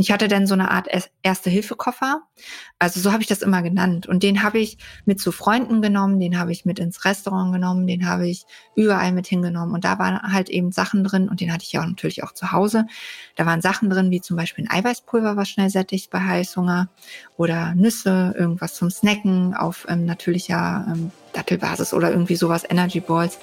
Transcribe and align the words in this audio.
ich 0.00 0.10
hatte 0.10 0.28
dann 0.28 0.46
so 0.46 0.54
eine 0.54 0.70
Art 0.70 0.88
Erste-Hilfe-Koffer. 1.22 2.22
Also 2.78 3.00
so 3.00 3.12
habe 3.12 3.22
ich 3.22 3.28
das 3.28 3.42
immer 3.42 3.60
genannt. 3.60 4.06
Und 4.06 4.22
den 4.22 4.42
habe 4.42 4.58
ich 4.58 4.78
mit 5.04 5.20
zu 5.20 5.30
Freunden 5.30 5.82
genommen, 5.82 6.18
den 6.18 6.38
habe 6.38 6.52
ich 6.52 6.64
mit 6.64 6.78
ins 6.78 7.04
Restaurant 7.04 7.52
genommen, 7.52 7.86
den 7.86 8.08
habe 8.08 8.26
ich 8.26 8.44
überall 8.74 9.12
mit 9.12 9.26
hingenommen. 9.26 9.74
Und 9.74 9.84
da 9.84 9.98
waren 9.98 10.20
halt 10.32 10.48
eben 10.48 10.72
Sachen 10.72 11.04
drin, 11.04 11.28
und 11.28 11.40
den 11.40 11.52
hatte 11.52 11.64
ich 11.64 11.72
ja 11.72 11.82
auch 11.82 11.86
natürlich 11.86 12.24
auch 12.24 12.32
zu 12.32 12.52
Hause. 12.52 12.86
Da 13.36 13.44
waren 13.44 13.60
Sachen 13.60 13.90
drin, 13.90 14.10
wie 14.10 14.22
zum 14.22 14.36
Beispiel 14.36 14.64
ein 14.64 14.70
Eiweißpulver, 14.70 15.36
was 15.36 15.50
schnell 15.50 15.68
sättigt 15.68 16.10
bei 16.10 16.20
Heißhunger, 16.20 16.88
oder 17.36 17.74
Nüsse, 17.74 18.34
irgendwas 18.38 18.74
zum 18.74 18.90
Snacken 18.90 19.54
auf 19.54 19.86
ähm, 19.88 20.06
natürlicher 20.06 20.86
ähm, 20.88 21.10
Dattelbasis 21.34 21.92
oder 21.92 22.10
irgendwie 22.10 22.36
sowas, 22.36 22.64
Energy 22.68 23.00
Balls. 23.00 23.38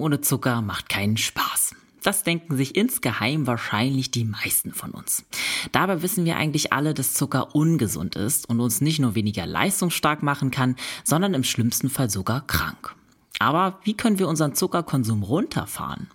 Ohne 0.00 0.22
Zucker 0.22 0.62
macht 0.62 0.88
keinen 0.88 1.18
Spaß. 1.18 1.74
Das 2.02 2.22
denken 2.22 2.56
sich 2.56 2.76
insgeheim 2.76 3.46
wahrscheinlich 3.46 4.10
die 4.10 4.24
meisten 4.24 4.72
von 4.72 4.92
uns. 4.92 5.24
Dabei 5.72 6.02
wissen 6.02 6.24
wir 6.24 6.36
eigentlich 6.36 6.72
alle, 6.72 6.94
dass 6.94 7.12
Zucker 7.12 7.54
ungesund 7.54 8.16
ist 8.16 8.48
und 8.48 8.60
uns 8.60 8.80
nicht 8.80 8.98
nur 8.98 9.14
weniger 9.14 9.44
leistungsstark 9.44 10.22
machen 10.22 10.50
kann, 10.50 10.76
sondern 11.04 11.34
im 11.34 11.44
schlimmsten 11.44 11.90
Fall 11.90 12.08
sogar 12.08 12.46
krank. 12.46 12.94
Aber 13.38 13.78
wie 13.84 13.94
können 13.94 14.18
wir 14.18 14.28
unseren 14.28 14.54
Zuckerkonsum 14.54 15.22
runterfahren? 15.22 16.08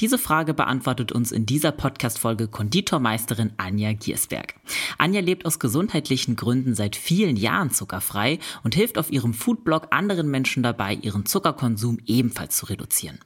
Diese 0.00 0.18
Frage 0.18 0.54
beantwortet 0.54 1.12
uns 1.12 1.32
in 1.32 1.46
dieser 1.46 1.72
Podcast-Folge 1.72 2.48
Konditormeisterin 2.48 3.52
Anja 3.56 3.92
Giersberg. 3.92 4.54
Anja 4.98 5.20
lebt 5.20 5.46
aus 5.46 5.58
gesundheitlichen 5.58 6.36
Gründen 6.36 6.74
seit 6.74 6.96
vielen 6.96 7.36
Jahren 7.36 7.70
zuckerfrei 7.70 8.38
und 8.62 8.74
hilft 8.74 8.98
auf 8.98 9.10
ihrem 9.10 9.34
Foodblog 9.34 9.88
anderen 9.90 10.30
Menschen 10.30 10.62
dabei, 10.62 10.94
ihren 10.94 11.26
Zuckerkonsum 11.26 11.98
ebenfalls 12.06 12.56
zu 12.56 12.66
reduzieren. 12.66 13.18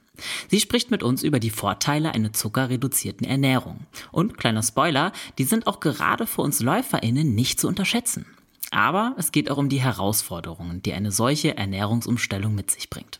Sie 0.49 0.59
spricht 0.59 0.91
mit 0.91 1.03
uns 1.03 1.23
über 1.23 1.39
die 1.39 1.49
Vorteile 1.49 2.13
einer 2.13 2.33
zuckerreduzierten 2.33 3.25
Ernährung. 3.25 3.85
Und 4.11 4.37
kleiner 4.37 4.63
Spoiler, 4.63 5.11
die 5.37 5.45
sind 5.45 5.67
auch 5.67 5.79
gerade 5.79 6.27
für 6.27 6.41
uns 6.41 6.59
LäuferInnen 6.59 7.35
nicht 7.35 7.59
zu 7.59 7.67
unterschätzen. 7.67 8.25
Aber 8.71 9.15
es 9.17 9.31
geht 9.31 9.49
auch 9.49 9.57
um 9.57 9.69
die 9.69 9.81
Herausforderungen, 9.81 10.81
die 10.81 10.93
eine 10.93 11.11
solche 11.11 11.57
Ernährungsumstellung 11.57 12.53
mit 12.53 12.69
sich 12.71 12.89
bringt. 12.89 13.19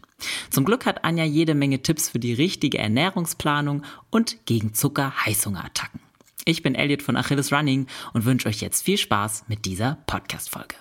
Zum 0.50 0.66
Glück 0.66 0.86
hat 0.86 1.04
Anja 1.04 1.24
jede 1.24 1.56
Menge 1.56 1.82
Tipps 1.82 2.10
für 2.10 2.20
die 2.20 2.34
richtige 2.34 2.78
Ernährungsplanung 2.78 3.84
und 4.10 4.46
gegen 4.46 4.74
Zucker-Heißhungerattacken. 4.74 6.02
Ich 6.46 6.64
bin 6.64 6.76
Elliot 6.76 7.02
von 7.02 7.16
Achilles 7.16 7.52
Running 7.52 7.88
und 8.14 8.26
wünsche 8.26 8.48
euch 8.48 8.62
jetzt 8.62 8.84
viel 8.84 8.98
Spaß 8.98 9.46
mit 9.48 9.66
dieser 9.66 9.98
Podcast-Folge. 10.08 10.76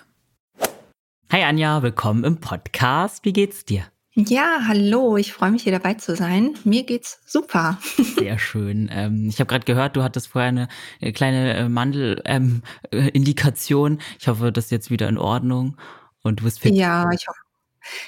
Hi 1.31 1.43
Anja, 1.43 1.83
willkommen 1.83 2.23
im 2.23 2.39
Podcast. 2.39 3.23
Wie 3.23 3.33
geht's 3.33 3.65
dir? 3.65 3.85
Ja, 4.27 4.63
hallo, 4.67 5.15
ich 5.15 5.31
freue 5.31 5.51
mich 5.51 5.63
hier 5.63 5.71
dabei 5.71 5.93
zu 5.93 6.13
sein. 6.13 6.53
Mir 6.65 6.83
geht's 6.83 7.21
super. 7.25 7.77
Sehr 8.17 8.37
schön. 8.37 8.89
Ähm, 8.91 9.29
ich 9.29 9.39
habe 9.39 9.47
gerade 9.47 9.63
gehört, 9.63 9.95
du 9.95 10.03
hattest 10.03 10.27
vorher 10.27 10.49
eine 10.49 10.67
äh, 10.99 11.13
kleine 11.13 11.53
äh, 11.53 11.69
Mandelindikation. 11.69 13.93
Ähm, 13.93 13.99
äh, 13.99 14.03
ich 14.19 14.27
hoffe, 14.27 14.51
das 14.51 14.65
ist 14.65 14.71
jetzt 14.71 14.91
wieder 14.91 15.07
in 15.07 15.17
Ordnung 15.17 15.77
und 16.21 16.41
du 16.41 16.43
bist 16.43 16.59
fit. 16.59 16.75
Ja, 16.75 17.09
ich 17.11 17.25
hoffe. 17.29 17.39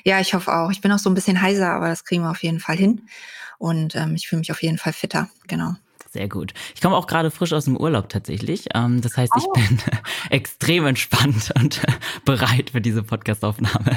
Ja, 0.03 0.20
ich 0.20 0.34
hoffe 0.34 0.53
auch. 0.53 0.70
Ich 0.72 0.81
bin 0.81 0.92
auch 0.92 1.00
so 1.00 1.09
ein 1.09 1.14
bisschen 1.14 1.42
heiser, 1.42 1.70
aber 1.70 1.88
das 1.88 2.03
kriegen 2.03 2.23
wir 2.23 2.31
auf 2.31 2.44
jeden 2.44 2.59
Fall 2.59 2.75
hin. 2.75 3.03
Und 3.58 3.96
ähm, 3.96 4.16
ich 4.16 4.28
fühle 4.28 4.40
mich 4.40 4.52
auf 4.52 4.62
jeden 4.62 4.80
Fall 4.80 4.92
fitter, 4.92 5.30
genau. 5.48 5.75
Sehr 6.09 6.28
gut. 6.28 6.53
Ich 6.75 6.81
komme 6.81 6.98
auch 6.98 7.08
gerade 7.08 7.31
frisch 7.31 7.53
aus 7.53 7.64
dem 7.66 7.78
Urlaub 7.78 8.09
tatsächlich. 8.09 8.66
Ähm, 8.73 9.00
das 9.00 9.16
heißt, 9.16 9.31
ich 9.38 9.46
oh. 9.46 9.53
bin 9.53 9.80
extrem 10.30 10.88
entspannt 10.88 11.53
und 11.56 11.81
bereit 12.25 12.72
für 12.72 12.81
diese 12.81 13.02
Podcastaufnahme. 13.02 13.96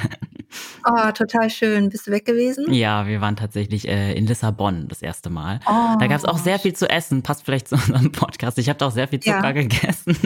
Oh, 0.86 1.10
total 1.12 1.50
schön. 1.50 1.88
Bist 1.88 2.06
du 2.06 2.10
weg 2.10 2.24
gewesen? 2.24 2.72
Ja, 2.72 3.06
wir 3.06 3.20
waren 3.20 3.36
tatsächlich 3.36 3.88
äh, 3.88 4.12
in 4.14 4.26
Lissabon 4.26 4.88
das 4.88 5.02
erste 5.02 5.30
Mal. 5.30 5.60
Oh. 5.66 5.96
Da 5.98 6.06
gab 6.06 6.18
es 6.18 6.24
auch 6.24 6.38
sehr 6.38 6.58
viel 6.58 6.74
zu 6.74 6.88
essen. 6.88 7.22
Passt 7.22 7.44
vielleicht 7.44 7.68
zu 7.68 7.76
unserem 7.76 8.12
Podcast. 8.12 8.58
Ich 8.58 8.68
habe 8.68 8.78
da 8.78 8.86
auch 8.86 8.92
sehr 8.92 9.08
viel 9.08 9.20
Zucker 9.20 9.42
ja. 9.42 9.52
gegessen. 9.52 10.16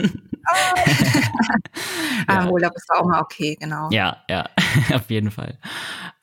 Oh. 0.49 0.89
ja. 2.27 2.39
ah, 2.39 2.47
Urlaub 2.47 2.73
ist 2.75 2.89
auch 2.89 3.05
mal 3.05 3.21
okay, 3.21 3.55
genau. 3.59 3.89
Ja, 3.91 4.17
ja, 4.29 4.49
auf 4.93 5.09
jeden 5.09 5.31
Fall. 5.31 5.57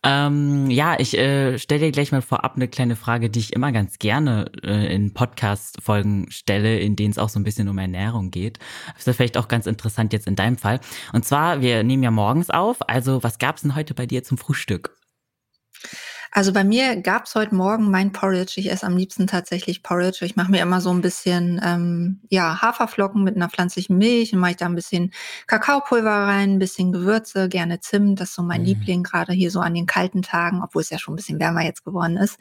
Ähm, 0.09 0.71
ja, 0.71 0.95
ich 1.01 1.19
äh, 1.19 1.59
stelle 1.59 1.81
dir 1.81 1.91
gleich 1.91 2.13
mal 2.13 2.23
vorab 2.23 2.55
eine 2.55 2.69
kleine 2.69 2.95
Frage, 2.95 3.29
die 3.29 3.41
ich 3.41 3.53
immer 3.53 3.73
ganz 3.73 3.99
gerne 3.99 4.53
äh, 4.63 4.95
in 4.95 5.13
Podcast-Folgen 5.13 6.31
stelle, 6.31 6.79
in 6.79 6.95
denen 6.95 7.11
es 7.11 7.19
auch 7.19 7.29
so 7.29 7.41
ein 7.41 7.45
bisschen 7.45 7.69
um 7.69 7.77
Ernährung 7.77 8.31
geht. 8.31 8.61
Das 8.95 9.09
ist 9.09 9.17
vielleicht 9.17 9.37
auch 9.37 9.49
ganz 9.49 9.67
interessant 9.67 10.13
jetzt 10.13 10.29
in 10.29 10.37
deinem 10.37 10.59
Fall. 10.59 10.79
Und 11.13 11.25
zwar, 11.25 11.61
wir 11.61 11.83
nehmen 11.83 12.05
ja 12.05 12.13
morgens 12.13 12.51
auf. 12.51 12.89
Also, 12.89 13.25
was 13.25 13.39
gab's 13.39 13.63
denn 13.63 13.75
heute 13.75 13.95
bei 13.97 14.07
dir 14.07 14.23
zum 14.23 14.39
Frühstück? 14.39 14.97
Also 16.37 16.53
bei 16.53 16.65
mir 16.65 17.01
gab's 17.01 17.35
heute 17.35 17.55
Morgen 17.55 17.91
mein 17.91 18.13
Porridge. 18.13 18.61
Ich 18.61 18.71
esse 18.71 18.87
am 18.87 18.95
liebsten 18.95 19.27
tatsächlich 19.27 19.83
Porridge. 19.83 20.23
Ich 20.27 20.37
mache 20.37 20.51
mir 20.51 20.61
immer 20.61 20.83
so 20.83 20.91
ein 20.91 21.01
bisschen 21.01 21.59
ähm, 21.65 22.21
ja, 22.29 22.61
Haferflocken 22.61 23.25
mit 23.25 23.37
einer 23.37 23.49
pflanzlichen 23.49 23.97
Milch 23.97 24.35
und 24.35 24.41
mache 24.41 24.51
ich 24.51 24.57
da 24.59 24.67
ein 24.67 24.75
bisschen 24.75 25.13
Kakaopulver 25.47 26.11
rein, 26.11 26.57
ein 26.57 26.59
bisschen 26.59 26.93
Gewürze, 26.93 27.49
gerne 27.49 27.81
Zimt. 27.81 28.21
Das 28.21 28.29
ist 28.29 28.35
so 28.35 28.43
mein 28.43 28.61
mhm. 28.61 28.67
Liebling, 28.67 29.03
gerade 29.03 29.33
hier 29.33 29.51
so 29.51 29.61
an 29.61 29.73
den 29.73 29.87
kalten 29.87 30.21
Tagen, 30.21 30.63
obwohl 30.63 30.83
es 30.83 30.91
ja 30.91 30.99
schon 30.99 31.15
ein 31.15 31.17
bisschen 31.17 31.41
wärmer 31.41 31.65
jetzt 31.65 31.87
geworden 31.87 32.19
ist. 32.19 32.39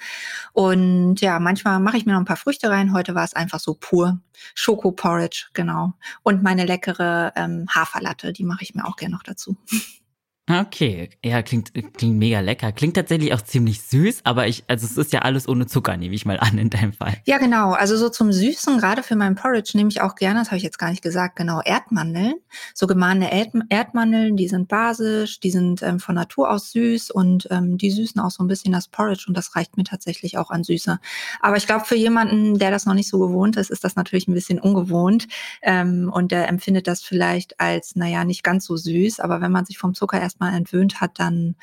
Und 0.51 1.21
ja, 1.21 1.39
manchmal 1.39 1.79
mache 1.79 1.95
ich 1.95 2.05
mir 2.05 2.11
noch 2.11 2.19
ein 2.19 2.25
paar 2.25 2.35
Früchte 2.35 2.69
rein. 2.69 2.91
Heute 2.91 3.15
war 3.15 3.23
es 3.23 3.33
einfach 3.33 3.61
so 3.61 3.75
pur. 3.79 4.19
Schoko-Porridge, 4.55 5.47
genau. 5.53 5.93
Und 6.21 6.43
meine 6.43 6.65
leckere 6.65 7.31
ähm, 7.37 7.65
Haferlatte, 7.69 8.33
die 8.33 8.43
mache 8.43 8.63
ich 8.63 8.75
mir 8.75 8.85
auch 8.85 8.97
gerne 8.97 9.15
noch 9.15 9.23
dazu. 9.23 9.55
Okay, 10.47 11.09
ja, 11.23 11.41
klingt, 11.41 11.73
klingt 11.73 12.17
mega 12.19 12.39
lecker. 12.39 12.71
Klingt 12.71 12.95
tatsächlich 12.95 13.33
auch 13.33 13.41
ziemlich 13.41 13.81
süß, 13.81 14.21
aber 14.25 14.47
ich, 14.47 14.63
also 14.67 14.85
es 14.85 14.95
ist 14.95 15.11
ja 15.11 15.23
alles 15.23 15.47
ohne 15.47 15.65
Zucker, 15.65 15.97
nehme 15.97 16.13
ich 16.13 16.27
mal 16.27 16.39
an 16.39 16.59
in 16.59 16.69
deinem 16.69 16.93
Fall. 16.93 17.15
Ja, 17.25 17.39
genau. 17.39 17.71
Also 17.71 17.97
so 17.97 18.09
zum 18.09 18.31
Süßen, 18.31 18.77
gerade 18.77 19.01
für 19.01 19.15
meinen 19.15 19.33
Porridge 19.33 19.71
nehme 19.73 19.89
ich 19.89 20.01
auch 20.01 20.13
gerne, 20.13 20.41
das 20.41 20.49
habe 20.49 20.57
ich 20.57 20.63
jetzt 20.63 20.77
gar 20.77 20.91
nicht 20.91 21.01
gesagt, 21.01 21.35
genau, 21.35 21.61
Erdmandeln. 21.61 22.35
So 22.75 22.85
gemahlene 22.85 23.31
Erdmandeln, 23.69 24.37
die 24.37 24.47
sind 24.47 24.67
basisch, 24.67 25.39
die 25.39 25.49
sind 25.49 25.81
ähm, 25.81 25.99
von 25.99 26.13
Natur 26.13 26.51
aus 26.51 26.71
süß 26.73 27.09
und 27.09 27.47
ähm, 27.49 27.79
die 27.79 27.89
süßen 27.89 28.21
auch 28.21 28.29
so 28.29 28.43
ein 28.43 28.47
bisschen 28.47 28.71
das 28.71 28.87
Porridge 28.87 29.25
und 29.27 29.35
das 29.35 29.55
reicht 29.55 29.77
mir 29.77 29.83
tatsächlich 29.83 30.37
auch 30.37 30.51
an 30.51 30.63
Süße. 30.63 30.99
Aber 31.41 31.57
ich 31.57 31.65
glaube, 31.65 31.85
für 31.85 31.95
jemanden, 31.95 32.59
der 32.59 32.69
das 32.69 32.85
noch 32.85 32.93
nicht 32.93 33.09
so 33.09 33.17
gewohnt 33.17 33.57
ist, 33.57 33.71
ist 33.71 33.83
das 33.83 33.95
natürlich 33.95 34.27
ein 34.27 34.35
bisschen 34.35 34.59
ungewohnt 34.59 35.27
ähm, 35.63 36.11
und 36.13 36.31
der 36.31 36.49
empfindet 36.49 36.85
das 36.85 37.01
vielleicht 37.01 37.59
als, 37.59 37.95
naja, 37.95 38.25
nicht 38.25 38.43
ganz 38.43 38.65
so 38.65 38.77
süß, 38.77 39.19
aber 39.21 39.41
wenn 39.41 39.51
man 39.51 39.65
sich 39.65 39.79
vom 39.79 39.95
Zucker 39.95 40.21
erst 40.21 40.34
erstmal 40.35 40.55
entwöhnt 40.55 41.01
hat, 41.01 41.19
dann, 41.19 41.55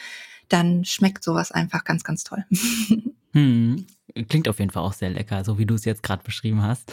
dann 0.48 0.84
schmeckt 0.84 1.22
sowas 1.22 1.52
einfach 1.52 1.84
ganz, 1.84 2.04
ganz 2.04 2.24
toll. 2.24 2.44
Hm. 3.34 3.86
Klingt 4.28 4.46
auf 4.46 4.58
jeden 4.58 4.70
Fall 4.70 4.82
auch 4.82 4.92
sehr 4.92 5.08
lecker, 5.08 5.42
so 5.42 5.56
wie 5.56 5.64
du 5.64 5.74
es 5.74 5.86
jetzt 5.86 6.02
gerade 6.02 6.22
beschrieben 6.22 6.62
hast. 6.62 6.92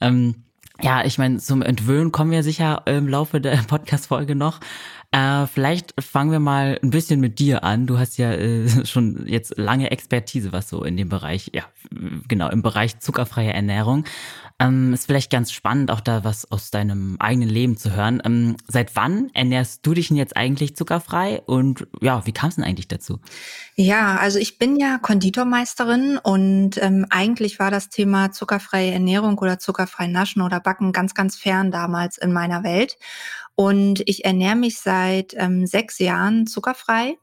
Ähm, 0.00 0.44
ja, 0.80 1.04
ich 1.04 1.18
meine, 1.18 1.38
zum 1.38 1.60
Entwöhnen 1.60 2.12
kommen 2.12 2.30
wir 2.30 2.44
sicher 2.44 2.82
im 2.86 3.08
Laufe 3.08 3.40
der 3.40 3.56
Podcast-Folge 3.66 4.36
noch. 4.36 4.60
Äh, 5.12 5.46
vielleicht 5.46 5.94
fangen 6.02 6.32
wir 6.32 6.40
mal 6.40 6.78
ein 6.82 6.88
bisschen 6.88 7.20
mit 7.20 7.38
dir 7.38 7.64
an. 7.64 7.86
Du 7.86 7.98
hast 7.98 8.16
ja 8.16 8.32
äh, 8.32 8.66
schon 8.86 9.26
jetzt 9.26 9.58
lange 9.58 9.90
Expertise, 9.90 10.52
was 10.52 10.70
so 10.70 10.84
in 10.84 10.96
dem 10.96 11.10
Bereich, 11.10 11.50
ja, 11.54 11.64
genau, 12.28 12.48
im 12.48 12.62
Bereich 12.62 12.98
zuckerfreie 12.98 13.52
Ernährung. 13.52 14.04
Ähm, 14.58 14.94
ist 14.94 15.06
vielleicht 15.06 15.30
ganz 15.30 15.52
spannend, 15.52 15.90
auch 15.90 16.00
da 16.00 16.24
was 16.24 16.50
aus 16.50 16.70
deinem 16.70 17.16
eigenen 17.18 17.48
Leben 17.48 17.76
zu 17.76 17.94
hören. 17.94 18.22
Ähm, 18.24 18.56
seit 18.68 18.96
wann 18.96 19.28
ernährst 19.34 19.84
du 19.84 19.92
dich 19.92 20.08
denn 20.08 20.16
jetzt 20.16 20.36
eigentlich 20.36 20.76
zuckerfrei 20.76 21.42
und 21.42 21.86
ja, 22.00 22.24
wie 22.26 22.32
kam 22.32 22.48
es 22.48 22.56
denn 22.56 22.64
eigentlich 22.64 22.88
dazu? 22.88 23.18
Ja, 23.74 24.16
also 24.16 24.38
ich 24.38 24.58
bin 24.58 24.76
ja 24.76 24.98
Konditormeisterin 24.98 26.18
und 26.22 26.80
ähm, 26.80 27.06
eigentlich 27.10 27.58
war 27.58 27.70
das 27.70 27.88
Thema 27.88 28.32
zuckerfreie 28.32 28.92
Ernährung 28.92 29.36
oder 29.38 29.58
zuckerfrei 29.58 30.06
Naschen 30.06 30.42
oder 30.42 30.60
Backen 30.60 30.92
ganz, 30.92 31.14
ganz 31.14 31.36
fern 31.36 31.70
damals 31.70 32.16
in 32.16 32.32
meiner 32.32 32.62
Welt. 32.62 32.96
Und 33.54 34.02
ich 34.06 34.24
ernähre 34.24 34.56
mich 34.56 34.78
seit 34.80 35.34
ähm, 35.36 35.66
sechs 35.66 35.98
Jahren 35.98 36.46
zuckerfrei 36.46 37.16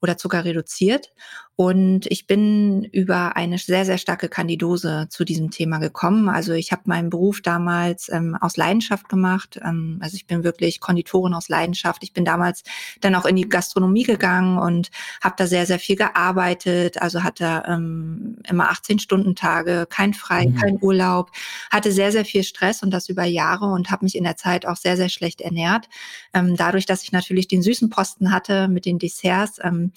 oder 0.00 0.16
Zucker 0.16 0.44
reduziert. 0.44 1.12
Und 1.56 2.06
ich 2.10 2.26
bin 2.26 2.82
über 2.82 3.36
eine 3.36 3.58
sehr, 3.58 3.84
sehr 3.84 3.98
starke 3.98 4.28
Kandidose 4.28 5.06
zu 5.08 5.24
diesem 5.24 5.52
Thema 5.52 5.78
gekommen. 5.78 6.28
Also 6.28 6.52
ich 6.52 6.72
habe 6.72 6.82
meinen 6.86 7.10
Beruf 7.10 7.42
damals 7.42 8.08
ähm, 8.08 8.36
aus 8.40 8.56
Leidenschaft 8.56 9.08
gemacht. 9.08 9.60
Ähm, 9.62 9.98
also 10.02 10.16
ich 10.16 10.26
bin 10.26 10.42
wirklich 10.42 10.80
Konditorin 10.80 11.32
aus 11.32 11.48
Leidenschaft. 11.48 12.02
Ich 12.02 12.12
bin 12.12 12.24
damals 12.24 12.64
dann 13.00 13.14
auch 13.14 13.24
in 13.24 13.36
die 13.36 13.48
Gastronomie 13.48 14.02
gegangen 14.02 14.58
und 14.58 14.90
habe 15.22 15.36
da 15.38 15.46
sehr, 15.46 15.64
sehr 15.64 15.78
viel 15.78 15.94
gearbeitet. 15.94 17.00
Also 17.00 17.22
hatte 17.22 17.62
ähm, 17.68 18.38
immer 18.48 18.72
18-Stunden-Tage, 18.72 19.86
kein 19.88 20.12
Frei, 20.12 20.48
mhm. 20.48 20.56
kein 20.56 20.78
Urlaub, 20.82 21.30
hatte 21.70 21.92
sehr, 21.92 22.10
sehr 22.10 22.24
viel 22.24 22.42
Stress 22.42 22.82
und 22.82 22.90
das 22.90 23.08
über 23.08 23.24
Jahre 23.24 23.66
und 23.66 23.92
habe 23.92 24.04
mich 24.04 24.16
in 24.16 24.24
der 24.24 24.36
Zeit 24.36 24.66
auch 24.66 24.76
sehr, 24.76 24.96
sehr 24.96 25.08
schlecht 25.08 25.40
ernährt. 25.40 25.88
Ähm, 26.32 26.56
dadurch, 26.56 26.84
dass 26.84 27.04
ich 27.04 27.12
natürlich 27.12 27.46
den 27.46 27.62
süßen 27.62 27.90
Posten 27.90 28.32
hatte 28.32 28.66
mit 28.66 28.86
den 28.86 28.98
Desserts, 28.98 29.60
ähm, 29.64 29.92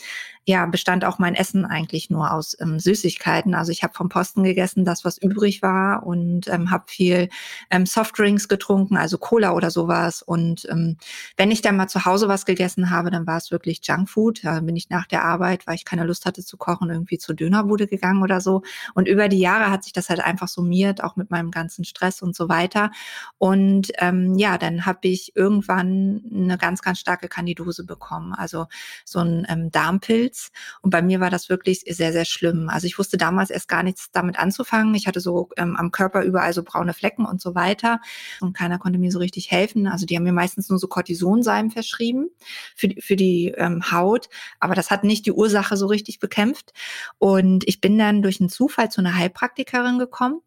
ja, 0.48 0.66
bestand 0.66 1.04
auch 1.04 1.20
mein 1.20 1.36
Essen 1.36 1.66
eigentlich 1.66 2.10
nur 2.10 2.32
aus 2.32 2.56
ähm, 2.62 2.80
Süßigkeiten. 2.80 3.54
Also 3.54 3.74
ich 3.74 3.84
habe 3.84 3.94
vom 3.94 4.08
Posten 4.08 4.44
gegessen, 4.44 4.86
das, 4.86 5.04
was 5.04 5.18
übrig 5.18 5.62
war 5.62 6.06
und 6.06 6.48
ähm, 6.48 6.72
habe 6.72 6.86
viel 6.88 7.28
ähm, 7.70 7.86
Softdrinks 7.86 8.48
getrunken, 8.48 8.96
also 8.96 9.18
Cola 9.18 9.52
oder 9.52 9.72
sowas. 9.72 10.22
Und 10.22 10.66
ähm, 10.72 10.96
wenn 11.36 11.52
ich 11.52 11.62
dann 11.62 11.76
mal 11.76 11.90
zu 11.90 12.06
Hause 12.06 12.30
was 12.30 12.46
gegessen 12.46 12.92
habe, 12.92 13.12
dann 13.12 13.28
war 13.28 13.36
es 13.36 13.52
wirklich 13.52 13.82
Junkfood. 13.84 14.46
Da 14.46 14.62
bin 14.62 14.78
ich 14.78 14.90
nach 14.90 15.06
der 15.06 15.26
Arbeit, 15.26 15.68
weil 15.68 15.76
ich 15.76 15.84
keine 15.84 16.06
Lust 16.06 16.26
hatte 16.26 16.46
zu 16.46 16.56
kochen, 16.56 16.90
irgendwie 16.90 17.18
zur 17.18 17.36
Dönerbude 17.36 17.86
gegangen 17.86 18.24
oder 18.24 18.40
so. 18.40 18.62
Und 18.94 19.10
über 19.10 19.28
die 19.28 19.40
Jahre 19.40 19.70
hat 19.70 19.84
sich 19.84 19.92
das 19.92 20.08
halt 20.08 20.22
einfach 20.22 20.48
summiert, 20.48 21.04
auch 21.04 21.18
mit 21.18 21.30
meinem 21.30 21.52
ganzen 21.52 21.84
Stress 21.84 22.22
und 22.22 22.38
so 22.38 22.48
weiter. 22.48 22.92
Und 23.38 23.92
ähm, 23.98 24.38
ja, 24.38 24.58
dann 24.58 24.86
habe 24.86 25.10
ich 25.10 25.36
irgendwann 25.36 26.22
eine 26.34 26.58
ganz, 26.58 26.82
ganz 26.82 27.00
starke 27.00 27.28
Kandidose 27.28 27.84
bekommen, 27.84 28.34
also 28.34 28.68
so 29.04 29.20
ein 29.20 29.46
ähm, 29.50 29.72
Darmpilz 29.72 30.37
Pilz. 30.38 30.52
Und 30.82 30.92
bei 30.92 31.02
mir 31.02 31.20
war 31.20 31.30
das 31.30 31.50
wirklich 31.50 31.84
sehr, 31.88 32.12
sehr 32.12 32.26
schlimm. 32.26 32.70
Also 32.70 32.88
ich 32.88 32.98
wusste 32.98 33.18
damals 33.18 33.50
erst 33.50 33.68
gar 33.68 33.84
nichts 33.84 34.12
damit 34.12 34.40
anzufangen. 34.40 34.94
Ich 34.96 35.08
hatte 35.08 35.20
so 35.20 35.50
ähm, 35.58 35.76
am 35.76 35.92
Körper 35.92 36.24
überall 36.24 36.54
so 36.54 36.64
braune 36.64 36.94
Flecken 36.94 37.26
und 37.26 37.42
so 37.42 37.56
weiter. 37.56 38.00
Und 38.42 38.56
keiner 38.56 38.80
konnte 38.80 39.00
mir 39.00 39.12
so 39.12 39.20
richtig 39.20 39.52
helfen. 39.52 39.88
Also 39.88 40.06
die 40.06 40.16
haben 40.16 40.24
mir 40.24 40.34
meistens 40.34 40.70
nur 40.70 40.80
so 40.80 40.88
Cortisonsalben 40.88 41.72
verschrieben 41.72 42.30
für 42.76 42.90
die, 42.90 43.02
für 43.02 43.16
die 43.16 43.54
ähm, 43.58 43.92
Haut. 43.92 44.30
Aber 44.60 44.76
das 44.76 44.92
hat 44.92 45.04
nicht 45.04 45.26
die 45.26 45.32
Ursache 45.32 45.78
so 45.78 45.88
richtig 45.88 46.20
bekämpft. 46.20 46.74
Und 47.18 47.68
ich 47.68 47.82
bin 47.82 47.98
dann 47.98 48.22
durch 48.22 48.40
einen 48.40 48.50
Zufall 48.50 48.90
zu 48.90 49.02
einer 49.02 49.16
Heilpraktikerin 49.16 50.00
gekommen 50.00 50.42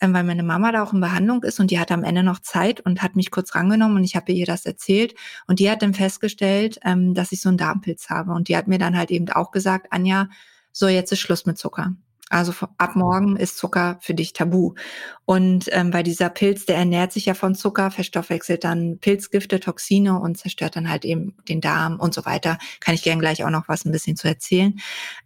ähm, 0.00 0.12
weil 0.14 0.24
meine 0.24 0.42
Mama 0.42 0.72
da 0.72 0.82
auch 0.82 0.92
in 0.92 1.00
Behandlung 1.00 1.42
ist 1.42 1.60
und 1.60 1.70
die 1.70 1.78
hat 1.78 1.90
am 1.92 2.04
Ende 2.04 2.22
noch 2.22 2.40
Zeit 2.40 2.80
und 2.80 3.02
hat 3.02 3.16
mich 3.16 3.30
kurz 3.30 3.54
rangenommen 3.54 3.96
und 3.96 4.04
ich 4.04 4.16
habe 4.16 4.32
ihr 4.32 4.46
das 4.46 4.66
erzählt 4.66 5.14
und 5.46 5.58
die 5.58 5.70
hat 5.70 5.82
dann 5.82 5.94
festgestellt, 5.94 6.78
ähm, 6.84 7.14
dass 7.14 7.32
ich 7.32 7.40
so 7.40 7.48
einen 7.48 7.58
Darmpilz 7.58 8.10
habe 8.10 8.32
und 8.32 8.48
die 8.48 8.56
hat 8.56 8.68
mir 8.68 8.78
dann 8.78 8.96
halt 8.96 9.10
eben 9.10 9.28
auch 9.30 9.50
gesagt, 9.50 9.88
Anja, 9.90 10.28
so 10.72 10.88
jetzt 10.88 11.12
ist 11.12 11.20
Schluss 11.20 11.46
mit 11.46 11.58
Zucker. 11.58 11.94
Also 12.30 12.52
ab 12.78 12.96
morgen 12.96 13.36
ist 13.36 13.58
Zucker 13.58 13.98
für 14.00 14.14
dich 14.14 14.32
tabu. 14.32 14.74
Und 15.26 15.66
ähm, 15.72 15.90
bei 15.90 16.02
dieser 16.02 16.30
Pilz, 16.30 16.66
der 16.66 16.76
ernährt 16.76 17.12
sich 17.12 17.26
ja 17.26 17.34
von 17.34 17.54
Zucker, 17.54 17.90
verstoffwechselt 17.90 18.64
dann 18.64 18.98
Pilzgifte, 18.98 19.60
Toxine 19.60 20.18
und 20.18 20.36
zerstört 20.36 20.76
dann 20.76 20.90
halt 20.90 21.04
eben 21.04 21.36
den 21.48 21.60
Darm 21.60 22.00
und 22.00 22.14
so 22.14 22.24
weiter. 22.24 22.58
Kann 22.80 22.94
ich 22.94 23.02
gern 23.02 23.20
gleich 23.20 23.44
auch 23.44 23.50
noch 23.50 23.68
was 23.68 23.84
ein 23.84 23.92
bisschen 23.92 24.16
zu 24.16 24.26
erzählen. 24.26 24.74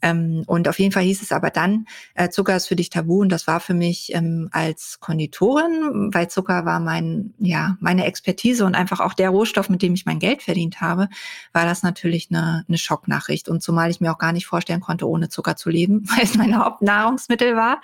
Ähm, 0.02 0.42
und 0.46 0.68
auf 0.68 0.78
jeden 0.78 0.92
Fall 0.92 1.04
hieß 1.04 1.22
es 1.22 1.32
aber 1.32 1.50
dann, 1.50 1.86
äh, 2.14 2.28
Zucker 2.30 2.56
ist 2.56 2.66
für 2.66 2.76
dich 2.76 2.90
tabu 2.90 3.20
und 3.20 3.30
das 3.30 3.46
war 3.46 3.60
für 3.60 3.74
mich 3.74 4.12
ähm, 4.14 4.48
als 4.52 4.98
Konditorin, 5.00 6.10
weil 6.12 6.28
Zucker 6.28 6.64
war 6.64 6.80
mein, 6.80 7.32
ja, 7.38 7.76
meine 7.80 8.06
Expertise 8.06 8.64
und 8.64 8.74
einfach 8.74 9.00
auch 9.00 9.14
der 9.14 9.30
Rohstoff, 9.30 9.68
mit 9.68 9.82
dem 9.82 9.94
ich 9.94 10.04
mein 10.04 10.18
Geld 10.18 10.42
verdient 10.42 10.80
habe, 10.80 11.08
war 11.52 11.64
das 11.64 11.82
natürlich 11.82 12.28
eine, 12.30 12.64
eine 12.68 12.78
Schocknachricht. 12.78 13.48
Und 13.48 13.62
zumal 13.62 13.90
ich 13.90 14.00
mir 14.00 14.12
auch 14.12 14.18
gar 14.18 14.32
nicht 14.32 14.46
vorstellen 14.46 14.80
konnte, 14.80 15.08
ohne 15.08 15.28
Zucker 15.28 15.56
zu 15.56 15.70
leben, 15.70 16.02
weil 16.16 16.24
es 16.24 16.34
meine 16.34 16.58
Haupt 16.58 16.82
Nahrungsmittel 16.88 17.54
war. 17.54 17.80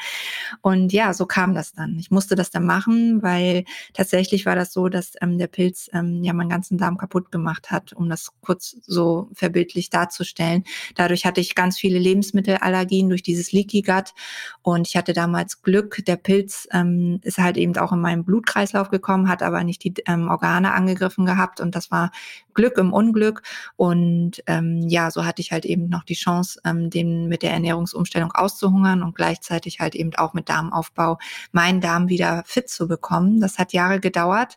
Und 0.62 0.92
ja, 0.92 1.12
so 1.12 1.26
kam 1.26 1.54
das 1.54 1.72
dann. 1.72 1.98
Ich 1.98 2.10
musste 2.10 2.34
das 2.34 2.50
dann 2.50 2.64
machen, 2.64 3.22
weil 3.22 3.64
tatsächlich 3.92 4.46
war 4.46 4.56
das 4.56 4.72
so, 4.72 4.88
dass 4.88 5.12
ähm, 5.20 5.38
der 5.38 5.46
Pilz 5.46 5.90
ähm, 5.92 6.24
ja 6.24 6.32
meinen 6.32 6.48
ganzen 6.48 6.78
Darm 6.78 6.96
kaputt 6.96 7.30
gemacht 7.30 7.70
hat, 7.70 7.92
um 7.92 8.08
das 8.08 8.32
kurz 8.40 8.76
so 8.86 9.28
verbildlich 9.34 9.90
darzustellen. 9.90 10.64
Dadurch 10.94 11.26
hatte 11.26 11.40
ich 11.40 11.54
ganz 11.54 11.78
viele 11.78 11.98
Lebensmittelallergien 11.98 13.08
durch 13.08 13.22
dieses 13.22 13.52
Leaky 13.52 13.82
Gut 13.82 14.14
und 14.62 14.88
ich 14.88 14.96
hatte 14.96 15.12
damals 15.12 15.62
Glück. 15.62 16.02
Der 16.06 16.16
Pilz 16.16 16.66
ähm, 16.72 17.20
ist 17.22 17.38
halt 17.38 17.56
eben 17.56 17.76
auch 17.76 17.92
in 17.92 18.00
meinen 18.00 18.24
Blutkreislauf 18.24 18.88
gekommen, 18.88 19.28
hat 19.28 19.42
aber 19.42 19.62
nicht 19.64 19.84
die 19.84 19.94
ähm, 20.06 20.28
Organe 20.28 20.72
angegriffen 20.72 21.26
gehabt 21.26 21.60
und 21.60 21.74
das 21.74 21.90
war 21.90 22.10
Glück 22.54 22.78
im 22.78 22.92
Unglück. 22.92 23.42
Und 23.76 24.42
ähm, 24.46 24.88
ja, 24.88 25.10
so 25.10 25.24
hatte 25.24 25.42
ich 25.42 25.52
halt 25.52 25.64
eben 25.64 25.88
noch 25.88 26.04
die 26.04 26.14
Chance, 26.14 26.60
ähm, 26.64 26.90
den 26.90 27.28
mit 27.28 27.42
der 27.42 27.52
Ernährungsumstellung 27.52 28.32
auszuhungern 28.32 29.02
und 29.02 29.14
gleichzeitig 29.14 29.80
halt 29.80 29.94
eben 29.94 30.14
auch 30.16 30.34
mit 30.34 30.48
Darmaufbau 30.48 31.18
meinen 31.52 31.80
Darm 31.80 32.08
wieder 32.08 32.42
fit 32.46 32.68
zu 32.68 32.88
bekommen. 32.88 33.40
Das 33.40 33.58
hat 33.58 33.72
Jahre 33.72 34.00
gedauert. 34.00 34.56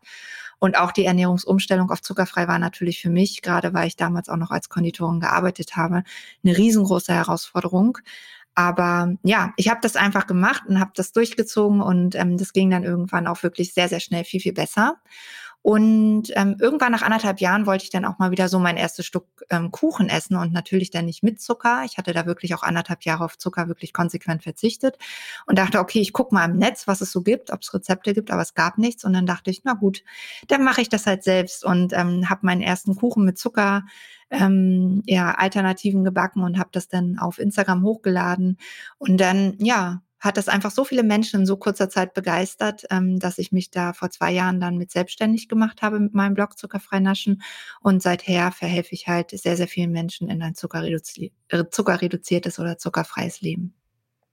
Und 0.59 0.77
auch 0.77 0.91
die 0.91 1.05
Ernährungsumstellung 1.05 1.91
auf 1.91 2.01
zuckerfrei 2.01 2.47
war 2.47 2.57
natürlich 2.57 2.99
für 3.01 3.09
mich, 3.09 3.41
gerade 3.41 3.73
weil 3.73 3.87
ich 3.87 3.95
damals 3.95 4.27
auch 4.27 4.37
noch 4.37 4.51
als 4.51 4.69
Konditorin 4.69 5.19
gearbeitet 5.19 5.75
habe, 5.75 6.03
eine 6.43 6.57
riesengroße 6.57 7.13
Herausforderung. 7.13 7.99
Aber 8.55 9.13
ja, 9.21 9.53
ich 9.55 9.69
habe 9.69 9.81
das 9.83 9.95
einfach 9.95 10.25
gemacht 10.25 10.63
und 10.67 10.79
habe 10.79 10.89
das 10.95 11.11
durchgezogen 11.11 11.79
und 11.79 12.15
ähm, 12.15 12.37
das 12.37 12.53
ging 12.53 12.71
dann 12.71 12.83
irgendwann 12.83 13.27
auch 13.27 13.43
wirklich 13.43 13.75
sehr, 13.75 13.87
sehr 13.87 13.99
schnell 13.99 14.23
viel, 14.23 14.39
viel 14.39 14.53
besser. 14.53 14.95
Und 15.69 16.31
ähm, 16.37 16.55
irgendwann 16.61 16.93
nach 16.93 17.01
anderthalb 17.01 17.41
Jahren 17.41 17.65
wollte 17.65 17.83
ich 17.83 17.89
dann 17.89 18.05
auch 18.05 18.19
mal 18.19 18.31
wieder 18.31 18.47
so 18.47 18.57
mein 18.57 18.77
erstes 18.77 19.05
Stück 19.05 19.25
ähm, 19.49 19.69
Kuchen 19.69 20.07
essen 20.07 20.37
und 20.37 20.53
natürlich 20.53 20.91
dann 20.91 21.03
nicht 21.03 21.23
mit 21.23 21.41
Zucker. 21.41 21.81
Ich 21.83 21.97
hatte 21.97 22.13
da 22.13 22.25
wirklich 22.25 22.55
auch 22.55 22.63
anderthalb 22.63 23.03
Jahre 23.03 23.25
auf 23.25 23.37
Zucker 23.37 23.67
wirklich 23.67 23.91
konsequent 23.91 24.43
verzichtet 24.43 24.97
und 25.45 25.59
dachte, 25.59 25.79
okay, 25.79 25.99
ich 25.99 26.13
gucke 26.13 26.33
mal 26.33 26.45
im 26.45 26.55
Netz, 26.57 26.87
was 26.87 27.01
es 27.01 27.11
so 27.11 27.21
gibt, 27.21 27.51
ob 27.51 27.63
es 27.63 27.73
Rezepte 27.73 28.13
gibt, 28.13 28.31
aber 28.31 28.43
es 28.43 28.53
gab 28.53 28.77
nichts. 28.77 29.03
Und 29.03 29.11
dann 29.11 29.25
dachte 29.25 29.51
ich, 29.51 29.65
na 29.65 29.73
gut, 29.73 30.05
dann 30.47 30.63
mache 30.63 30.79
ich 30.79 30.87
das 30.87 31.05
halt 31.05 31.25
selbst 31.25 31.65
und 31.65 31.91
ähm, 31.91 32.29
habe 32.29 32.45
meinen 32.45 32.61
ersten 32.61 32.95
Kuchen 32.95 33.25
mit 33.25 33.37
Zucker 33.37 33.83
ähm, 34.31 35.03
ja, 35.05 35.31
Alternativen 35.31 36.05
gebacken 36.05 36.43
und 36.43 36.59
habe 36.59 36.69
das 36.71 36.87
dann 36.87 37.19
auf 37.19 37.39
Instagram 37.39 37.83
hochgeladen. 37.83 38.57
Und 38.99 39.17
dann, 39.17 39.55
ja, 39.59 40.01
hat 40.19 40.37
das 40.37 40.47
einfach 40.47 40.71
so 40.71 40.83
viele 40.83 41.03
Menschen 41.03 41.41
in 41.41 41.45
so 41.45 41.57
kurzer 41.57 41.89
Zeit 41.89 42.13
begeistert, 42.13 42.85
ähm, 42.89 43.19
dass 43.19 43.37
ich 43.37 43.51
mich 43.51 43.71
da 43.71 43.93
vor 43.93 44.09
zwei 44.09 44.31
Jahren 44.31 44.59
dann 44.59 44.77
mit 44.77 44.91
selbstständig 44.91 45.47
gemacht 45.47 45.81
habe 45.81 45.99
mit 45.99 46.13
meinem 46.13 46.33
Blog 46.33 46.57
Zuckerfrei 46.57 46.99
Naschen. 46.99 47.41
Und 47.81 48.01
seither 48.01 48.51
verhelfe 48.51 48.93
ich 48.93 49.07
halt 49.07 49.31
sehr, 49.31 49.57
sehr 49.57 49.67
vielen 49.67 49.91
Menschen 49.91 50.29
in 50.29 50.41
ein 50.41 50.55
zuckerreduzi 50.55 51.33
äh, 51.49 51.65
zuckerreduziertes 51.69 52.59
oder 52.59 52.77
zuckerfreies 52.77 53.41
Leben. 53.41 53.73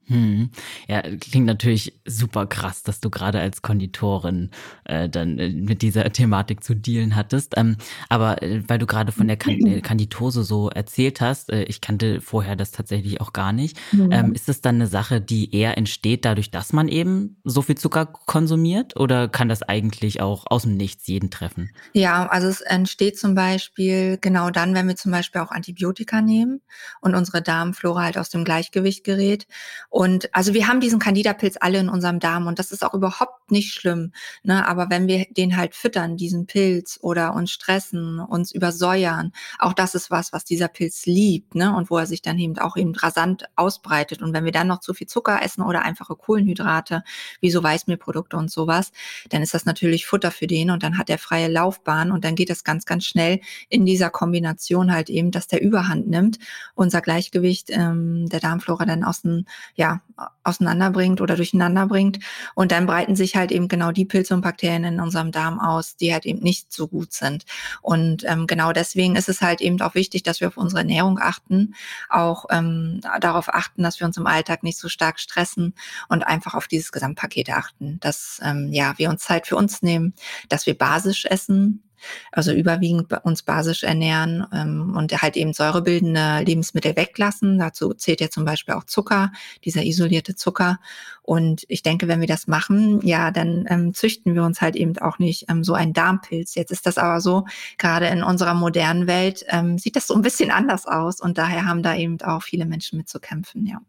Hm. 0.06 0.50
Ja, 0.86 1.02
klingt 1.02 1.46
natürlich 1.46 1.98
super 2.04 2.46
krass, 2.46 2.82
dass 2.82 3.00
du 3.00 3.10
gerade 3.10 3.40
als 3.40 3.62
Konditorin 3.62 4.50
äh, 4.84 5.08
dann 5.08 5.38
äh, 5.38 5.48
mit 5.48 5.82
dieser 5.82 6.10
Thematik 6.12 6.62
zu 6.62 6.74
dealen 6.74 7.16
hattest. 7.16 7.54
Ähm, 7.56 7.76
aber 8.08 8.42
äh, 8.42 8.62
weil 8.68 8.78
du 8.78 8.86
gerade 8.86 9.12
von 9.12 9.28
der 9.28 9.38
äh, 9.46 9.80
Kanditose 9.80 10.44
so 10.44 10.68
erzählt 10.68 11.20
hast, 11.20 11.50
äh, 11.50 11.64
ich 11.64 11.80
kannte 11.80 12.20
vorher 12.20 12.56
das 12.56 12.70
tatsächlich 12.70 13.20
auch 13.20 13.32
gar 13.32 13.52
nicht. 13.52 13.78
Mhm. 13.92 14.12
Ähm, 14.12 14.32
ist 14.34 14.48
das 14.48 14.60
dann 14.60 14.76
eine 14.76 14.86
Sache, 14.86 15.20
die 15.20 15.54
eher 15.54 15.78
entsteht 15.78 16.24
dadurch, 16.24 16.50
dass 16.50 16.72
man 16.72 16.88
eben 16.88 17.36
so 17.44 17.62
viel 17.62 17.76
Zucker 17.76 18.06
konsumiert? 18.06 18.98
Oder 18.98 19.28
kann 19.28 19.48
das 19.48 19.62
eigentlich 19.62 20.20
auch 20.20 20.44
aus 20.50 20.62
dem 20.62 20.76
Nichts 20.76 21.06
jeden 21.06 21.30
treffen? 21.30 21.70
Ja, 21.94 22.26
also 22.26 22.48
es 22.48 22.60
entsteht 22.60 23.18
zum 23.18 23.34
Beispiel 23.34 24.18
genau 24.20 24.50
dann, 24.50 24.74
wenn 24.74 24.86
wir 24.88 24.96
zum 24.96 25.12
Beispiel 25.12 25.40
auch 25.40 25.50
Antibiotika 25.50 26.20
nehmen 26.20 26.60
und 27.00 27.14
unsere 27.14 27.40
Darmflora 27.40 28.02
halt 28.02 28.18
aus 28.18 28.28
dem 28.28 28.44
Gleichgewicht 28.44 29.04
gerät. 29.04 29.46
Und 29.94 30.34
also 30.34 30.54
wir 30.54 30.66
haben 30.66 30.80
diesen 30.80 30.98
Candida-Pilz 30.98 31.56
alle 31.60 31.78
in 31.78 31.88
unserem 31.88 32.18
Darm 32.18 32.48
und 32.48 32.58
das 32.58 32.72
ist 32.72 32.84
auch 32.84 32.94
überhaupt 32.94 33.52
nicht 33.52 33.72
schlimm. 33.72 34.10
Ne? 34.42 34.66
Aber 34.66 34.90
wenn 34.90 35.06
wir 35.06 35.26
den 35.30 35.56
halt 35.56 35.76
füttern, 35.76 36.16
diesen 36.16 36.46
Pilz 36.46 36.98
oder 37.00 37.32
uns 37.32 37.52
stressen, 37.52 38.18
uns 38.18 38.50
übersäuern, 38.50 39.30
auch 39.60 39.72
das 39.72 39.94
ist 39.94 40.10
was, 40.10 40.32
was 40.32 40.44
dieser 40.44 40.66
Pilz 40.66 41.06
liebt, 41.06 41.54
ne? 41.54 41.76
Und 41.76 41.90
wo 41.90 41.98
er 41.98 42.06
sich 42.06 42.22
dann 42.22 42.40
eben 42.40 42.58
auch 42.58 42.76
eben 42.76 42.92
rasant 42.96 43.44
ausbreitet. 43.54 44.20
Und 44.20 44.32
wenn 44.32 44.44
wir 44.44 44.50
dann 44.50 44.66
noch 44.66 44.80
zu 44.80 44.94
viel 44.94 45.06
Zucker 45.06 45.40
essen 45.44 45.62
oder 45.62 45.82
einfache 45.82 46.16
Kohlenhydrate, 46.16 47.04
wie 47.40 47.52
so 47.52 47.62
Weißmehlprodukte 47.62 48.36
und 48.36 48.50
sowas, 48.50 48.90
dann 49.28 49.42
ist 49.42 49.54
das 49.54 49.64
natürlich 49.64 50.06
Futter 50.06 50.32
für 50.32 50.48
den 50.48 50.70
und 50.72 50.82
dann 50.82 50.98
hat 50.98 51.08
er 51.08 51.18
freie 51.18 51.46
Laufbahn 51.46 52.10
und 52.10 52.24
dann 52.24 52.34
geht 52.34 52.50
das 52.50 52.64
ganz, 52.64 52.84
ganz 52.84 53.04
schnell 53.04 53.38
in 53.68 53.86
dieser 53.86 54.10
Kombination 54.10 54.92
halt 54.92 55.08
eben, 55.08 55.30
dass 55.30 55.46
der 55.46 55.62
Überhand 55.62 56.08
nimmt, 56.08 56.40
unser 56.74 57.00
Gleichgewicht 57.00 57.70
ähm, 57.70 58.28
der 58.28 58.40
Darmflora 58.40 58.86
dann 58.86 59.04
aus 59.04 59.22
dem, 59.22 59.46
ja, 59.76 59.83
ja, 59.84 60.00
auseinanderbringt 60.44 61.20
oder 61.20 61.36
durcheinander 61.36 61.86
bringt. 61.86 62.18
Und 62.54 62.72
dann 62.72 62.86
breiten 62.86 63.16
sich 63.16 63.36
halt 63.36 63.52
eben 63.52 63.68
genau 63.68 63.92
die 63.92 64.06
Pilze 64.06 64.32
und 64.32 64.40
Bakterien 64.40 64.84
in 64.84 65.00
unserem 65.00 65.30
Darm 65.30 65.60
aus, 65.60 65.96
die 65.96 66.12
halt 66.12 66.24
eben 66.24 66.40
nicht 66.40 66.72
so 66.72 66.88
gut 66.88 67.12
sind. 67.12 67.44
Und 67.82 68.24
ähm, 68.24 68.46
genau 68.46 68.72
deswegen 68.72 69.16
ist 69.16 69.28
es 69.28 69.42
halt 69.42 69.60
eben 69.60 69.80
auch 69.82 69.94
wichtig, 69.94 70.22
dass 70.22 70.40
wir 70.40 70.48
auf 70.48 70.56
unsere 70.56 70.80
Ernährung 70.80 71.18
achten, 71.20 71.74
auch 72.08 72.46
ähm, 72.50 73.00
darauf 73.20 73.52
achten, 73.52 73.82
dass 73.82 74.00
wir 74.00 74.06
uns 74.06 74.16
im 74.16 74.26
Alltag 74.26 74.62
nicht 74.62 74.78
so 74.78 74.88
stark 74.88 75.20
stressen 75.20 75.74
und 76.08 76.26
einfach 76.26 76.54
auf 76.54 76.66
dieses 76.66 76.90
Gesamtpaket 76.90 77.50
achten, 77.50 77.98
dass 78.00 78.40
ähm, 78.42 78.72
ja 78.72 78.94
wir 78.96 79.10
uns 79.10 79.22
Zeit 79.22 79.46
für 79.46 79.56
uns 79.56 79.82
nehmen, 79.82 80.14
dass 80.48 80.64
wir 80.66 80.78
basisch 80.78 81.26
essen, 81.26 81.82
also 82.32 82.52
überwiegend 82.52 83.12
uns 83.24 83.42
basisch 83.42 83.82
ernähren 83.82 84.46
ähm, 84.52 84.94
und 84.96 85.12
halt 85.22 85.36
eben 85.36 85.52
säurebildende 85.52 86.42
Lebensmittel 86.44 86.96
weglassen. 86.96 87.58
Dazu 87.58 87.94
zählt 87.94 88.20
ja 88.20 88.30
zum 88.30 88.44
Beispiel 88.44 88.74
auch 88.74 88.84
Zucker, 88.84 89.32
dieser 89.64 89.84
isolierte 89.84 90.34
Zucker. 90.34 90.78
Und 91.22 91.64
ich 91.68 91.82
denke, 91.82 92.06
wenn 92.06 92.20
wir 92.20 92.26
das 92.26 92.46
machen, 92.46 93.00
ja, 93.02 93.30
dann 93.30 93.64
ähm, 93.68 93.94
züchten 93.94 94.34
wir 94.34 94.44
uns 94.44 94.60
halt 94.60 94.76
eben 94.76 94.98
auch 94.98 95.18
nicht 95.18 95.46
ähm, 95.48 95.64
so 95.64 95.72
einen 95.72 95.94
Darmpilz. 95.94 96.54
Jetzt 96.54 96.70
ist 96.70 96.86
das 96.86 96.98
aber 96.98 97.20
so, 97.20 97.46
gerade 97.78 98.06
in 98.08 98.22
unserer 98.22 98.54
modernen 98.54 99.06
Welt 99.06 99.44
ähm, 99.48 99.78
sieht 99.78 99.96
das 99.96 100.06
so 100.06 100.14
ein 100.14 100.22
bisschen 100.22 100.50
anders 100.50 100.86
aus 100.86 101.20
und 101.20 101.38
daher 101.38 101.64
haben 101.64 101.82
da 101.82 101.94
eben 101.96 102.20
auch 102.20 102.42
viele 102.42 102.66
Menschen 102.66 102.98
mit 102.98 103.08
zu 103.08 103.20
kämpfen, 103.20 103.66
ja. 103.66 103.80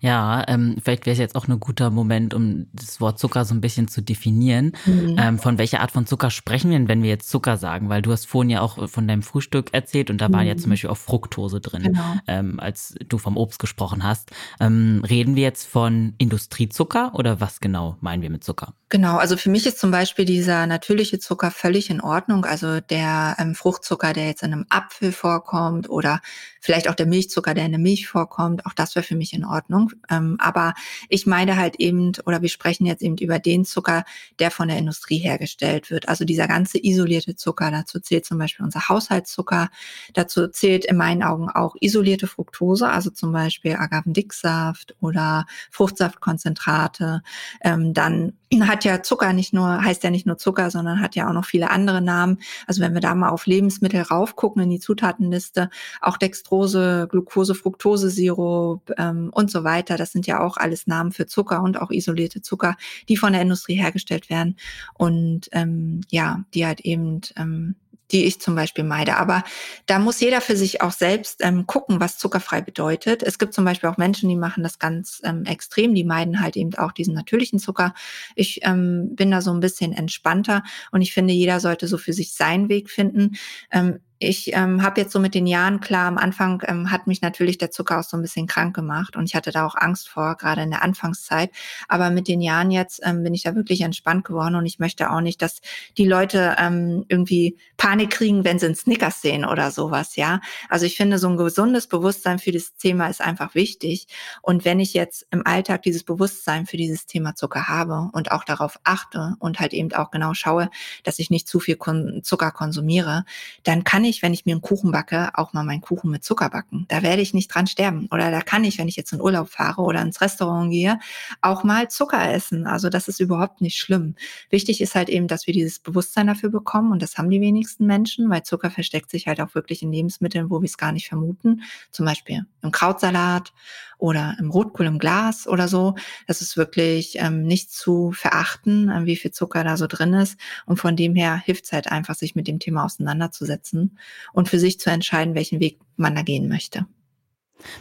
Ja, 0.00 0.44
ähm, 0.48 0.76
vielleicht 0.82 1.06
wäre 1.06 1.12
es 1.12 1.18
jetzt 1.18 1.34
auch 1.34 1.48
ein 1.48 1.60
guter 1.60 1.90
Moment, 1.90 2.34
um 2.34 2.66
das 2.72 3.00
Wort 3.00 3.18
Zucker 3.18 3.44
so 3.44 3.54
ein 3.54 3.60
bisschen 3.60 3.88
zu 3.88 4.00
definieren. 4.00 4.72
Mhm. 4.86 5.16
Ähm, 5.18 5.38
von 5.38 5.58
welcher 5.58 5.80
Art 5.80 5.90
von 5.90 6.06
Zucker 6.06 6.30
sprechen 6.30 6.70
wir 6.70 6.78
denn, 6.78 6.88
wenn 6.88 7.02
wir 7.02 7.10
jetzt 7.10 7.28
Zucker 7.28 7.56
sagen? 7.56 7.88
Weil 7.88 8.02
du 8.02 8.12
hast 8.12 8.26
vorhin 8.26 8.50
ja 8.50 8.60
auch 8.60 8.88
von 8.88 9.08
deinem 9.08 9.22
Frühstück 9.22 9.74
erzählt 9.74 10.10
und 10.10 10.20
da 10.20 10.28
mhm. 10.28 10.32
war 10.34 10.42
ja 10.42 10.56
zum 10.56 10.70
Beispiel 10.70 10.90
auch 10.90 10.96
Fructose 10.96 11.60
drin, 11.60 11.82
genau. 11.82 12.14
ähm, 12.26 12.60
als 12.60 12.94
du 13.08 13.18
vom 13.18 13.36
Obst 13.36 13.58
gesprochen 13.58 14.04
hast. 14.04 14.30
Ähm, 14.60 15.02
reden 15.08 15.36
wir 15.36 15.42
jetzt 15.42 15.66
von 15.66 16.14
Industriezucker 16.18 17.14
oder 17.14 17.40
was 17.40 17.60
genau 17.60 17.96
meinen 18.00 18.22
wir 18.22 18.30
mit 18.30 18.44
Zucker? 18.44 18.74
Genau, 18.90 19.18
also 19.18 19.36
für 19.36 19.50
mich 19.50 19.66
ist 19.66 19.78
zum 19.78 19.90
Beispiel 19.90 20.24
dieser 20.24 20.66
natürliche 20.66 21.18
Zucker 21.18 21.50
völlig 21.50 21.90
in 21.90 22.00
Ordnung. 22.00 22.46
Also 22.46 22.80
der 22.80 23.36
ähm, 23.38 23.54
Fruchtzucker, 23.54 24.14
der 24.14 24.26
jetzt 24.26 24.42
in 24.42 24.52
einem 24.52 24.66
Apfel 24.70 25.12
vorkommt 25.12 25.90
oder 25.90 26.22
vielleicht 26.60 26.88
auch 26.88 26.94
der 26.94 27.06
Milchzucker, 27.06 27.52
der 27.52 27.66
in 27.66 27.72
der 27.72 27.80
Milch 27.80 28.08
vorkommt, 28.08 28.64
auch 28.64 28.72
das 28.72 28.94
wäre 28.94 29.04
für 29.04 29.16
mich 29.16 29.34
in 29.34 29.44
Ordnung. 29.44 29.67
Ähm, 30.10 30.36
aber 30.38 30.74
ich 31.08 31.26
meine 31.26 31.56
halt 31.56 31.76
eben, 31.76 32.12
oder 32.24 32.42
wir 32.42 32.48
sprechen 32.48 32.86
jetzt 32.86 33.02
eben 33.02 33.16
über 33.18 33.38
den 33.38 33.64
Zucker, 33.64 34.04
der 34.38 34.50
von 34.50 34.68
der 34.68 34.78
Industrie 34.78 35.18
hergestellt 35.18 35.90
wird. 35.90 36.08
Also 36.08 36.24
dieser 36.24 36.48
ganze 36.48 36.78
isolierte 36.82 37.36
Zucker, 37.36 37.70
dazu 37.70 38.00
zählt 38.00 38.24
zum 38.24 38.38
Beispiel 38.38 38.64
unser 38.64 38.88
Haushaltszucker, 38.88 39.68
dazu 40.14 40.48
zählt 40.48 40.84
in 40.86 40.96
meinen 40.96 41.22
Augen 41.22 41.50
auch 41.50 41.76
isolierte 41.80 42.26
Fructose, 42.26 42.88
also 42.88 43.10
zum 43.10 43.32
Beispiel 43.32 43.76
Agavendicksaft 43.76 44.96
oder 45.00 45.46
Fruchtsaftkonzentrate. 45.70 47.22
Ähm, 47.62 47.92
dann 47.92 48.37
hat 48.66 48.84
ja 48.84 49.02
Zucker 49.02 49.32
nicht 49.32 49.52
nur, 49.52 49.82
heißt 49.82 50.02
ja 50.02 50.10
nicht 50.10 50.26
nur 50.26 50.38
Zucker, 50.38 50.70
sondern 50.70 51.00
hat 51.00 51.14
ja 51.14 51.28
auch 51.28 51.32
noch 51.32 51.44
viele 51.44 51.70
andere 51.70 52.00
Namen. 52.00 52.38
Also 52.66 52.80
wenn 52.80 52.94
wir 52.94 53.00
da 53.00 53.14
mal 53.14 53.28
auf 53.28 53.46
Lebensmittel 53.46 54.02
raufgucken 54.02 54.62
in 54.62 54.70
die 54.70 54.80
Zutatenliste, 54.80 55.70
auch 56.00 56.16
Dextrose, 56.16 57.08
Glucose, 57.10 57.54
Fructose, 57.54 58.10
Sirup 58.10 58.92
ähm, 58.96 59.30
und 59.32 59.50
so 59.50 59.64
weiter, 59.64 59.96
das 59.96 60.12
sind 60.12 60.26
ja 60.26 60.40
auch 60.40 60.56
alles 60.56 60.86
Namen 60.86 61.12
für 61.12 61.26
Zucker 61.26 61.62
und 61.62 61.80
auch 61.80 61.90
isolierte 61.90 62.40
Zucker, 62.40 62.76
die 63.08 63.16
von 63.16 63.32
der 63.32 63.42
Industrie 63.42 63.76
hergestellt 63.76 64.30
werden 64.30 64.56
und 64.94 65.48
ähm, 65.52 66.00
ja, 66.08 66.44
die 66.54 66.66
halt 66.66 66.80
eben 66.80 67.20
ähm, 67.36 67.76
die 68.10 68.24
ich 68.24 68.40
zum 68.40 68.54
Beispiel 68.54 68.84
meide. 68.84 69.16
Aber 69.16 69.44
da 69.86 69.98
muss 69.98 70.20
jeder 70.20 70.40
für 70.40 70.56
sich 70.56 70.80
auch 70.80 70.92
selbst 70.92 71.40
ähm, 71.42 71.66
gucken, 71.66 72.00
was 72.00 72.18
zuckerfrei 72.18 72.60
bedeutet. 72.60 73.22
Es 73.22 73.38
gibt 73.38 73.54
zum 73.54 73.64
Beispiel 73.64 73.88
auch 73.88 73.96
Menschen, 73.96 74.28
die 74.28 74.36
machen 74.36 74.62
das 74.62 74.78
ganz 74.78 75.20
ähm, 75.24 75.44
extrem, 75.44 75.94
die 75.94 76.04
meiden 76.04 76.40
halt 76.40 76.56
eben 76.56 76.74
auch 76.76 76.92
diesen 76.92 77.14
natürlichen 77.14 77.58
Zucker. 77.58 77.94
Ich 78.34 78.60
ähm, 78.64 79.14
bin 79.14 79.30
da 79.30 79.40
so 79.40 79.52
ein 79.52 79.60
bisschen 79.60 79.92
entspannter 79.92 80.62
und 80.90 81.02
ich 81.02 81.12
finde, 81.12 81.32
jeder 81.32 81.60
sollte 81.60 81.86
so 81.86 81.98
für 81.98 82.12
sich 82.12 82.32
seinen 82.34 82.68
Weg 82.68 82.90
finden. 82.90 83.36
Ähm, 83.70 84.00
ich 84.18 84.52
ähm, 84.54 84.82
habe 84.82 85.00
jetzt 85.00 85.12
so 85.12 85.20
mit 85.20 85.34
den 85.34 85.46
Jahren, 85.46 85.80
klar, 85.80 86.06
am 86.06 86.18
Anfang 86.18 86.62
ähm, 86.66 86.90
hat 86.90 87.06
mich 87.06 87.22
natürlich 87.22 87.58
der 87.58 87.70
Zucker 87.70 88.00
auch 88.00 88.04
so 88.04 88.16
ein 88.16 88.22
bisschen 88.22 88.46
krank 88.46 88.74
gemacht 88.74 89.16
und 89.16 89.26
ich 89.26 89.34
hatte 89.34 89.52
da 89.52 89.64
auch 89.64 89.76
Angst 89.76 90.08
vor, 90.08 90.36
gerade 90.36 90.62
in 90.62 90.70
der 90.70 90.82
Anfangszeit. 90.82 91.50
Aber 91.86 92.10
mit 92.10 92.26
den 92.26 92.40
Jahren 92.40 92.70
jetzt 92.70 93.00
ähm, 93.04 93.22
bin 93.22 93.34
ich 93.34 93.44
da 93.44 93.54
wirklich 93.54 93.82
entspannt 93.82 94.24
geworden 94.24 94.56
und 94.56 94.66
ich 94.66 94.78
möchte 94.78 95.10
auch 95.10 95.20
nicht, 95.20 95.40
dass 95.40 95.60
die 95.96 96.04
Leute 96.04 96.56
ähm, 96.58 97.04
irgendwie 97.08 97.56
Panik 97.76 98.10
kriegen, 98.10 98.44
wenn 98.44 98.58
sie 98.58 98.66
einen 98.66 98.74
Snickers 98.74 99.22
sehen 99.22 99.44
oder 99.44 99.70
sowas, 99.70 100.16
ja. 100.16 100.40
Also 100.68 100.84
ich 100.84 100.96
finde, 100.96 101.18
so 101.18 101.28
ein 101.28 101.36
gesundes 101.36 101.86
Bewusstsein 101.86 102.40
für 102.40 102.50
dieses 102.50 102.76
Thema 102.76 103.06
ist 103.08 103.20
einfach 103.20 103.54
wichtig. 103.54 104.08
Und 104.42 104.64
wenn 104.64 104.80
ich 104.80 104.94
jetzt 104.94 105.26
im 105.30 105.46
Alltag 105.46 105.82
dieses 105.82 106.02
Bewusstsein 106.02 106.66
für 106.66 106.76
dieses 106.76 107.06
Thema 107.06 107.36
Zucker 107.36 107.68
habe 107.68 108.10
und 108.12 108.32
auch 108.32 108.42
darauf 108.42 108.80
achte 108.82 109.36
und 109.38 109.60
halt 109.60 109.72
eben 109.72 109.92
auch 109.92 110.10
genau 110.10 110.34
schaue, 110.34 110.70
dass 111.04 111.20
ich 111.20 111.30
nicht 111.30 111.46
zu 111.46 111.60
viel 111.60 111.78
Zucker 112.22 112.50
konsumiere, 112.50 113.24
dann 113.62 113.84
kann 113.84 114.04
ich, 114.04 114.07
wenn 114.22 114.32
ich 114.32 114.46
mir 114.46 114.52
einen 114.52 114.62
Kuchen 114.62 114.90
backe, 114.90 115.30
auch 115.34 115.52
mal 115.52 115.64
meinen 115.64 115.80
Kuchen 115.80 116.10
mit 116.10 116.24
Zucker 116.24 116.50
backen. 116.50 116.86
Da 116.88 117.02
werde 117.02 117.22
ich 117.22 117.34
nicht 117.34 117.48
dran 117.48 117.66
sterben. 117.66 118.08
Oder 118.10 118.30
da 118.30 118.40
kann 118.40 118.64
ich, 118.64 118.78
wenn 118.78 118.88
ich 118.88 118.96
jetzt 118.96 119.12
in 119.12 119.20
Urlaub 119.20 119.48
fahre 119.48 119.82
oder 119.82 120.02
ins 120.02 120.20
Restaurant 120.20 120.70
gehe, 120.70 120.98
auch 121.42 121.64
mal 121.64 121.88
Zucker 121.88 122.32
essen. 122.32 122.66
Also 122.66 122.88
das 122.88 123.08
ist 123.08 123.20
überhaupt 123.20 123.60
nicht 123.60 123.78
schlimm. 123.78 124.14
Wichtig 124.50 124.80
ist 124.80 124.94
halt 124.94 125.08
eben, 125.08 125.28
dass 125.28 125.46
wir 125.46 125.54
dieses 125.54 125.78
Bewusstsein 125.78 126.26
dafür 126.26 126.50
bekommen 126.50 126.92
und 126.92 127.02
das 127.02 127.18
haben 127.18 127.30
die 127.30 127.40
wenigsten 127.40 127.86
Menschen, 127.86 128.30
weil 128.30 128.42
Zucker 128.42 128.70
versteckt 128.70 129.10
sich 129.10 129.26
halt 129.26 129.40
auch 129.40 129.54
wirklich 129.54 129.82
in 129.82 129.92
Lebensmitteln, 129.92 130.50
wo 130.50 130.60
wir 130.60 130.66
es 130.66 130.78
gar 130.78 130.92
nicht 130.92 131.08
vermuten. 131.08 131.62
Zum 131.90 132.06
Beispiel 132.06 132.46
im 132.62 132.72
Krautsalat 132.72 133.52
oder 133.98 134.36
im 134.38 134.50
Rotkohl 134.50 134.86
im 134.86 134.98
Glas 134.98 135.46
oder 135.46 135.68
so. 135.68 135.96
Das 136.26 136.40
ist 136.40 136.56
wirklich 136.56 137.16
ähm, 137.18 137.42
nicht 137.42 137.72
zu 137.72 138.12
verachten, 138.12 138.88
äh, 138.88 139.04
wie 139.04 139.16
viel 139.16 139.32
Zucker 139.32 139.64
da 139.64 139.76
so 139.76 139.86
drin 139.86 140.14
ist. 140.14 140.38
Und 140.66 140.78
von 140.78 140.96
dem 140.96 141.14
her 141.14 141.36
hilft 141.36 141.66
es 141.66 141.72
halt 141.72 141.90
einfach, 141.90 142.14
sich 142.14 142.34
mit 142.34 142.46
dem 142.46 142.60
Thema 142.60 142.84
auseinanderzusetzen 142.84 143.97
und 144.32 144.48
für 144.48 144.58
sich 144.58 144.78
zu 144.80 144.90
entscheiden, 144.90 145.34
welchen 145.34 145.60
Weg 145.60 145.78
man 145.96 146.14
da 146.14 146.22
gehen 146.22 146.48
möchte. 146.48 146.86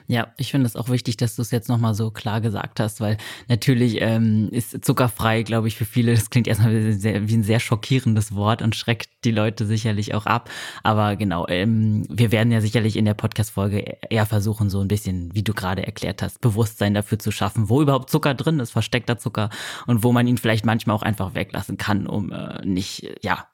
Ja, 0.08 0.34
ich 0.38 0.52
finde 0.52 0.66
es 0.66 0.76
auch 0.76 0.90
wichtig, 0.90 1.18
dass 1.18 1.36
du 1.36 1.42
es 1.42 1.52
jetzt 1.52 1.70
nochmal 1.70 1.94
so 1.94 2.12
klar 2.12 2.42
gesagt 2.42 2.80
hast, 2.80 3.00
weil 3.02 3.18
natürlich 3.48 4.02
ähm, 4.02 4.50
ist 4.52 4.84
zuckerfrei, 4.84 5.44
glaube 5.44 5.68
ich, 5.68 5.76
für 5.76 5.86
viele, 5.86 6.14
das 6.14 6.30
klingt 6.30 6.48
erstmal 6.48 6.94
sehr, 6.94 7.28
wie 7.28 7.36
ein 7.36 7.44
sehr 7.44 7.60
schockierendes 7.60 8.34
Wort 8.34 8.62
und 8.62 8.76
schreckt 8.76 9.10
die 9.24 9.32
Leute 9.32 9.66
sicherlich 9.66 10.14
auch 10.14 10.26
ab. 10.26 10.50
Aber 10.84 11.16
genau, 11.16 11.48
ähm, 11.48 12.06
wir 12.10 12.32
werden 12.32 12.52
ja 12.52 12.62
sicherlich 12.62 12.96
in 12.96 13.06
der 13.06 13.14
Podcast-Folge 13.14 13.98
eher 14.10 14.26
versuchen, 14.26 14.70
so 14.70 14.82
ein 14.82 14.88
bisschen, 14.88 15.34
wie 15.36 15.44
du 15.44 15.54
gerade 15.54 15.86
erklärt 15.86 16.22
hast, 16.22 16.42
Bewusstsein 16.42 16.94
dafür 16.94 17.20
zu 17.20 17.32
schaffen, 17.32 17.70
wo 17.70 17.82
überhaupt 17.82 18.10
Zucker 18.10 18.34
drin 18.34 18.60
ist, 18.60 18.72
versteckter 18.72 19.18
Zucker 19.18 19.50
und 19.86 20.04
wo 20.04 20.12
man 20.12 20.28
ihn 20.28 20.38
vielleicht 20.38 20.66
manchmal 20.66 20.96
auch 20.96 21.04
einfach 21.04 21.36
weglassen 21.36 21.78
kann, 21.78 22.08
um 22.08 22.32
äh, 22.32 22.66
nicht, 22.66 23.18
ja, 23.22 23.48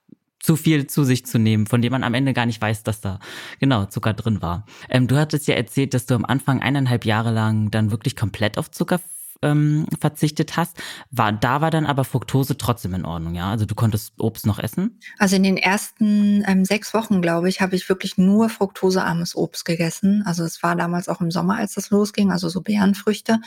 zu 0.44 0.58
viel 0.58 0.88
zu 0.88 1.06
sich 1.06 1.26
zu 1.26 1.40
nehmen, 1.40 1.66
von 1.66 1.82
dem 1.82 1.92
man 1.92 2.04
am 2.04 2.14
Ende 2.14 2.34
gar 2.34 2.46
nicht 2.46 2.62
weiß, 2.62 2.84
dass 2.84 3.00
da 3.02 3.20
genau 3.60 3.86
Zucker 3.86 4.14
drin 4.14 4.42
war. 4.42 4.66
Ähm, 4.90 5.08
du 5.08 5.18
hattest 5.18 5.48
ja 5.48 5.56
erzählt, 5.56 5.94
dass 5.94 6.06
du 6.06 6.16
am 6.16 6.26
Anfang 6.26 6.62
eineinhalb 6.62 7.06
Jahre 7.06 7.32
lang 7.32 7.72
dann 7.72 7.92
wirklich 7.92 8.16
komplett 8.16 8.58
auf 8.58 8.70
Zucker 8.70 9.00
ähm, 9.42 9.86
verzichtet 10.00 10.58
hast. 10.58 10.78
War, 11.12 11.32
da 11.32 11.62
war 11.62 11.72
dann 11.72 11.86
aber 11.86 12.04
Fructose 12.04 12.58
trotzdem 12.58 12.94
in 12.94 13.06
Ordnung, 13.06 13.36
ja? 13.36 13.52
Also 13.52 13.66
du 13.66 13.76
konntest 13.76 14.14
Obst 14.18 14.46
noch 14.46 14.60
essen? 14.60 15.00
Also 15.18 15.36
in 15.36 15.44
den 15.44 15.58
ersten 15.58 16.44
ähm, 16.48 16.66
sechs 16.66 16.94
Wochen, 16.94 17.22
glaube 17.22 17.50
ich, 17.50 17.62
habe 17.62 17.76
ich 17.76 17.88
wirklich 17.88 18.18
nur 18.18 18.50
fruktosearmes 18.50 19.36
Obst 19.36 19.66
gegessen. 19.66 20.24
Also 20.26 20.44
es 20.44 20.64
war 20.64 20.76
damals 20.76 21.10
auch 21.10 21.22
im 21.22 21.32
Sommer, 21.32 21.58
als 21.58 21.74
das 21.74 21.90
losging, 21.90 22.32
also 22.32 22.50
so 22.50 22.62
Beerenfrüchte. 22.62 23.40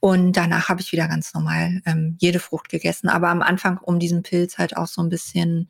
Und 0.00 0.36
danach 0.36 0.68
habe 0.68 0.80
ich 0.80 0.92
wieder 0.92 1.08
ganz 1.08 1.34
normal 1.34 1.82
ähm, 1.86 2.16
jede 2.20 2.38
Frucht 2.38 2.68
gegessen. 2.68 3.08
Aber 3.08 3.28
am 3.28 3.42
Anfang, 3.42 3.78
um 3.78 3.98
diesen 3.98 4.22
Pilz 4.22 4.58
halt 4.58 4.76
auch 4.76 4.86
so 4.86 5.02
ein 5.02 5.08
bisschen 5.08 5.68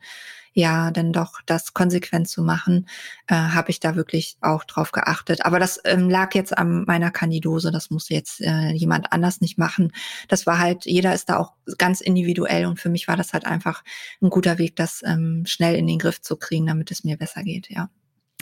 ja 0.53 0.91
denn 0.91 1.13
doch 1.13 1.41
das 1.45 1.73
konsequent 1.73 2.27
zu 2.27 2.43
machen, 2.43 2.87
äh, 3.27 3.35
habe 3.35 3.71
ich 3.71 3.79
da 3.79 3.95
wirklich 3.95 4.37
auch 4.41 4.63
drauf 4.63 4.91
geachtet. 4.91 5.45
Aber 5.45 5.59
das 5.59 5.79
ähm, 5.85 6.09
lag 6.09 6.35
jetzt 6.35 6.57
an 6.57 6.85
meiner 6.85 7.11
Kandidose, 7.11 7.71
das 7.71 7.89
muss 7.89 8.09
jetzt 8.09 8.41
äh, 8.41 8.71
jemand 8.71 9.11
anders 9.11 9.41
nicht 9.41 9.57
machen. 9.57 9.91
Das 10.27 10.45
war 10.45 10.59
halt, 10.59 10.85
jeder 10.85 11.13
ist 11.13 11.29
da 11.29 11.37
auch 11.37 11.53
ganz 11.77 12.01
individuell 12.01 12.65
und 12.65 12.79
für 12.79 12.89
mich 12.89 13.07
war 13.07 13.17
das 13.17 13.33
halt 13.33 13.45
einfach 13.45 13.83
ein 14.21 14.29
guter 14.29 14.57
Weg, 14.57 14.75
das 14.75 15.01
ähm, 15.05 15.43
schnell 15.45 15.75
in 15.75 15.87
den 15.87 15.99
Griff 15.99 16.21
zu 16.21 16.35
kriegen, 16.37 16.67
damit 16.67 16.91
es 16.91 17.03
mir 17.03 17.17
besser 17.17 17.43
geht, 17.43 17.69
ja. 17.69 17.89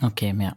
Okay, 0.02 0.36
ja. 0.40 0.56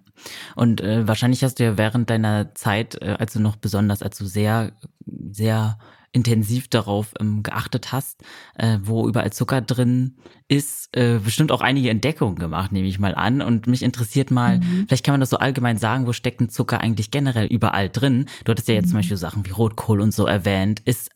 Und 0.55 0.83
äh, 0.83 1.09
wahrscheinlich 1.09 1.43
hast 1.43 1.59
du 1.59 1.65
ja 1.65 1.79
während 1.79 2.11
deiner 2.11 2.55
Zeit, 2.55 3.01
äh, 3.01 3.17
als 3.19 3.33
du 3.33 3.41
noch 3.41 3.57
besonders, 3.57 4.03
als 4.03 4.19
du 4.19 4.27
sehr, 4.27 4.73
sehr 5.07 5.79
intensiv 6.13 6.69
darauf 6.69 7.13
ähm, 7.21 7.43
geachtet 7.43 7.93
hast, 7.93 8.23
äh, 8.57 8.79
wo 8.83 9.09
überall 9.09 9.33
Zucker 9.33 9.61
drin 9.61 10.17
ist, 10.49 10.95
äh, 10.97 11.21
bestimmt 11.23 11.53
auch 11.53 11.61
einige 11.61 11.91
Entdeckungen 11.91 12.37
gemacht, 12.37 12.73
nehme 12.73 12.89
ich 12.89 12.99
mal 12.99 13.15
an. 13.15 13.41
Und 13.43 13.67
mich 13.69 13.83
interessiert 13.83 14.31
mal, 14.31 14.59
mhm. 14.59 14.87
vielleicht 14.89 15.05
kann 15.05 15.13
man 15.13 15.21
das 15.21 15.31
so 15.31 15.39
allgemein 15.39 15.79
sagen, 15.79 16.07
wo 16.07 16.13
steckt 16.13 16.41
ein 16.41 16.49
Zucker 16.49 16.81
eigentlich 16.81 17.11
generell 17.11 17.47
überall 17.47 17.89
drin? 17.89 18.27
Du 18.45 18.51
hattest 18.51 18.69
ja 18.69 18.75
jetzt 18.75 18.87
mhm. 18.87 18.91
zum 18.91 18.99
Beispiel 18.99 19.17
Sachen 19.17 19.47
wie 19.47 19.51
Rotkohl 19.51 20.01
und 20.01 20.13
so 20.13 20.27
erwähnt. 20.27 20.81
Ist 20.85 21.11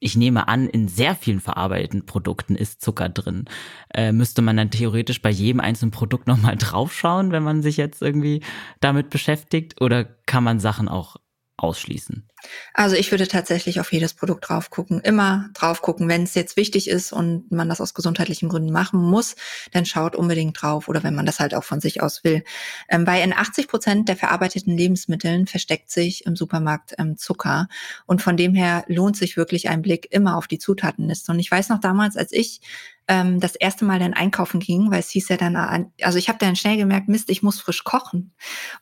ich 0.00 0.16
nehme 0.16 0.46
an, 0.46 0.68
in 0.68 0.86
sehr 0.86 1.14
vielen 1.14 1.40
verarbeiteten 1.40 2.06
Produkten 2.06 2.54
ist 2.54 2.80
Zucker 2.80 3.08
drin. 3.08 3.46
Äh, 3.92 4.12
müsste 4.12 4.42
man 4.42 4.56
dann 4.56 4.70
theoretisch 4.70 5.20
bei 5.22 5.30
jedem 5.30 5.60
einzelnen 5.60 5.90
Produkt 5.90 6.26
nochmal 6.28 6.56
draufschauen, 6.56 7.32
wenn 7.32 7.42
man 7.42 7.62
sich 7.62 7.76
jetzt 7.76 8.02
irgendwie 8.02 8.42
damit 8.80 9.10
beschäftigt? 9.10 9.80
Oder 9.80 10.04
kann 10.04 10.44
man 10.44 10.60
Sachen 10.60 10.88
auch 10.88 11.16
ausschließen? 11.58 12.24
Also 12.72 12.94
ich 12.94 13.10
würde 13.10 13.26
tatsächlich 13.26 13.80
auf 13.80 13.92
jedes 13.92 14.14
Produkt 14.14 14.48
drauf 14.48 14.70
gucken, 14.70 15.00
immer 15.00 15.50
drauf 15.54 15.82
gucken, 15.82 16.08
wenn 16.08 16.22
es 16.22 16.34
jetzt 16.34 16.56
wichtig 16.56 16.88
ist 16.88 17.12
und 17.12 17.50
man 17.50 17.68
das 17.68 17.80
aus 17.80 17.94
gesundheitlichen 17.94 18.48
Gründen 18.48 18.72
machen 18.72 19.00
muss, 19.00 19.34
dann 19.72 19.84
schaut 19.84 20.14
unbedingt 20.14 20.60
drauf 20.60 20.88
oder 20.88 21.02
wenn 21.02 21.16
man 21.16 21.26
das 21.26 21.40
halt 21.40 21.54
auch 21.54 21.64
von 21.64 21.80
sich 21.80 22.00
aus 22.00 22.22
will. 22.22 22.44
Ähm, 22.88 23.04
bei 23.04 23.22
in 23.22 23.32
80 23.32 23.66
Prozent 23.68 24.08
der 24.08 24.16
verarbeiteten 24.16 24.76
Lebensmitteln 24.76 25.46
versteckt 25.46 25.90
sich 25.90 26.26
im 26.26 26.36
Supermarkt 26.36 26.94
ähm, 26.98 27.16
Zucker 27.16 27.68
und 28.06 28.22
von 28.22 28.36
dem 28.36 28.54
her 28.54 28.84
lohnt 28.86 29.16
sich 29.16 29.36
wirklich 29.36 29.68
ein 29.68 29.82
Blick 29.82 30.06
immer 30.10 30.36
auf 30.36 30.46
die 30.46 30.58
Zutatenliste. 30.58 31.32
Und 31.32 31.40
ich 31.40 31.50
weiß 31.50 31.68
noch 31.70 31.80
damals, 31.80 32.16
als 32.16 32.30
ich 32.32 32.60
ähm, 33.08 33.40
das 33.40 33.56
erste 33.56 33.84
Mal 33.84 33.98
dann 33.98 34.12
einkaufen 34.12 34.60
ging, 34.60 34.90
weil 34.90 35.00
es 35.00 35.10
hieß 35.10 35.28
ja 35.30 35.36
dann, 35.36 35.56
also 36.02 36.18
ich 36.18 36.28
habe 36.28 36.38
dann 36.38 36.56
schnell 36.56 36.76
gemerkt, 36.76 37.08
Mist, 37.08 37.30
ich 37.30 37.42
muss 37.42 37.60
frisch 37.60 37.82
kochen. 37.82 38.32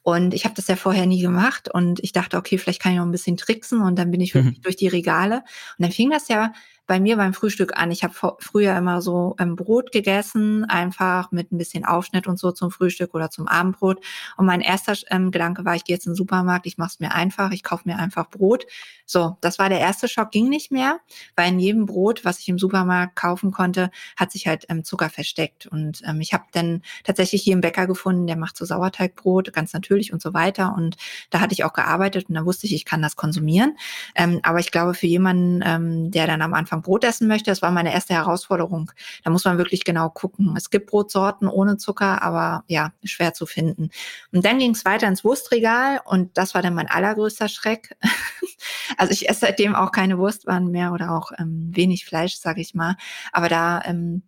Und 0.02 0.35
ich 0.35 0.45
habe 0.45 0.54
das 0.54 0.66
ja 0.66 0.76
vorher 0.76 1.06
nie 1.06 1.23
gemacht 1.23 1.73
und 1.73 2.00
ich 2.02 2.12
dachte, 2.12 2.37
okay, 2.37 2.59
vielleicht 2.59 2.83
kann 2.83 2.92
ich 2.92 2.99
noch 2.99 3.06
ein 3.06 3.12
bisschen 3.12 3.37
tricksen 3.37 3.80
und 3.83 3.99
dann 3.99 4.11
bin 4.11 4.21
ich 4.21 4.35
wirklich 4.35 4.59
mhm. 4.59 4.62
durch 4.62 4.76
die 4.76 4.88
Regale. 4.88 5.37
Und 5.78 5.85
dann 5.85 5.92
fing 5.92 6.11
das 6.11 6.28
ja 6.28 6.52
bei 6.86 7.00
mir 7.00 7.16
beim 7.16 7.34
Frühstück 7.34 7.76
an. 7.76 7.90
Ich 7.90 8.04
habe 8.04 8.14
früher 8.38 8.76
immer 8.76 9.02
so 9.02 9.34
ähm, 9.38 9.56
Brot 9.56 9.92
gegessen, 9.92 10.64
einfach 10.64 11.32
mit 11.32 11.52
ein 11.52 11.58
bisschen 11.58 11.84
Aufschnitt 11.84 12.26
und 12.26 12.38
so 12.38 12.52
zum 12.52 12.70
Frühstück 12.70 13.14
oder 13.14 13.30
zum 13.30 13.48
Abendbrot. 13.48 14.04
Und 14.36 14.46
mein 14.46 14.60
erster 14.60 14.94
ähm, 15.10 15.30
Gedanke 15.30 15.64
war, 15.64 15.74
ich 15.74 15.84
gehe 15.84 15.96
jetzt 15.96 16.06
in 16.06 16.12
den 16.12 16.16
Supermarkt, 16.16 16.66
ich 16.66 16.78
mache 16.78 16.90
es 16.92 17.00
mir 17.00 17.12
einfach, 17.12 17.50
ich 17.50 17.62
kaufe 17.62 17.88
mir 17.88 17.98
einfach 17.98 18.30
Brot. 18.30 18.66
So, 19.04 19.36
das 19.40 19.58
war 19.58 19.68
der 19.68 19.80
erste 19.80 20.08
Schock, 20.08 20.30
ging 20.30 20.48
nicht 20.48 20.72
mehr, 20.72 20.98
weil 21.36 21.50
in 21.50 21.58
jedem 21.60 21.86
Brot, 21.86 22.24
was 22.24 22.40
ich 22.40 22.48
im 22.48 22.58
Supermarkt 22.58 23.14
kaufen 23.16 23.52
konnte, 23.52 23.90
hat 24.16 24.32
sich 24.32 24.46
halt 24.46 24.66
ähm, 24.68 24.84
Zucker 24.84 25.10
versteckt. 25.10 25.66
Und 25.66 26.02
ähm, 26.06 26.20
ich 26.20 26.32
habe 26.32 26.44
dann 26.52 26.82
tatsächlich 27.04 27.42
hier 27.42 27.54
einen 27.54 27.60
Bäcker 27.60 27.86
gefunden, 27.86 28.26
der 28.26 28.36
macht 28.36 28.56
so 28.56 28.64
Sauerteigbrot, 28.64 29.52
ganz 29.52 29.72
natürlich 29.72 30.12
und 30.12 30.20
so 30.22 30.34
weiter. 30.34 30.74
Und 30.76 30.96
da 31.30 31.40
hatte 31.40 31.52
ich 31.52 31.64
auch 31.64 31.72
gearbeitet 31.72 32.28
und 32.28 32.34
da 32.34 32.44
wusste 32.44 32.66
ich, 32.66 32.74
ich 32.74 32.84
kann 32.84 33.02
das 33.02 33.16
konsumieren. 33.16 33.76
Ähm, 34.14 34.40
aber 34.42 34.58
ich 34.58 34.70
glaube, 34.70 34.94
für 34.94 35.06
jemanden, 35.06 35.62
ähm, 35.64 36.10
der 36.10 36.26
dann 36.26 36.42
am 36.42 36.54
Anfang 36.54 36.75
Brot 36.83 37.04
essen 37.04 37.28
möchte, 37.28 37.50
das 37.50 37.62
war 37.62 37.71
meine 37.71 37.92
erste 37.92 38.14
Herausforderung. 38.14 38.92
Da 39.25 39.30
muss 39.30 39.45
man 39.45 39.59
wirklich 39.59 39.85
genau 39.85 40.11
gucken. 40.11 40.54
Es 40.56 40.71
gibt 40.71 40.90
Brotsorten 40.90 41.49
ohne 41.49 41.76
Zucker, 41.76 42.23
aber 42.23 42.64
ja, 42.68 42.92
schwer 43.04 43.35
zu 43.35 43.47
finden. 43.47 43.90
Und 44.33 44.45
dann 44.45 44.59
ging 44.59 44.73
es 44.73 44.85
weiter 44.85 45.09
ins 45.09 45.25
Wurstregal 45.25 46.00
und 46.04 46.37
das 46.37 46.54
war 46.54 46.62
dann 46.62 46.75
mein 46.75 46.88
allergrößter 46.88 47.49
Schreck. 47.49 47.97
also 48.97 49.12
ich 49.12 49.28
esse 49.28 49.40
seitdem 49.40 49.75
auch 49.75 49.92
keine 49.92 50.18
Wurstwaren 50.18 50.71
mehr 50.71 50.92
oder 50.92 51.12
auch 51.12 51.33
ähm, 51.38 51.71
wenig 51.73 52.04
Fleisch, 52.04 52.37
sage 52.37 52.61
ich 52.61 52.75
mal. 52.75 52.97
Aber 53.33 53.49
da 53.49 53.83
ähm, 53.85 54.23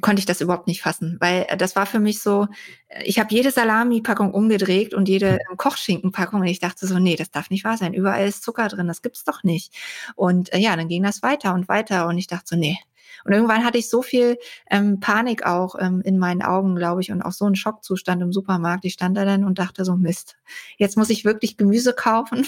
konnte 0.00 0.20
ich 0.20 0.26
das 0.26 0.40
überhaupt 0.40 0.66
nicht 0.66 0.82
fassen, 0.82 1.16
weil 1.20 1.46
äh, 1.48 1.56
das 1.56 1.76
war 1.76 1.86
für 1.86 1.98
mich 1.98 2.20
so, 2.20 2.46
äh, 2.88 3.02
ich 3.04 3.18
habe 3.18 3.34
jede 3.34 3.50
Salami-Packung 3.50 4.32
umgedreht 4.34 4.94
und 4.94 5.08
jede 5.08 5.38
hm. 5.48 5.56
Kochschinken-Packung 5.56 6.40
und 6.40 6.46
ich 6.46 6.60
dachte 6.60 6.86
so, 6.86 6.98
nee, 6.98 7.16
das 7.16 7.30
darf 7.30 7.50
nicht 7.50 7.64
wahr 7.64 7.76
sein, 7.76 7.94
überall 7.94 8.26
ist 8.26 8.42
Zucker 8.42 8.68
drin, 8.68 8.88
das 8.88 9.02
gibt's 9.02 9.24
doch 9.24 9.42
nicht. 9.42 9.74
Und 10.14 10.52
äh, 10.52 10.58
ja, 10.58 10.76
dann 10.76 10.88
ging 10.88 11.02
das 11.02 11.22
weiter 11.22 11.54
und 11.54 11.68
weiter 11.68 12.06
und 12.06 12.18
ich 12.18 12.26
dachte 12.26 12.44
so, 12.46 12.56
nee, 12.56 12.78
und 13.24 13.32
irgendwann 13.32 13.64
hatte 13.64 13.78
ich 13.78 13.88
so 13.88 14.02
viel 14.02 14.38
ähm, 14.70 15.00
Panik 15.00 15.46
auch 15.46 15.74
ähm, 15.78 16.02
in 16.04 16.18
meinen 16.18 16.42
Augen, 16.42 16.76
glaube 16.76 17.00
ich, 17.00 17.12
und 17.12 17.22
auch 17.22 17.32
so 17.32 17.44
einen 17.44 17.56
Schockzustand 17.56 18.22
im 18.22 18.32
Supermarkt. 18.32 18.84
Ich 18.84 18.94
stand 18.94 19.16
da 19.16 19.24
dann 19.24 19.44
und 19.44 19.58
dachte 19.58 19.84
so, 19.84 19.96
Mist, 19.96 20.36
jetzt 20.76 20.96
muss 20.96 21.10
ich 21.10 21.24
wirklich 21.24 21.56
Gemüse 21.56 21.92
kaufen 21.92 22.46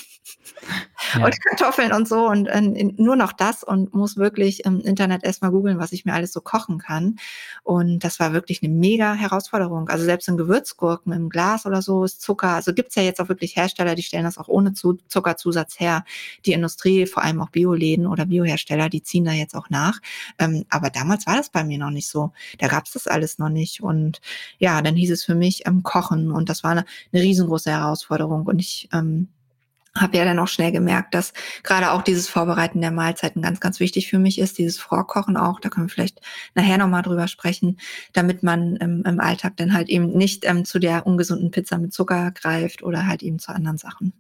ja. 1.14 1.24
und 1.24 1.34
Kartoffeln 1.44 1.92
und 1.92 2.08
so 2.08 2.28
und 2.28 2.46
äh, 2.46 2.60
nur 2.96 3.16
noch 3.16 3.32
das 3.32 3.62
und 3.62 3.94
muss 3.94 4.16
wirklich 4.16 4.64
im 4.64 4.80
Internet 4.80 5.24
erstmal 5.24 5.50
googeln, 5.50 5.78
was 5.78 5.92
ich 5.92 6.04
mir 6.04 6.14
alles 6.14 6.32
so 6.32 6.40
kochen 6.40 6.78
kann. 6.78 7.16
Und 7.62 8.00
das 8.04 8.20
war 8.20 8.32
wirklich 8.32 8.62
eine 8.62 8.72
mega 8.72 9.14
Herausforderung. 9.14 9.88
Also 9.88 10.04
selbst 10.04 10.28
in 10.28 10.36
Gewürzgurken 10.36 11.12
im 11.12 11.28
Glas 11.28 11.66
oder 11.66 11.82
so 11.82 12.04
ist 12.04 12.20
Zucker. 12.20 12.48
Also 12.48 12.72
gibt's 12.74 12.94
ja 12.94 13.02
jetzt 13.02 13.20
auch 13.20 13.28
wirklich 13.28 13.56
Hersteller, 13.56 13.94
die 13.94 14.02
stellen 14.02 14.24
das 14.24 14.38
auch 14.38 14.48
ohne 14.48 14.72
Zuckerzusatz 14.72 15.78
her. 15.80 16.04
Die 16.46 16.52
Industrie, 16.52 17.06
vor 17.06 17.22
allem 17.22 17.40
auch 17.40 17.50
Bioläden 17.50 18.06
oder 18.06 18.26
Biohersteller, 18.26 18.88
die 18.88 19.02
ziehen 19.02 19.24
da 19.24 19.32
jetzt 19.32 19.54
auch 19.54 19.70
nach. 19.70 20.00
Aber 20.70 20.90
damals 20.90 21.26
war 21.26 21.36
das 21.36 21.50
bei 21.50 21.64
mir 21.64 21.78
noch 21.78 21.90
nicht 21.90 22.08
so. 22.08 22.32
Da 22.58 22.68
gab 22.68 22.86
es 22.86 22.92
das 22.92 23.06
alles 23.06 23.38
noch 23.38 23.48
nicht. 23.48 23.82
Und 23.82 24.20
ja, 24.58 24.80
dann 24.82 24.96
hieß 24.96 25.10
es 25.10 25.24
für 25.24 25.34
mich 25.34 25.66
ähm, 25.66 25.82
Kochen. 25.82 26.30
Und 26.30 26.48
das 26.48 26.64
war 26.64 26.72
eine, 26.72 26.84
eine 27.12 27.22
riesengroße 27.22 27.70
Herausforderung. 27.70 28.46
Und 28.46 28.58
ich 28.58 28.88
ähm, 28.92 29.28
habe 29.96 30.16
ja 30.16 30.24
dann 30.24 30.38
auch 30.38 30.48
schnell 30.48 30.72
gemerkt, 30.72 31.14
dass 31.14 31.32
gerade 31.62 31.92
auch 31.92 32.02
dieses 32.02 32.28
Vorbereiten 32.28 32.80
der 32.80 32.90
Mahlzeiten 32.90 33.42
ganz, 33.42 33.60
ganz 33.60 33.78
wichtig 33.80 34.08
für 34.08 34.18
mich 34.18 34.38
ist, 34.38 34.58
dieses 34.58 34.78
Vorkochen 34.78 35.36
auch, 35.36 35.60
da 35.60 35.68
können 35.68 35.86
wir 35.86 35.92
vielleicht 35.92 36.20
nachher 36.54 36.78
nochmal 36.78 37.02
drüber 37.02 37.28
sprechen, 37.28 37.78
damit 38.12 38.42
man 38.42 38.76
ähm, 38.80 39.04
im 39.06 39.20
Alltag 39.20 39.56
dann 39.56 39.72
halt 39.72 39.88
eben 39.88 40.10
nicht 40.12 40.44
ähm, 40.46 40.64
zu 40.64 40.78
der 40.78 41.06
ungesunden 41.06 41.50
Pizza 41.50 41.78
mit 41.78 41.92
Zucker 41.92 42.32
greift 42.32 42.82
oder 42.82 43.06
halt 43.06 43.22
eben 43.22 43.38
zu 43.38 43.52
anderen 43.52 43.78
Sachen. 43.78 44.12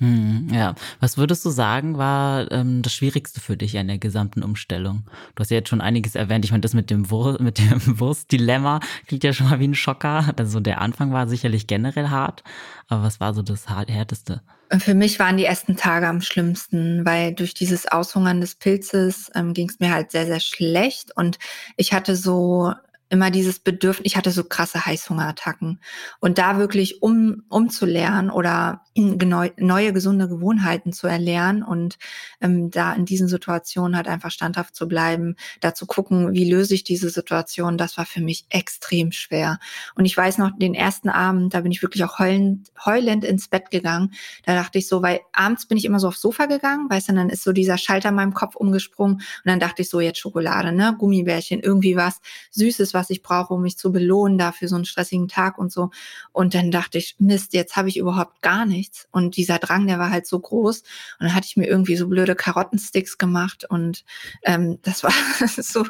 Hm, 0.00 0.48
ja, 0.50 0.74
was 0.98 1.18
würdest 1.18 1.44
du 1.44 1.50
sagen, 1.50 1.98
war 1.98 2.50
ähm, 2.52 2.80
das 2.80 2.94
Schwierigste 2.94 3.38
für 3.38 3.58
dich 3.58 3.76
an 3.76 3.86
der 3.86 3.98
gesamten 3.98 4.42
Umstellung? 4.42 5.04
Du 5.34 5.42
hast 5.42 5.50
ja 5.50 5.58
jetzt 5.58 5.68
schon 5.68 5.82
einiges 5.82 6.14
erwähnt. 6.14 6.42
Ich 6.46 6.52
meine, 6.52 6.62
das 6.62 6.72
mit 6.72 6.88
dem, 6.88 7.10
Wur 7.10 7.36
mit 7.40 7.58
dem 7.58 8.00
Wurstdilemma 8.00 8.80
klingt 9.06 9.24
ja 9.24 9.34
schon 9.34 9.50
mal 9.50 9.60
wie 9.60 9.68
ein 9.68 9.74
Schocker. 9.74 10.32
Also 10.38 10.58
der 10.60 10.80
Anfang 10.80 11.12
war 11.12 11.28
sicherlich 11.28 11.66
generell 11.66 12.08
hart, 12.08 12.42
aber 12.88 13.02
was 13.02 13.20
war 13.20 13.34
so 13.34 13.42
das 13.42 13.68
härteste? 13.68 14.40
Für 14.78 14.94
mich 14.94 15.18
waren 15.18 15.36
die 15.36 15.44
ersten 15.44 15.76
Tage 15.76 16.08
am 16.08 16.22
schlimmsten, 16.22 17.04
weil 17.04 17.34
durch 17.34 17.52
dieses 17.52 17.86
Aushungern 17.86 18.40
des 18.40 18.54
Pilzes 18.54 19.30
ähm, 19.34 19.52
ging 19.52 19.68
es 19.68 19.80
mir 19.80 19.92
halt 19.92 20.12
sehr, 20.12 20.24
sehr 20.24 20.40
schlecht 20.40 21.14
und 21.14 21.38
ich 21.76 21.92
hatte 21.92 22.16
so 22.16 22.72
immer 23.10 23.30
dieses 23.30 23.58
Bedürfnis, 23.58 24.06
ich 24.06 24.16
hatte 24.16 24.30
so 24.30 24.44
krasse 24.44 24.86
Heißhungerattacken. 24.86 25.80
Und 26.20 26.38
da 26.38 26.58
wirklich 26.58 27.02
um, 27.02 27.42
umzulernen 27.48 28.30
oder 28.30 28.82
neue, 28.96 29.52
neue 29.56 29.92
gesunde 29.92 30.28
Gewohnheiten 30.28 30.92
zu 30.92 31.08
erlernen 31.08 31.62
und 31.62 31.98
ähm, 32.40 32.70
da 32.70 32.92
in 32.92 33.04
diesen 33.04 33.28
Situationen 33.28 33.96
halt 33.96 34.06
einfach 34.06 34.30
standhaft 34.30 34.76
zu 34.76 34.86
bleiben, 34.86 35.36
da 35.60 35.74
zu 35.74 35.86
gucken, 35.86 36.34
wie 36.34 36.48
löse 36.48 36.74
ich 36.74 36.84
diese 36.84 37.10
Situation, 37.10 37.78
das 37.78 37.96
war 37.96 38.06
für 38.06 38.20
mich 38.20 38.46
extrem 38.48 39.10
schwer. 39.10 39.58
Und 39.96 40.04
ich 40.04 40.16
weiß 40.16 40.38
noch, 40.38 40.50
den 40.56 40.74
ersten 40.74 41.08
Abend, 41.08 41.52
da 41.52 41.62
bin 41.62 41.72
ich 41.72 41.82
wirklich 41.82 42.04
auch 42.04 42.18
heulend, 42.20 42.70
heulend 42.84 43.24
ins 43.24 43.48
Bett 43.48 43.70
gegangen. 43.72 44.12
Da 44.44 44.54
dachte 44.54 44.78
ich 44.78 44.86
so, 44.86 45.02
weil 45.02 45.20
abends 45.32 45.66
bin 45.66 45.78
ich 45.78 45.84
immer 45.84 45.98
so 45.98 46.08
aufs 46.08 46.20
Sofa 46.20 46.46
gegangen, 46.46 46.88
weißt 46.88 47.08
du, 47.08 47.14
dann 47.14 47.28
ist 47.28 47.42
so 47.42 47.52
dieser 47.52 47.76
Schalter 47.76 48.10
in 48.10 48.14
meinem 48.14 48.34
Kopf 48.34 48.54
umgesprungen 48.54 49.16
und 49.16 49.24
dann 49.44 49.58
dachte 49.58 49.82
ich 49.82 49.90
so, 49.90 50.00
jetzt 50.00 50.18
Schokolade, 50.18 50.72
ne, 50.72 50.94
Gummibärchen, 50.96 51.60
irgendwie 51.60 51.96
was 51.96 52.20
Süßes, 52.52 52.94
was 52.94 52.99
was 53.00 53.10
ich 53.10 53.22
brauche, 53.22 53.54
um 53.54 53.62
mich 53.62 53.78
zu 53.78 53.90
belohnen 53.92 54.38
dafür 54.38 54.68
so 54.68 54.76
einen 54.76 54.84
stressigen 54.84 55.26
Tag 55.26 55.58
und 55.58 55.72
so. 55.72 55.90
Und 56.32 56.54
dann 56.54 56.70
dachte 56.70 56.98
ich, 56.98 57.16
Mist, 57.18 57.54
jetzt 57.54 57.76
habe 57.76 57.88
ich 57.88 57.96
überhaupt 57.96 58.42
gar 58.42 58.66
nichts. 58.66 59.08
Und 59.10 59.36
dieser 59.36 59.58
Drang, 59.58 59.86
der 59.86 59.98
war 59.98 60.10
halt 60.10 60.26
so 60.26 60.38
groß. 60.38 60.80
Und 60.80 61.26
dann 61.26 61.34
hatte 61.34 61.46
ich 61.46 61.56
mir 61.56 61.66
irgendwie 61.66 61.96
so 61.96 62.08
blöde 62.08 62.34
Karottensticks 62.34 63.18
gemacht 63.18 63.64
und 63.68 64.04
ähm, 64.42 64.78
das 64.82 65.02
war 65.02 65.12
so 65.48 65.84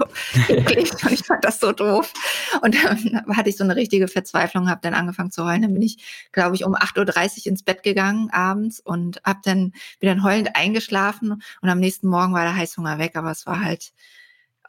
eklig 0.49 0.93
und 1.05 1.13
ich 1.13 1.25
fand 1.25 1.45
das 1.45 1.61
so 1.61 1.73
doof. 1.73 2.13
Und 2.63 2.77
dann 2.83 3.23
hatte 3.37 3.51
ich 3.51 3.57
so 3.57 3.65
eine 3.65 3.77
richtige 3.77 4.09
Verzweiflung, 4.09 4.71
habe 4.71 4.81
dann 4.83 4.95
angefangen 4.95 5.31
zu 5.31 5.45
heulen. 5.45 5.63
Dann 5.63 5.75
bin 5.75 5.83
ich, 5.83 6.29
glaube 6.33 6.55
ich, 6.55 6.65
um 6.65 6.75
8.30 6.75 7.41
Uhr 7.41 7.47
ins 7.47 7.63
Bett 7.63 7.83
gegangen 7.83 8.31
abends 8.31 8.81
und 8.81 9.21
habe 9.25 9.41
dann 9.45 9.73
wieder 9.99 10.21
heulend 10.23 10.55
eingeschlafen 10.55 11.43
und 11.61 11.69
am 11.69 11.79
nächsten 11.79 12.09
Morgen 12.09 12.33
war 12.33 12.45
der 12.45 12.57
Heißhunger 12.57 12.99
weg, 12.99 13.17
aber 13.17 13.31
es 13.31 13.47
war 13.47 13.61
halt 13.61 13.93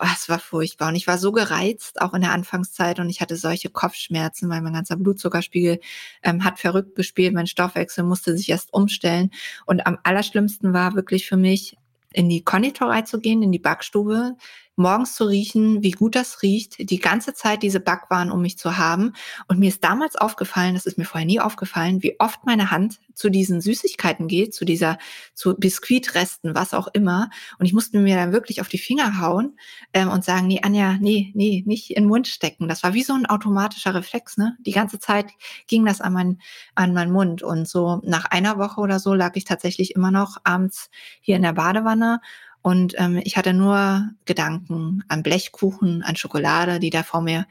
oh, 0.01 0.07
es 0.13 0.29
war 0.29 0.39
furchtbar. 0.39 0.89
Und 0.89 0.95
ich 0.95 1.07
war 1.07 1.17
so 1.17 1.31
gereizt, 1.31 2.01
auch 2.01 2.13
in 2.13 2.21
der 2.21 2.31
Anfangszeit, 2.31 2.99
und 2.99 3.09
ich 3.09 3.21
hatte 3.21 3.35
solche 3.35 3.69
Kopfschmerzen, 3.69 4.49
weil 4.49 4.61
mein 4.61 4.73
ganzer 4.73 4.97
Blutzuckerspiegel 4.97 5.79
ähm, 6.23 6.43
hat 6.43 6.59
verrückt 6.59 6.95
gespielt, 6.95 7.33
mein 7.33 7.47
Stoffwechsel 7.47 8.03
musste 8.03 8.35
sich 8.35 8.49
erst 8.49 8.73
umstellen. 8.73 9.31
Und 9.65 9.85
am 9.85 9.97
allerschlimmsten 10.03 10.73
war 10.73 10.95
wirklich 10.95 11.27
für 11.27 11.37
mich, 11.37 11.77
in 12.13 12.27
die 12.27 12.43
Konditorei 12.43 13.03
zu 13.03 13.19
gehen, 13.19 13.41
in 13.41 13.51
die 13.51 13.59
Backstube, 13.59 14.35
morgens 14.81 15.15
zu 15.15 15.25
riechen, 15.25 15.83
wie 15.83 15.91
gut 15.91 16.15
das 16.15 16.41
riecht, 16.41 16.89
die 16.89 16.99
ganze 16.99 17.33
Zeit 17.33 17.63
diese 17.63 17.79
Backwaren 17.79 18.31
um 18.31 18.41
mich 18.41 18.57
zu 18.57 18.77
haben. 18.77 19.13
Und 19.47 19.59
mir 19.59 19.69
ist 19.69 19.83
damals 19.83 20.15
aufgefallen, 20.15 20.73
das 20.73 20.85
ist 20.85 20.97
mir 20.97 21.05
vorher 21.05 21.25
nie 21.25 21.39
aufgefallen, 21.39 22.03
wie 22.03 22.19
oft 22.19 22.45
meine 22.45 22.71
Hand 22.71 22.99
zu 23.13 23.29
diesen 23.29 23.61
Süßigkeiten 23.61 24.27
geht, 24.27 24.53
zu 24.53 24.65
dieser, 24.65 24.97
zu 25.33 25.55
Biskuitresten, 25.55 26.55
was 26.55 26.73
auch 26.73 26.87
immer. 26.93 27.29
Und 27.59 27.65
ich 27.65 27.73
musste 27.73 27.99
mir 27.99 28.15
dann 28.15 28.31
wirklich 28.31 28.61
auf 28.61 28.67
die 28.67 28.77
Finger 28.77 29.21
hauen 29.21 29.57
ähm, 29.93 30.09
und 30.09 30.23
sagen, 30.23 30.47
nee, 30.47 30.61
Anja, 30.63 30.97
nee, 30.99 31.31
nee, 31.35 31.63
nicht 31.65 31.91
in 31.91 32.03
den 32.03 32.09
Mund 32.09 32.27
stecken. 32.27 32.67
Das 32.67 32.83
war 32.83 32.93
wie 32.93 33.03
so 33.03 33.13
ein 33.13 33.25
automatischer 33.25 33.93
Reflex, 33.93 34.37
ne? 34.37 34.57
Die 34.59 34.71
ganze 34.71 34.99
Zeit 34.99 35.27
ging 35.67 35.85
das 35.85 36.01
an, 36.01 36.13
mein, 36.13 36.39
an 36.75 36.93
meinen 36.93 37.11
Mund. 37.11 37.43
Und 37.43 37.67
so 37.67 38.01
nach 38.03 38.25
einer 38.25 38.57
Woche 38.57 38.81
oder 38.81 38.99
so 38.99 39.13
lag 39.13 39.35
ich 39.35 39.45
tatsächlich 39.45 39.95
immer 39.95 40.11
noch 40.11 40.37
abends 40.43 40.89
hier 41.21 41.35
in 41.35 41.43
der 41.43 41.53
Badewanne 41.53 42.21
und 42.61 42.93
ähm, 42.97 43.19
ich 43.23 43.37
hatte 43.37 43.53
nur 43.53 44.09
Gedanken 44.25 45.03
an 45.07 45.23
Blechkuchen, 45.23 46.03
an 46.03 46.15
Schokolade, 46.15 46.79
die 46.79 46.89
da 46.89 47.03
vor 47.03 47.21
mir 47.21 47.45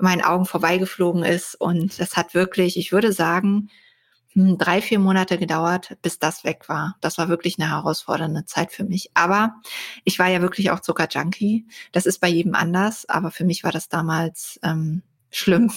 meinen 0.00 0.22
Augen 0.22 0.46
vorbeigeflogen 0.46 1.24
ist. 1.24 1.54
Und 1.54 1.98
das 2.00 2.16
hat 2.16 2.34
wirklich, 2.34 2.76
ich 2.78 2.92
würde 2.92 3.12
sagen, 3.12 3.70
hm, 4.32 4.58
drei, 4.58 4.80
vier 4.80 4.98
Monate 4.98 5.38
gedauert, 5.38 5.96
bis 6.02 6.18
das 6.18 6.44
weg 6.44 6.68
war. 6.68 6.96
Das 7.00 7.18
war 7.18 7.28
wirklich 7.28 7.58
eine 7.58 7.70
herausfordernde 7.70 8.44
Zeit 8.44 8.72
für 8.72 8.84
mich. 8.84 9.10
Aber 9.14 9.56
ich 10.04 10.18
war 10.18 10.28
ja 10.28 10.40
wirklich 10.40 10.70
auch 10.70 10.80
Zuckerjunkie. 10.80 11.66
Das 11.92 12.06
ist 12.06 12.20
bei 12.20 12.28
jedem 12.28 12.54
anders, 12.54 13.08
aber 13.08 13.30
für 13.30 13.44
mich 13.44 13.64
war 13.64 13.72
das 13.72 13.88
damals 13.88 14.58
ähm, 14.62 15.02
schlimm. 15.30 15.70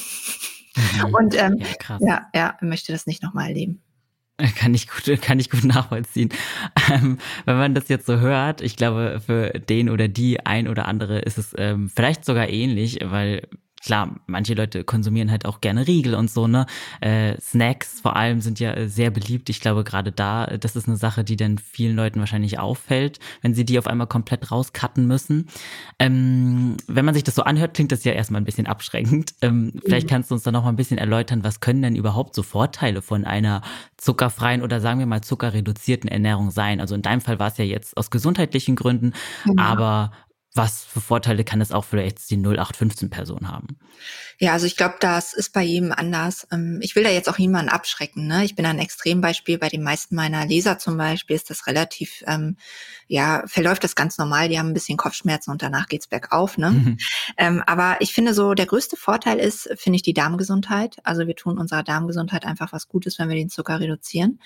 Mhm. 0.76 1.14
Und 1.14 1.36
ähm, 1.36 1.58
ja, 1.90 1.98
ja, 2.00 2.28
ja, 2.34 2.58
möchte 2.62 2.92
das 2.92 3.08
nicht 3.08 3.24
nochmal 3.24 3.48
erleben. 3.48 3.82
Kann 4.56 4.74
ich 4.74 4.88
gut, 4.88 5.22
kann 5.22 5.40
ich 5.40 5.50
gut 5.50 5.66
nachvollziehen. 5.66 6.30
Ähm, 6.90 7.18
wenn 7.46 7.58
man 7.58 7.76
das 7.76 7.90
jetzt 7.90 8.06
so 8.06 8.20
hört, 8.20 8.62
ich 8.62 8.78
glaube, 8.78 9.22
für 9.26 9.50
den 9.52 9.90
oder 9.90 10.08
die 10.08 10.46
ein 10.46 10.68
oder 10.68 10.88
andere 10.88 11.20
ist 11.20 11.38
es 11.38 11.54
ähm, 11.58 11.90
vielleicht 11.94 12.24
sogar 12.24 12.48
ähnlich, 12.50 13.00
weil 13.04 13.48
klar, 13.82 14.16
manche 14.28 14.54
Leute 14.54 14.84
konsumieren 14.84 15.32
halt 15.32 15.46
auch 15.46 15.62
gerne 15.62 15.88
Riegel 15.88 16.16
und 16.16 16.30
so, 16.30 16.48
ne? 16.48 16.66
Äh, 17.02 17.40
Snacks 17.40 18.02
vor 18.02 18.16
allem 18.16 18.42
sind 18.42 18.60
ja 18.60 18.74
äh, 18.74 18.88
sehr 18.88 19.10
beliebt. 19.12 19.50
Ich 19.50 19.62
glaube, 19.62 19.84
gerade 19.84 20.12
da, 20.12 20.46
äh, 20.46 20.60
das 20.60 20.76
ist 20.76 20.88
eine 20.88 20.98
Sache, 20.98 21.24
die 21.24 21.36
dann 21.36 21.58
vielen 21.58 21.96
Leuten 21.96 22.20
wahrscheinlich 22.20 22.60
auffällt, 22.60 23.20
wenn 23.42 23.54
sie 23.54 23.66
die 23.66 23.80
auf 23.80 23.88
einmal 23.88 24.08
komplett 24.08 24.52
rauscutten 24.52 25.08
müssen. 25.08 25.48
Ähm, 25.98 26.78
wenn 26.88 27.06
man 27.06 27.14
sich 27.14 27.24
das 27.24 27.36
so 27.36 27.44
anhört, 27.44 27.74
klingt 27.74 27.92
das 27.92 28.04
ja 28.04 28.12
erstmal 28.12 28.42
ein 28.42 28.46
bisschen 28.46 28.68
abschreckend. 28.68 29.34
Ähm, 29.42 29.66
mhm. 29.66 29.82
Vielleicht 29.86 30.10
kannst 30.10 30.32
du 30.32 30.36
uns 30.36 30.44
da 30.44 30.52
noch 30.52 30.64
mal 30.64 30.70
ein 30.70 30.76
bisschen 30.76 30.98
erläutern, 30.98 31.44
was 31.44 31.60
können 31.60 31.82
denn 31.82 31.96
überhaupt 31.96 32.36
so 32.36 32.44
Vorteile 32.44 33.02
von 33.02 33.26
einer 33.26 33.62
zuckerfreien 33.98 34.62
oder 34.62 34.82
sagen 34.82 35.00
wir 35.00 35.06
mal 35.06 35.22
zuckerreduzierten 35.22 36.10
Ernährung 36.10 36.52
sein? 36.52 36.82
Also 36.82 36.96
in 36.96 37.02
deinem 37.02 37.22
Fall 37.22 37.40
war 37.40 37.48
es 37.48 37.58
ja 37.58 37.66
jetzt 37.66 37.96
aus 37.98 38.10
gesundheitlichen 38.10 38.76
Gründen, 38.76 39.14
genau. 39.46 39.64
aber 39.64 40.12
was 40.60 40.84
für 40.84 41.00
Vorteile 41.00 41.46
kann 41.46 41.62
es 41.62 41.72
auch 41.72 41.86
jetzt 42.04 42.30
die 42.32 42.38
0815-Person 42.38 43.48
haben? 43.48 43.78
Ja, 44.42 44.54
also 44.54 44.66
ich 44.66 44.78
glaube, 44.78 44.96
das 45.02 45.34
ist 45.34 45.52
bei 45.52 45.64
jedem 45.64 45.92
anders. 45.92 46.48
Ähm, 46.50 46.80
ich 46.82 46.96
will 46.96 47.04
da 47.04 47.10
jetzt 47.10 47.28
auch 47.28 47.38
niemanden 47.38 47.70
abschrecken. 47.70 48.26
Ne? 48.26 48.46
Ich 48.46 48.56
bin 48.56 48.66
ein 48.66 48.80
Extrembeispiel. 48.80 49.58
Bei 49.58 49.68
den 49.68 49.84
meisten 49.84 50.16
meiner 50.16 50.46
Leser 50.46 50.80
zum 50.80 50.96
Beispiel 50.96 51.36
ist 51.36 51.50
das 51.50 51.68
relativ, 51.68 52.24
ähm, 52.26 52.56
ja, 53.10 53.44
verläuft 53.48 53.84
das 53.84 53.96
ganz 53.96 54.18
normal. 54.18 54.48
Die 54.48 54.58
haben 54.58 54.70
ein 54.70 54.74
bisschen 54.74 54.98
Kopfschmerzen 54.98 55.52
und 55.52 55.62
danach 55.62 55.88
geht's 55.88 56.08
bergauf. 56.08 56.58
Ne? 56.58 56.72
Mhm. 56.72 56.98
Ähm, 57.38 57.64
aber 57.68 57.98
ich 58.00 58.14
finde 58.14 58.34
so, 58.34 58.54
der 58.54 58.66
größte 58.66 58.96
Vorteil 58.96 59.40
ist, 59.40 59.70
finde 59.76 59.98
ich, 59.98 60.04
die 60.04 60.14
Darmgesundheit. 60.14 61.00
Also 61.04 61.28
wir 61.28 61.36
tun 61.36 61.58
unserer 61.58 61.84
Darmgesundheit 61.84 62.46
einfach 62.46 62.72
was 62.72 62.88
Gutes, 62.88 63.20
wenn 63.20 63.28
wir 63.28 63.36
den 63.36 63.50
Zucker 63.50 63.82
reduzieren. 63.82 64.40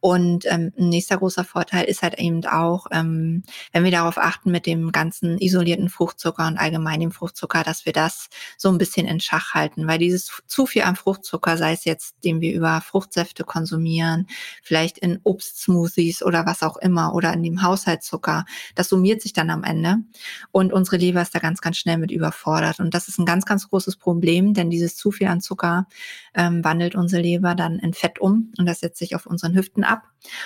Und 0.00 0.44
ähm, 0.44 0.74
ein 0.78 0.90
nächster 0.90 1.16
großer 1.16 1.44
Vorteil 1.44 1.84
ist 1.84 2.02
halt 2.02 2.18
eben 2.18 2.44
auch, 2.44 2.86
ähm, 2.90 3.44
wenn 3.72 3.84
wir 3.84 3.92
darauf 3.92 4.18
achten 4.18 4.50
mit 4.50 4.66
dem 4.66 4.92
ganzen 4.92 5.38
isolierten 5.38 5.88
Fruchtzucker 5.88 6.46
und 6.46 6.58
allgemein 6.58 7.00
dem 7.00 7.12
Fruchtzucker, 7.12 7.64
dass 7.64 7.86
wir 7.86 7.94
das 7.94 8.28
so 8.58 8.68
ein 8.68 8.76
bisschen 8.76 9.06
in 9.06 9.20
Schach 9.38 9.54
halten, 9.54 9.86
weil 9.86 9.98
dieses 9.98 10.42
zu 10.46 10.66
viel 10.66 10.82
an 10.82 10.96
Fruchtzucker, 10.96 11.56
sei 11.56 11.72
es 11.72 11.84
jetzt, 11.84 12.16
den 12.24 12.40
wir 12.40 12.54
über 12.54 12.80
Fruchtsäfte 12.80 13.44
konsumieren, 13.44 14.26
vielleicht 14.62 14.98
in 14.98 15.20
Obstsmoothies 15.24 16.22
oder 16.22 16.46
was 16.46 16.62
auch 16.62 16.76
immer 16.76 17.14
oder 17.14 17.32
in 17.32 17.42
dem 17.42 17.62
Haushaltszucker, 17.62 18.44
das 18.74 18.88
summiert 18.88 19.22
sich 19.22 19.32
dann 19.32 19.50
am 19.50 19.64
Ende. 19.64 19.96
Und 20.50 20.72
unsere 20.72 20.96
Leber 20.96 21.22
ist 21.22 21.34
da 21.34 21.38
ganz, 21.38 21.60
ganz 21.60 21.76
schnell 21.76 21.98
mit 21.98 22.10
überfordert. 22.10 22.80
Und 22.80 22.94
das 22.94 23.08
ist 23.08 23.18
ein 23.18 23.26
ganz, 23.26 23.44
ganz 23.44 23.68
großes 23.68 23.96
Problem, 23.96 24.54
denn 24.54 24.70
dieses 24.70 24.96
zu 24.96 25.10
viel 25.10 25.28
an 25.28 25.40
Zucker 25.40 25.86
ähm, 26.34 26.64
wandelt 26.64 26.94
unsere 26.94 27.22
Leber 27.22 27.54
dann 27.54 27.78
in 27.78 27.94
Fett 27.94 28.20
um 28.20 28.52
und 28.58 28.66
das 28.66 28.80
setzt 28.80 28.98
sich 28.98 29.14
auf 29.14 29.26
unseren 29.26 29.54
Hüften 29.54 29.84
ab. 29.84 30.02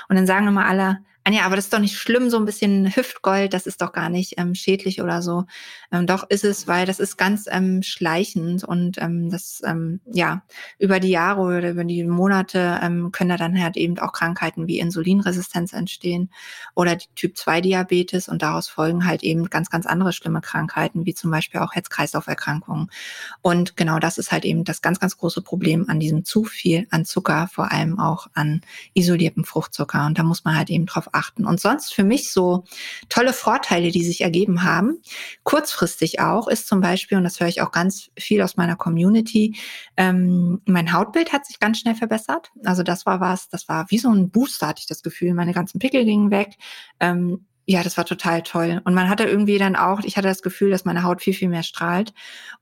Und 0.08 0.16
dann 0.16 0.26
sagen 0.26 0.48
immer 0.48 0.66
alle, 0.66 0.98
Anja, 1.24 1.44
aber 1.44 1.54
das 1.54 1.66
ist 1.66 1.72
doch 1.72 1.78
nicht 1.78 1.96
schlimm, 1.96 2.30
so 2.30 2.36
ein 2.36 2.44
bisschen 2.44 2.96
Hüftgold, 2.96 3.54
das 3.54 3.68
ist 3.68 3.80
doch 3.80 3.92
gar 3.92 4.08
nicht 4.08 4.34
ähm, 4.38 4.56
schädlich 4.56 5.00
oder 5.00 5.22
so. 5.22 5.44
Ähm, 5.92 6.06
doch 6.06 6.28
ist 6.28 6.44
es, 6.44 6.66
weil 6.66 6.84
das 6.84 6.98
ist 6.98 7.16
ganz 7.16 7.46
ähm, 7.48 7.82
schleichend 7.84 8.64
und 8.64 9.00
ähm, 9.00 9.30
das, 9.30 9.62
ähm, 9.64 10.00
ja, 10.04 10.42
über 10.80 10.98
die 10.98 11.10
Jahre 11.10 11.42
oder 11.42 11.70
über 11.70 11.84
die 11.84 12.02
Monate 12.02 12.80
ähm, 12.82 13.12
können 13.12 13.30
da 13.30 13.36
dann 13.36 13.62
halt 13.62 13.76
eben 13.76 14.00
auch 14.00 14.12
Krankheiten 14.12 14.66
wie 14.66 14.80
Insulinresistenz 14.80 15.72
entstehen 15.72 16.28
oder 16.74 16.96
die 16.96 17.06
Typ-2-Diabetes 17.14 18.28
und 18.28 18.42
daraus 18.42 18.66
folgen 18.66 19.06
halt 19.06 19.22
eben 19.22 19.48
ganz, 19.48 19.70
ganz 19.70 19.86
andere 19.86 20.12
schlimme 20.12 20.40
Krankheiten, 20.40 21.06
wie 21.06 21.14
zum 21.14 21.30
Beispiel 21.30 21.60
auch 21.60 21.72
Herz-Kreislauf-Erkrankungen. 21.72 22.90
Und 23.42 23.76
genau 23.76 24.00
das 24.00 24.18
ist 24.18 24.32
halt 24.32 24.44
eben 24.44 24.64
das 24.64 24.82
ganz, 24.82 24.98
ganz 24.98 25.16
große 25.16 25.42
Problem 25.42 25.88
an 25.88 26.00
diesem 26.00 26.24
zu 26.24 26.42
viel 26.42 26.88
an 26.90 27.04
Zucker, 27.04 27.48
vor 27.52 27.70
allem 27.70 28.00
auch 28.00 28.26
an 28.34 28.62
isoliertem 28.94 29.44
Fruchtzucker. 29.44 30.04
Und 30.06 30.18
da 30.18 30.24
muss 30.24 30.44
man 30.44 30.56
halt 30.56 30.68
eben 30.68 30.86
drauf 30.86 31.11
achten. 31.12 31.44
Und 31.46 31.60
sonst 31.60 31.94
für 31.94 32.04
mich 32.04 32.32
so 32.32 32.64
tolle 33.08 33.32
Vorteile, 33.32 33.90
die 33.90 34.04
sich 34.04 34.22
ergeben 34.22 34.64
haben, 34.64 35.00
kurzfristig 35.44 36.20
auch, 36.20 36.48
ist 36.48 36.66
zum 36.66 36.80
Beispiel, 36.80 37.18
und 37.18 37.24
das 37.24 37.40
höre 37.40 37.48
ich 37.48 37.62
auch 37.62 37.72
ganz 37.72 38.10
viel 38.18 38.42
aus 38.42 38.56
meiner 38.56 38.76
Community, 38.76 39.56
ähm, 39.96 40.60
mein 40.66 40.92
Hautbild 40.92 41.32
hat 41.32 41.46
sich 41.46 41.60
ganz 41.60 41.78
schnell 41.78 41.94
verbessert. 41.94 42.50
Also 42.64 42.82
das 42.82 43.06
war 43.06 43.20
was, 43.20 43.48
das 43.48 43.68
war 43.68 43.86
wie 43.88 43.98
so 43.98 44.10
ein 44.10 44.30
Booster, 44.30 44.68
hatte 44.68 44.80
ich 44.80 44.86
das 44.86 45.02
Gefühl. 45.02 45.34
Meine 45.34 45.52
ganzen 45.52 45.78
Pickel 45.78 46.04
gingen 46.04 46.30
weg. 46.30 46.56
Ähm, 47.00 47.46
ja, 47.64 47.82
das 47.84 47.96
war 47.96 48.04
total 48.04 48.42
toll. 48.42 48.80
Und 48.84 48.94
man 48.94 49.08
hatte 49.08 49.24
irgendwie 49.24 49.56
dann 49.56 49.76
auch, 49.76 50.00
ich 50.00 50.16
hatte 50.16 50.26
das 50.26 50.42
Gefühl, 50.42 50.70
dass 50.70 50.84
meine 50.84 51.04
Haut 51.04 51.22
viel, 51.22 51.32
viel 51.32 51.48
mehr 51.48 51.62
strahlt. 51.62 52.12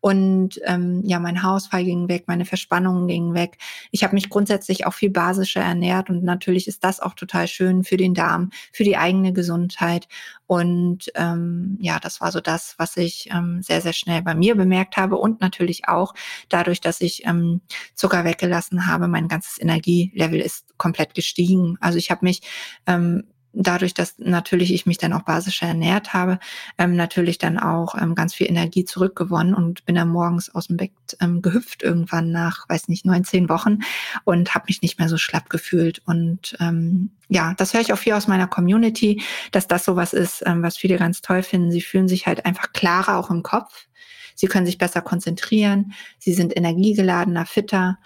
Und 0.01 0.61
ähm, 0.65 1.03
ja, 1.05 1.19
mein 1.19 1.43
Haarausfall 1.43 1.85
ging 1.85 2.09
weg, 2.09 2.25
meine 2.27 2.45
Verspannungen 2.45 3.09
gingen 3.09 3.35
weg. 3.35 3.57
Ich 3.93 4.05
habe 4.05 4.15
mich 4.15 4.29
grundsätzlich 4.29 4.87
auch 4.87 4.93
viel 4.93 5.11
basischer 5.11 5.63
ernährt 5.63 6.11
und 6.11 6.23
natürlich 6.23 6.69
ist 6.69 6.85
das 6.85 7.01
auch 7.01 7.15
total 7.15 7.49
schön 7.49 7.83
für 7.83 7.97
den 7.97 8.13
Darm, 8.13 8.51
für 8.73 8.85
die 8.85 8.99
eigene 8.99 9.33
Gesundheit. 9.33 10.07
Und 10.47 11.11
ähm, 11.15 11.79
ja, 11.81 11.99
das 11.99 12.21
war 12.21 12.31
so 12.31 12.41
das, 12.41 12.75
was 12.77 12.97
ich 12.97 13.31
ähm, 13.33 13.63
sehr, 13.63 13.81
sehr 13.81 13.93
schnell 13.95 14.21
bei 14.21 14.35
mir 14.35 14.55
bemerkt 14.55 14.97
habe 14.97 15.17
und 15.17 15.41
natürlich 15.41 15.89
auch 15.89 16.13
dadurch, 16.49 16.81
dass 16.81 17.01
ich 17.01 17.25
ähm, 17.25 17.63
Zucker 17.95 18.25
weggelassen 18.25 18.87
habe, 18.87 19.09
mein 19.09 19.29
ganzes 19.29 19.61
Energielevel 19.61 20.41
ist 20.41 20.77
komplett 20.77 21.15
gestiegen. 21.15 21.79
Also 21.81 21.99
ich 21.99 22.11
habe 22.11 22.25
mich 22.25 22.43
ähm, 22.87 23.25
dadurch, 23.53 23.95
dass 23.95 24.15
natürlich 24.19 24.73
ich 24.73 24.87
mich 24.87 24.99
dann 24.99 25.13
auch 25.13 25.23
basischer 25.23 25.67
ernährt 25.67 26.13
habe, 26.15 26.39
ähm, 26.79 26.95
natürlich 26.95 27.39
dann 27.39 27.59
auch 27.59 27.95
ähm, 28.01 28.15
ganz 28.15 28.35
viel 28.35 28.49
Energie 28.49 28.85
zurückgewonnen 28.85 29.55
und 29.55 29.85
bin 29.85 29.95
dann 29.95 30.09
morgens 30.09 30.55
aus 30.55 30.69
dem 30.69 30.77
Bett 30.77 30.93
ähm, 31.21 31.43
gehüpft 31.43 31.83
irgendwann 31.83 32.31
nach, 32.31 32.69
weiß 32.69 32.89
nicht, 32.89 33.05
neun, 33.05 33.25
zehn 33.25 33.49
Wochen 33.49 33.79
und 34.25 34.55
habe 34.55 34.67
mich 34.69 34.83
nicht 34.83 34.99
mehr 34.99 35.09
so 35.09 35.17
schlapp 35.17 35.51
gefühlt. 35.51 36.01
Und 36.07 36.57
ähm, 36.61 37.11
ja, 37.29 37.55
das 37.57 37.75
höre 37.75 37.81
ich 37.81 37.93
auch 37.93 37.99
viel 37.99 38.13
aus 38.13 38.29
meiner 38.29 38.47
Community, 38.47 39.23
dass 39.53 39.67
das 39.67 39.85
sowas 39.85 40.13
ist, 40.13 40.43
ähm, 40.47 40.63
was 40.63 40.77
viele 40.77 40.97
ganz 40.97 41.21
toll 41.21 41.43
finden. 41.43 41.71
Sie 41.71 41.83
fühlen 41.83 42.09
sich 42.09 42.27
halt 42.27 42.47
einfach 42.47 42.73
klarer 42.73 43.19
auch 43.19 43.31
im 43.31 43.43
Kopf. 43.43 43.87
Sie 44.35 44.47
können 44.47 44.67
sich 44.67 44.79
besser 44.79 45.03
konzentrieren. 45.03 45.93
Sie 46.19 46.33
sind 46.33 46.57
energiegeladener, 46.57 47.47
fitter 47.47 47.99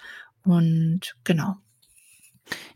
und 0.43 1.15
genau. 1.23 1.55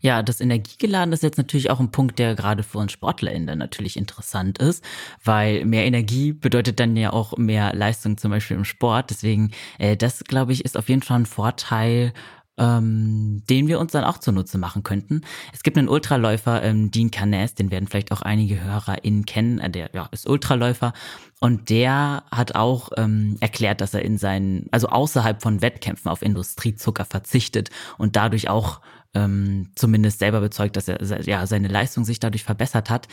Ja, 0.00 0.22
das 0.22 0.40
Energiegeladen 0.40 1.12
ist 1.12 1.22
jetzt 1.22 1.38
natürlich 1.38 1.70
auch 1.70 1.80
ein 1.80 1.92
Punkt, 1.92 2.18
der 2.18 2.34
gerade 2.34 2.62
für 2.62 2.78
uns 2.78 2.92
SportlerInnen 2.92 3.58
natürlich 3.58 3.96
interessant 3.96 4.58
ist, 4.58 4.84
weil 5.24 5.64
mehr 5.64 5.84
Energie 5.84 6.32
bedeutet 6.32 6.80
dann 6.80 6.96
ja 6.96 7.12
auch 7.12 7.36
mehr 7.36 7.74
Leistung 7.74 8.16
zum 8.16 8.30
Beispiel 8.30 8.56
im 8.56 8.64
Sport. 8.64 9.10
Deswegen, 9.10 9.52
äh, 9.78 9.96
das 9.96 10.24
glaube 10.24 10.52
ich, 10.52 10.64
ist 10.64 10.76
auf 10.76 10.88
jeden 10.88 11.02
Fall 11.02 11.20
ein 11.20 11.26
Vorteil, 11.26 12.12
ähm, 12.60 13.42
den 13.48 13.68
wir 13.68 13.80
uns 13.80 13.92
dann 13.92 14.04
auch 14.04 14.18
zunutze 14.18 14.58
machen 14.58 14.82
könnten. 14.82 15.22
Es 15.52 15.62
gibt 15.62 15.78
einen 15.78 15.88
Ultraläufer, 15.88 16.62
ähm, 16.62 16.90
Dean 16.90 17.10
Canes, 17.10 17.54
den 17.54 17.70
werden 17.70 17.88
vielleicht 17.88 18.12
auch 18.12 18.22
einige 18.22 18.62
HörerInnen 18.62 19.24
kennen, 19.24 19.58
äh, 19.58 19.70
der 19.70 19.90
ja, 19.94 20.08
ist 20.12 20.28
Ultraläufer 20.28 20.92
und 21.40 21.70
der 21.70 22.24
hat 22.30 22.54
auch 22.54 22.90
ähm, 22.96 23.36
erklärt, 23.40 23.80
dass 23.80 23.94
er 23.94 24.02
in 24.02 24.18
seinen, 24.18 24.66
also 24.70 24.88
außerhalb 24.88 25.40
von 25.40 25.62
Wettkämpfen 25.62 26.10
auf 26.10 26.20
Industriezucker 26.22 27.06
verzichtet 27.06 27.70
und 27.96 28.16
dadurch 28.16 28.50
auch 28.50 28.80
ähm, 29.14 29.70
zumindest 29.74 30.18
selber 30.18 30.40
bezeugt, 30.40 30.76
dass 30.76 30.88
er 30.88 31.00
ja 31.22 31.46
seine 31.46 31.68
Leistung 31.68 32.04
sich 32.04 32.20
dadurch 32.20 32.44
verbessert 32.44 32.90
hat. 32.90 33.08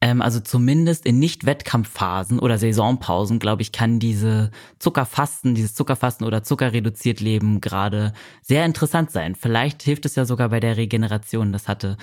Ähm, 0.00 0.20
also 0.20 0.40
zumindest 0.40 1.06
in 1.06 1.18
Nicht-Wettkampfphasen 1.18 2.38
oder 2.38 2.58
Saisonpausen, 2.58 3.38
glaube 3.38 3.62
ich, 3.62 3.72
kann 3.72 3.98
diese 3.98 4.50
Zuckerfasten, 4.78 5.54
dieses 5.54 5.74
Zuckerfasten 5.74 6.26
oder 6.26 6.42
zuckerreduziert 6.42 7.20
Leben 7.20 7.60
gerade 7.60 8.12
sehr 8.42 8.64
interessant 8.66 9.10
sein. 9.10 9.34
Vielleicht 9.34 9.82
hilft 9.82 10.04
es 10.04 10.14
ja 10.14 10.24
sogar 10.24 10.50
bei 10.50 10.60
der 10.60 10.76
Regeneration. 10.76 11.52
Das 11.52 11.68
hatte 11.68 11.96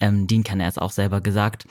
ähm, 0.00 0.26
Dean 0.26 0.44
Caners 0.44 0.78
auch 0.78 0.92
selber 0.92 1.20
gesagt. 1.20 1.66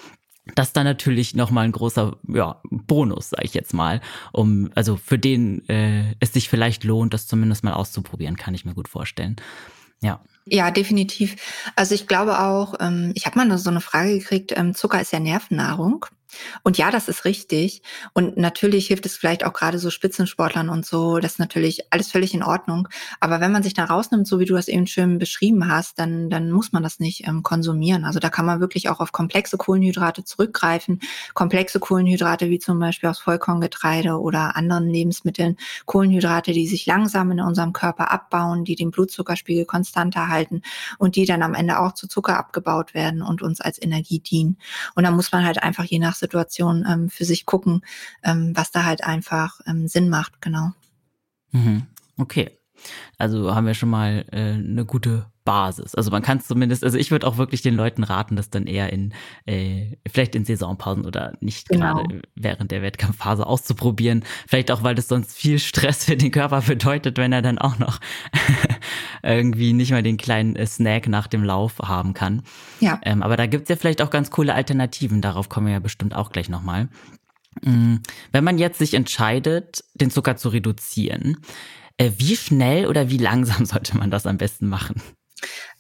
Das 0.56 0.68
ist 0.68 0.78
dann 0.78 0.86
natürlich 0.86 1.36
nochmal 1.36 1.66
ein 1.66 1.72
großer 1.72 2.18
ja, 2.28 2.62
Bonus, 2.70 3.30
sage 3.30 3.46
ich 3.46 3.54
jetzt 3.54 3.74
mal, 3.74 4.02
um 4.32 4.70
also 4.76 4.96
für 4.96 5.20
den 5.20 5.68
äh, 5.68 6.16
es 6.20 6.34
sich 6.34 6.50
vielleicht 6.50 6.84
lohnt, 6.84 7.14
das 7.14 7.28
zumindest 7.28 7.64
mal 7.64 7.74
auszuprobieren, 7.74 8.38
kann 8.38 8.54
ich 8.54 8.66
mir 8.66 8.74
gut 8.74 8.88
vorstellen. 8.88 9.36
Ja. 10.02 10.22
Ja, 10.46 10.72
definitiv. 10.72 11.36
Also 11.76 11.94
ich 11.94 12.08
glaube 12.08 12.40
auch, 12.40 12.76
ähm, 12.80 13.12
ich 13.16 13.26
habe 13.26 13.38
mal 13.38 13.58
so 13.58 13.70
eine 13.70 13.82
Frage 13.82 14.18
gekriegt, 14.18 14.54
ähm, 14.56 14.74
Zucker 14.74 15.02
ist 15.02 15.12
ja 15.12 15.20
Nervennahrung. 15.20 16.06
Und 16.64 16.78
ja, 16.78 16.92
das 16.92 17.08
ist 17.08 17.26
richtig. 17.26 17.82
Und 18.14 18.38
natürlich 18.38 18.88
hilft 18.88 19.06
es 19.06 19.18
vielleicht 19.18 19.46
auch 19.46 19.54
gerade 19.54 19.80
so 19.80 19.90
Spitzensportlern 19.90 20.70
und 20.70 20.86
so. 20.86 21.20
Das 21.20 21.34
ist 21.34 21.40
natürlich 21.40 21.92
alles 21.92 22.12
völlig 22.12 22.34
in 22.34 22.44
Ordnung. 22.44 22.88
Aber 23.20 23.40
wenn 23.40 23.52
man 23.52 23.64
sich 23.64 23.74
da 23.74 23.86
rausnimmt, 23.86 24.28
so 24.28 24.40
wie 24.40 24.46
du 24.46 24.56
das 24.56 24.68
eben 24.68 24.88
schön 24.88 25.18
beschrieben 25.20 25.70
hast, 25.70 26.00
dann, 26.00 26.30
dann 26.30 26.52
muss 26.52 26.72
man 26.72 26.84
das 26.84 27.00
nicht 27.00 27.28
ähm, 27.28 27.44
konsumieren. 27.44 28.06
Also 28.06 28.20
da 28.20 28.30
kann 28.30 28.46
man 28.46 28.60
wirklich 28.60 28.90
auch 28.90 29.00
auf 29.00 29.12
komplexe 29.12 29.58
Kohlenhydrate 29.58 30.24
zurückgreifen. 30.24 31.00
Komplexe 31.34 31.80
Kohlenhydrate 31.80 32.50
wie 32.50 32.60
zum 32.60 32.80
Beispiel 32.80 33.10
aus 33.10 33.20
Vollkorngetreide 33.20 34.20
oder 34.20 34.56
anderen 34.56 34.90
Lebensmitteln. 34.90 35.58
Kohlenhydrate, 35.86 36.52
die 36.52 36.68
sich 36.68 36.86
langsam 36.86 37.32
in 37.32 37.40
unserem 37.40 37.74
Körper 37.74 38.12
abbauen, 38.12 38.66
die 38.66 38.76
den 38.76 38.92
Blutzuckerspiegel 38.92 39.66
konstanter 39.66 40.28
halten 40.28 40.62
und 40.98 41.16
die 41.16 41.26
dann 41.26 41.42
am 41.42 41.54
Ende 41.54 41.80
auch 41.80 41.94
zu 41.94 42.08
Zucker 42.08 42.38
abgebaut 42.38 42.94
werden 42.94 43.22
und 43.22 43.42
uns 43.42 43.62
als 43.62 43.82
Energie 43.82 44.20
dienen. 44.20 44.58
Und 44.96 45.04
da 45.04 45.12
muss 45.12 45.32
man 45.32 45.46
halt 45.46 45.62
einfach 45.64 45.84
je 45.84 46.00
nach 46.00 46.16
Situation 46.20 46.86
ähm, 46.88 47.10
für 47.10 47.26
sich 47.26 47.46
gucken, 47.46 47.82
ähm, 48.24 48.56
was 48.56 48.72
da 48.72 48.86
halt 48.86 49.04
einfach 49.04 49.60
ähm, 49.66 49.88
Sinn 49.88 50.10
macht, 50.10 50.42
genau. 50.42 50.72
Mhm. 51.52 51.84
Okay. 52.18 52.58
Also 53.18 53.56
haben 53.56 53.66
wir 53.66 53.74
schon 53.74 53.90
mal 53.90 54.26
äh, 54.32 54.54
eine 54.54 54.86
gute 54.86 55.26
Basis. 55.48 55.96
Also 55.96 56.12
man 56.12 56.22
kann 56.22 56.42
zumindest, 56.42 56.84
also 56.84 56.98
ich 56.98 57.10
würde 57.10 57.26
auch 57.26 57.38
wirklich 57.38 57.62
den 57.62 57.74
Leuten 57.74 58.04
raten, 58.04 58.36
das 58.36 58.50
dann 58.50 58.68
eher 58.68 58.92
in, 58.92 59.14
äh, 59.46 59.96
vielleicht 60.06 60.36
in 60.36 60.44
Saisonpausen 60.44 61.06
oder 61.06 61.38
nicht 61.40 61.70
genau. 61.70 62.04
gerade 62.04 62.22
während 62.36 62.70
der 62.72 62.82
Wettkampfphase 62.82 63.48
auszuprobieren. 63.48 64.26
Vielleicht 64.46 64.72
auch, 64.72 64.84
weil 64.84 64.94
das 64.94 65.08
sonst 65.08 65.38
viel 65.38 65.58
Stress 65.60 66.04
für 66.04 66.18
den 66.18 66.32
Körper 66.32 66.60
bedeutet, 66.68 67.18
wenn 67.18 67.32
er 67.32 67.42
dann 67.42 67.60
auch 67.60 67.80
noch 67.80 68.02
irgendwie 69.24 69.72
nicht 69.72 69.92
mal 69.92 70.04
den 70.04 70.18
kleinen 70.18 70.58
äh, 70.58 70.68
Snack 70.68 71.08
nach 71.08 71.28
dem 71.28 71.46
Lauf 71.46 71.80
haben 71.80 72.14
kann. 72.14 72.44
Ja. 72.82 73.00
Ähm, 73.04 73.24
aber 73.24 73.38
da 73.38 73.46
gibt's 73.46 73.70
ja 73.70 73.78
vielleicht 73.78 74.02
auch 74.02 74.10
ganz 74.10 74.32
coole 74.32 74.54
Alternativen. 74.54 75.22
Darauf 75.22 75.48
kommen 75.48 75.68
wir 75.68 75.74
ja 75.74 75.80
bestimmt 75.80 76.14
auch 76.14 76.34
gleich 76.34 76.50
nochmal. 76.50 76.90
Mm, 77.62 77.96
wenn 78.34 78.44
man 78.44 78.58
jetzt 78.58 78.80
sich 78.80 78.96
entscheidet, 78.96 79.86
den 79.94 80.12
Zucker 80.12 80.36
zu 80.36 80.50
reduzieren, 80.50 81.38
äh, 81.96 82.12
wie 82.18 82.36
schnell 82.36 82.88
oder 82.88 83.10
wie 83.10 83.18
langsam 83.18 83.66
sollte 83.66 83.98
man 83.98 84.12
das 84.12 84.26
am 84.26 84.38
besten 84.38 84.68
machen? 84.68 85.02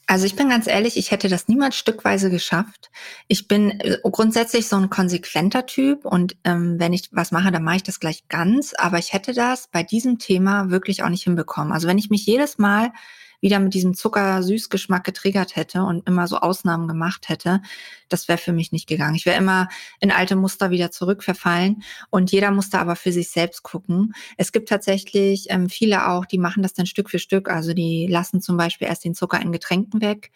Also 0.10 0.26
ich 0.26 0.38
bin 0.38 0.48
ganz 0.48 0.68
ehrlich, 0.68 0.96
ich 0.96 1.12
hätte 1.12 1.28
das 1.28 1.50
niemals 1.50 1.76
stückweise 1.76 2.30
geschafft. 2.30 2.90
Ich 3.28 3.50
bin 3.50 3.72
äh, 3.82 3.98
grundsätzlich 4.04 4.70
so 4.70 4.78
ein 4.78 4.90
konsequenter 4.90 5.66
Typ 5.66 6.06
und 6.06 6.38
ähm, 6.46 6.80
wenn 6.80 6.94
ich 6.94 7.10
was 7.12 7.32
mache, 7.32 7.52
dann 7.52 7.64
mache 7.64 7.78
ich 7.78 7.84
das 7.84 8.00
gleich 8.00 8.26
ganz. 8.30 8.74
Aber 8.74 9.00
ich 9.00 9.12
hätte 9.12 9.34
das 9.34 9.68
bei 9.68 9.84
diesem 9.84 10.18
Thema 10.18 10.70
wirklich 10.70 11.04
auch 11.04 11.10
nicht 11.10 11.24
hinbekommen. 11.24 11.74
Also 11.74 11.90
wenn 11.90 11.98
ich 11.98 12.10
mich 12.10 12.26
jedes 12.26 12.58
Mal 12.58 12.94
wieder 13.40 13.60
mit 13.60 13.74
diesem 13.74 13.94
Zucker-Süßgeschmack 13.94 15.04
getriggert 15.04 15.56
hätte 15.56 15.84
und 15.84 16.08
immer 16.08 16.28
so 16.28 16.38
Ausnahmen 16.38 16.88
gemacht 16.88 17.30
hätte, 17.30 17.62
das 18.10 18.28
wäre 18.28 18.38
für 18.38 18.54
mich 18.54 18.72
nicht 18.72 18.88
gegangen. 18.88 19.16
Ich 19.16 19.26
wäre 19.26 19.38
immer 19.38 19.68
in 20.00 20.12
alte 20.12 20.36
Muster 20.36 20.72
wieder 20.72 20.92
zurückverfallen 20.92 21.84
und 22.10 22.32
jeder 22.32 22.52
musste 22.52 22.80
aber 22.80 22.96
für 22.96 23.12
sich 23.12 23.30
selbst 23.30 23.64
gucken. 23.64 24.14
Es 24.38 24.52
gibt 24.52 24.70
tatsächlich 24.70 25.48
ähm, 25.50 25.70
viele 25.70 26.08
auch, 26.10 26.26
die 26.26 26.38
machen 26.38 26.64
das 26.64 26.74
dann 26.74 26.86
Stück 26.86 27.10
für 27.10 27.20
Stück. 27.20 27.50
Also 27.50 27.74
die 27.74 28.08
lassen 28.08 28.42
zum 28.42 28.58
Beispiel 28.58 28.88
erst 28.88 29.06
den 29.06 29.16
Zucker 29.16 29.42
in 29.42 29.52
Getränken 29.52 30.02
weg, 30.02 30.32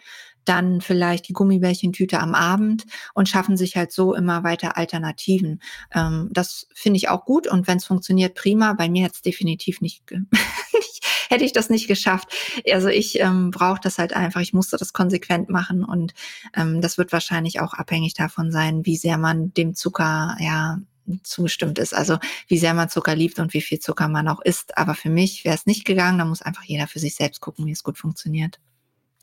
dann 0.46 0.82
vielleicht 0.82 1.28
die 1.28 1.34
Gummibärchentüte 1.34 2.20
am 2.20 2.36
Abend 2.36 2.86
und 3.14 3.30
schaffen 3.30 3.58
sich 3.58 3.76
halt 3.76 3.92
so 3.92 4.14
immer 4.14 4.44
weiter 4.44 4.78
Alternativen. 4.78 5.62
Ähm, 5.94 6.30
das 6.32 6.68
finde 6.74 6.98
ich 6.98 7.10
auch 7.10 7.26
gut 7.26 7.48
und 7.48 7.68
wenn 7.68 7.78
es 7.78 7.86
funktioniert, 7.86 8.36
prima. 8.36 8.74
Bei 8.74 8.90
mir 8.90 9.06
hat 9.06 9.14
es 9.14 9.22
definitiv 9.22 9.82
nicht, 9.82 10.04
hätte 11.32 11.46
ich 11.46 11.54
das 11.54 11.70
nicht 11.70 11.88
geschafft. 11.88 12.28
Also 12.72 12.90
ich 12.90 13.20
ähm, 13.20 13.52
brauche 13.52 13.80
das 13.82 13.98
halt 13.98 14.14
einfach. 14.14 14.42
Ich 14.42 14.54
musste 14.54 14.78
das 14.78 14.94
konsequent 14.94 15.50
machen 15.50 15.84
und 15.84 16.14
ähm, 16.56 16.82
das 16.82 16.98
wird 16.98 17.12
wahrscheinlich 17.12 17.62
auch 17.62 17.74
abhängig 17.74 18.14
davon 18.14 18.52
sein, 18.52 18.86
wie 18.86 18.98
sehr 18.98 19.18
man 19.18 19.54
dem 19.54 19.74
Zucker 19.74 20.36
ja 20.40 20.78
zugestimmt 21.24 21.80
ist. 21.80 21.94
Also 21.94 22.18
wie 22.48 22.58
sehr 22.58 22.74
man 22.74 22.90
Zucker 22.90 23.16
liebt 23.16 23.40
und 23.40 23.54
wie 23.54 23.62
viel 23.62 23.80
Zucker 23.80 24.08
man 24.08 24.28
auch 24.28 24.42
isst. 24.42 24.78
Aber 24.78 24.94
für 24.94 25.10
mich 25.10 25.46
wäre 25.46 25.56
es 25.56 25.66
nicht 25.66 25.86
gegangen. 25.86 26.20
Da 26.20 26.26
muss 26.26 26.42
einfach 26.42 26.64
jeder 26.64 26.88
für 26.88 27.00
sich 27.00 27.16
selbst 27.16 27.42
gucken, 27.42 27.66
wie 27.66 27.72
es 27.72 27.84
gut 27.84 27.98
funktioniert. 27.98 28.60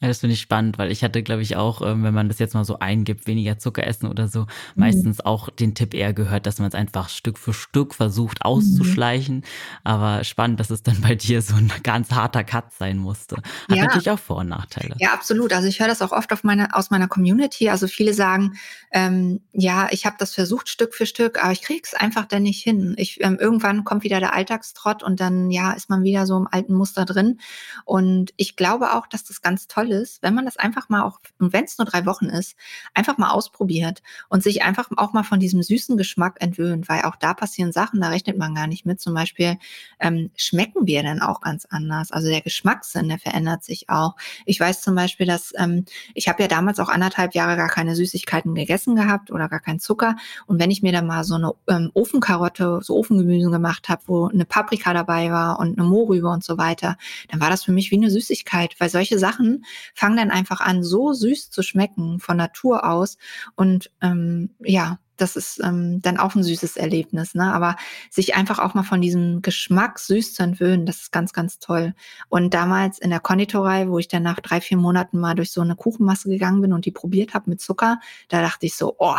Ja, 0.00 0.06
das 0.06 0.20
finde 0.20 0.34
ich 0.34 0.40
spannend, 0.40 0.78
weil 0.78 0.92
ich 0.92 1.02
hatte, 1.02 1.24
glaube 1.24 1.42
ich, 1.42 1.56
auch, 1.56 1.82
ähm, 1.82 2.04
wenn 2.04 2.14
man 2.14 2.28
das 2.28 2.38
jetzt 2.38 2.54
mal 2.54 2.64
so 2.64 2.78
eingibt, 2.78 3.26
weniger 3.26 3.58
Zucker 3.58 3.84
essen 3.84 4.06
oder 4.06 4.28
so, 4.28 4.42
mhm. 4.42 4.46
meistens 4.76 5.20
auch 5.20 5.50
den 5.50 5.74
Tipp 5.74 5.92
eher 5.92 6.12
gehört, 6.12 6.46
dass 6.46 6.60
man 6.60 6.68
es 6.68 6.74
einfach 6.74 7.08
Stück 7.08 7.36
für 7.36 7.52
Stück 7.52 7.96
versucht 7.96 8.42
auszuschleichen. 8.42 9.36
Mhm. 9.38 9.42
Aber 9.82 10.22
spannend, 10.22 10.60
dass 10.60 10.70
es 10.70 10.84
dann 10.84 11.00
bei 11.00 11.16
dir 11.16 11.42
so 11.42 11.56
ein 11.56 11.72
ganz 11.82 12.12
harter 12.12 12.44
Cut 12.44 12.72
sein 12.78 12.96
musste. 12.96 13.36
Hat 13.36 13.76
ja. 13.76 13.84
natürlich 13.84 14.10
auch 14.10 14.20
Vor- 14.20 14.38
und 14.38 14.48
Nachteile. 14.48 14.94
Ja, 14.98 15.12
absolut. 15.12 15.52
Also 15.52 15.66
ich 15.66 15.80
höre 15.80 15.88
das 15.88 16.00
auch 16.00 16.12
oft 16.12 16.32
auf 16.32 16.44
meine, 16.44 16.74
aus 16.76 16.90
meiner 16.90 17.08
Community. 17.08 17.68
Also 17.68 17.88
viele 17.88 18.14
sagen, 18.14 18.56
ähm, 18.92 19.40
ja, 19.52 19.88
ich 19.90 20.06
habe 20.06 20.14
das 20.18 20.32
versucht 20.32 20.68
Stück 20.68 20.94
für 20.94 21.06
Stück, 21.06 21.42
aber 21.42 21.50
ich 21.50 21.62
kriege 21.62 21.82
es 21.82 21.94
einfach 21.94 22.26
dann 22.26 22.44
nicht 22.44 22.62
hin. 22.62 22.94
Ich, 22.98 23.20
ähm, 23.20 23.36
irgendwann 23.40 23.82
kommt 23.82 24.04
wieder 24.04 24.20
der 24.20 24.32
Alltagstrott 24.32 25.02
und 25.02 25.18
dann, 25.18 25.50
ja, 25.50 25.72
ist 25.72 25.90
man 25.90 26.04
wieder 26.04 26.24
so 26.24 26.36
im 26.36 26.46
alten 26.48 26.74
Muster 26.74 27.04
drin. 27.04 27.40
Und 27.84 28.32
ich 28.36 28.54
glaube 28.54 28.92
auch, 28.92 29.08
dass 29.08 29.24
das 29.24 29.42
ganz 29.42 29.66
toll 29.66 29.87
ist, 29.90 30.22
wenn 30.22 30.34
man 30.34 30.44
das 30.44 30.56
einfach 30.56 30.88
mal 30.88 31.02
auch, 31.02 31.20
und 31.38 31.52
wenn 31.52 31.64
es 31.64 31.78
nur 31.78 31.86
drei 31.86 32.06
Wochen 32.06 32.26
ist, 32.26 32.56
einfach 32.94 33.18
mal 33.18 33.30
ausprobiert 33.30 34.02
und 34.28 34.42
sich 34.42 34.62
einfach 34.62 34.88
auch 34.96 35.12
mal 35.12 35.22
von 35.22 35.40
diesem 35.40 35.62
süßen 35.62 35.96
Geschmack 35.96 36.36
entwöhnt, 36.40 36.88
weil 36.88 37.02
auch 37.02 37.16
da 37.16 37.34
passieren 37.34 37.72
Sachen, 37.72 38.00
da 38.00 38.08
rechnet 38.08 38.38
man 38.38 38.54
gar 38.54 38.66
nicht 38.66 38.86
mit. 38.86 39.00
Zum 39.00 39.14
Beispiel 39.14 39.58
ähm, 40.00 40.30
schmecken 40.36 40.86
wir 40.86 41.02
dann 41.02 41.20
auch 41.20 41.40
ganz 41.40 41.66
anders. 41.66 42.12
Also 42.12 42.28
der 42.28 42.40
Geschmackssinn, 42.40 43.08
der 43.08 43.18
verändert 43.18 43.64
sich 43.64 43.88
auch. 43.88 44.16
Ich 44.44 44.58
weiß 44.60 44.82
zum 44.82 44.94
Beispiel, 44.94 45.26
dass 45.26 45.52
ähm, 45.56 45.84
ich 46.14 46.28
habe 46.28 46.42
ja 46.42 46.48
damals 46.48 46.80
auch 46.80 46.88
anderthalb 46.88 47.34
Jahre 47.34 47.56
gar 47.56 47.68
keine 47.68 47.94
Süßigkeiten 47.94 48.54
gegessen 48.54 48.96
gehabt 48.96 49.30
oder 49.30 49.48
gar 49.48 49.60
keinen 49.60 49.80
Zucker. 49.80 50.16
Und 50.46 50.60
wenn 50.60 50.70
ich 50.70 50.82
mir 50.82 50.92
dann 50.92 51.06
mal 51.06 51.24
so 51.24 51.34
eine 51.34 51.52
ähm, 51.68 51.90
Ofenkarotte, 51.94 52.80
so 52.82 52.96
Ofengemüse 52.96 53.50
gemacht 53.50 53.88
habe, 53.88 54.02
wo 54.06 54.26
eine 54.26 54.44
Paprika 54.44 54.92
dabei 54.92 55.30
war 55.30 55.58
und 55.58 55.78
eine 55.78 55.88
Mohrrübe 55.88 56.28
und 56.28 56.44
so 56.44 56.58
weiter, 56.58 56.96
dann 57.28 57.40
war 57.40 57.50
das 57.50 57.64
für 57.64 57.72
mich 57.72 57.90
wie 57.90 57.96
eine 57.96 58.10
Süßigkeit, 58.10 58.74
weil 58.78 58.88
solche 58.88 59.18
Sachen 59.18 59.64
fangen 59.94 60.16
dann 60.16 60.30
einfach 60.30 60.60
an, 60.60 60.82
so 60.82 61.12
süß 61.12 61.50
zu 61.50 61.62
schmecken 61.62 62.18
von 62.20 62.36
Natur 62.36 62.88
aus. 62.88 63.18
Und 63.54 63.90
ähm, 64.00 64.50
ja, 64.60 64.98
das 65.18 65.36
ist 65.36 65.60
ähm, 65.62 66.00
dann 66.00 66.16
auch 66.16 66.34
ein 66.34 66.42
süßes 66.42 66.76
Erlebnis, 66.76 67.34
ne? 67.34 67.52
Aber 67.52 67.76
sich 68.10 68.36
einfach 68.36 68.58
auch 68.58 68.74
mal 68.74 68.84
von 68.84 69.00
diesem 69.00 69.42
Geschmack 69.42 69.98
süß 69.98 70.34
zu 70.34 70.42
entwöhnen, 70.42 70.86
das 70.86 70.98
ist 71.02 71.12
ganz, 71.12 71.32
ganz 71.32 71.58
toll. 71.58 71.94
Und 72.28 72.54
damals 72.54 72.98
in 72.98 73.10
der 73.10 73.20
Konditorei, 73.20 73.88
wo 73.88 73.98
ich 73.98 74.08
dann 74.08 74.22
nach 74.22 74.40
drei, 74.40 74.60
vier 74.60 74.78
Monaten 74.78 75.18
mal 75.18 75.34
durch 75.34 75.52
so 75.52 75.60
eine 75.60 75.76
Kuchenmasse 75.76 76.28
gegangen 76.28 76.62
bin 76.62 76.72
und 76.72 76.86
die 76.86 76.92
probiert 76.92 77.34
habe 77.34 77.50
mit 77.50 77.60
Zucker, 77.60 77.98
da 78.28 78.40
dachte 78.40 78.66
ich 78.66 78.76
so, 78.76 78.94
oh, 78.98 79.16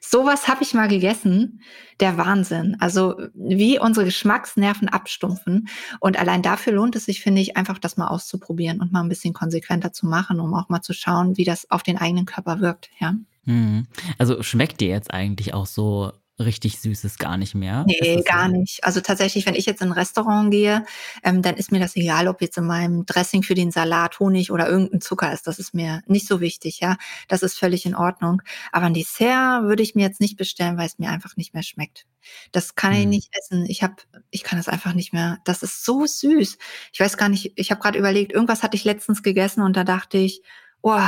Sowas 0.00 0.48
habe 0.48 0.62
ich 0.62 0.74
mal 0.74 0.88
gegessen, 0.88 1.62
der 2.00 2.16
Wahnsinn. 2.18 2.76
Also 2.80 3.16
wie 3.34 3.78
unsere 3.78 4.04
Geschmacksnerven 4.04 4.88
abstumpfen. 4.88 5.68
Und 6.00 6.18
allein 6.18 6.42
dafür 6.42 6.72
lohnt 6.72 6.96
es 6.96 7.06
sich, 7.06 7.20
finde 7.20 7.42
ich, 7.42 7.56
einfach 7.56 7.78
das 7.78 7.96
mal 7.96 8.08
auszuprobieren 8.08 8.80
und 8.80 8.92
mal 8.92 9.02
ein 9.02 9.08
bisschen 9.08 9.34
konsequenter 9.34 9.92
zu 9.92 10.06
machen, 10.06 10.40
um 10.40 10.54
auch 10.54 10.68
mal 10.68 10.82
zu 10.82 10.92
schauen, 10.92 11.36
wie 11.36 11.44
das 11.44 11.70
auf 11.70 11.82
den 11.82 11.98
eigenen 11.98 12.26
Körper 12.26 12.60
wirkt. 12.60 12.90
Ja. 12.98 13.14
Mhm. 13.44 13.86
Also 14.18 14.42
schmeckt 14.42 14.80
dir 14.80 14.88
jetzt 14.88 15.12
eigentlich 15.12 15.54
auch 15.54 15.66
so 15.66 16.12
richtig 16.38 16.80
Süßes 16.80 17.18
gar 17.18 17.36
nicht 17.36 17.54
mehr? 17.54 17.84
Nee, 17.86 18.22
gar 18.22 18.48
so? 18.48 18.56
nicht. 18.56 18.84
Also 18.84 19.00
tatsächlich, 19.00 19.46
wenn 19.46 19.54
ich 19.54 19.66
jetzt 19.66 19.80
in 19.80 19.88
ein 19.88 19.92
Restaurant 19.92 20.50
gehe, 20.50 20.84
ähm, 21.22 21.42
dann 21.42 21.56
ist 21.56 21.72
mir 21.72 21.80
das 21.80 21.96
egal, 21.96 22.28
ob 22.28 22.40
jetzt 22.40 22.58
in 22.58 22.66
meinem 22.66 23.06
Dressing 23.06 23.42
für 23.42 23.54
den 23.54 23.70
Salat 23.70 24.20
Honig 24.20 24.50
oder 24.50 24.68
irgendein 24.68 25.00
Zucker 25.00 25.32
ist. 25.32 25.46
Das 25.46 25.58
ist 25.58 25.74
mir 25.74 26.02
nicht 26.06 26.26
so 26.26 26.40
wichtig, 26.40 26.80
ja. 26.80 26.96
Das 27.28 27.42
ist 27.42 27.58
völlig 27.58 27.86
in 27.86 27.94
Ordnung. 27.94 28.42
Aber 28.72 28.86
ein 28.86 28.94
Dessert 28.94 29.62
würde 29.62 29.82
ich 29.82 29.94
mir 29.94 30.02
jetzt 30.02 30.20
nicht 30.20 30.36
bestellen, 30.36 30.76
weil 30.76 30.86
es 30.86 30.98
mir 30.98 31.10
einfach 31.10 31.36
nicht 31.36 31.54
mehr 31.54 31.62
schmeckt. 31.62 32.06
Das 32.52 32.74
kann 32.74 32.92
hm. 32.92 33.00
ich 33.00 33.06
nicht 33.06 33.28
essen. 33.38 33.66
Ich 33.66 33.82
habe, 33.82 33.96
ich 34.30 34.42
kann 34.42 34.58
das 34.58 34.68
einfach 34.68 34.92
nicht 34.92 35.12
mehr. 35.12 35.38
Das 35.44 35.62
ist 35.62 35.84
so 35.84 36.06
süß. 36.06 36.58
Ich 36.92 37.00
weiß 37.00 37.16
gar 37.16 37.28
nicht, 37.28 37.52
ich 37.56 37.70
habe 37.70 37.80
gerade 37.80 37.98
überlegt, 37.98 38.32
irgendwas 38.32 38.62
hatte 38.62 38.76
ich 38.76 38.84
letztens 38.84 39.22
gegessen 39.22 39.62
und 39.62 39.76
da 39.76 39.84
dachte 39.84 40.18
ich, 40.18 40.42
oh, 40.82 41.00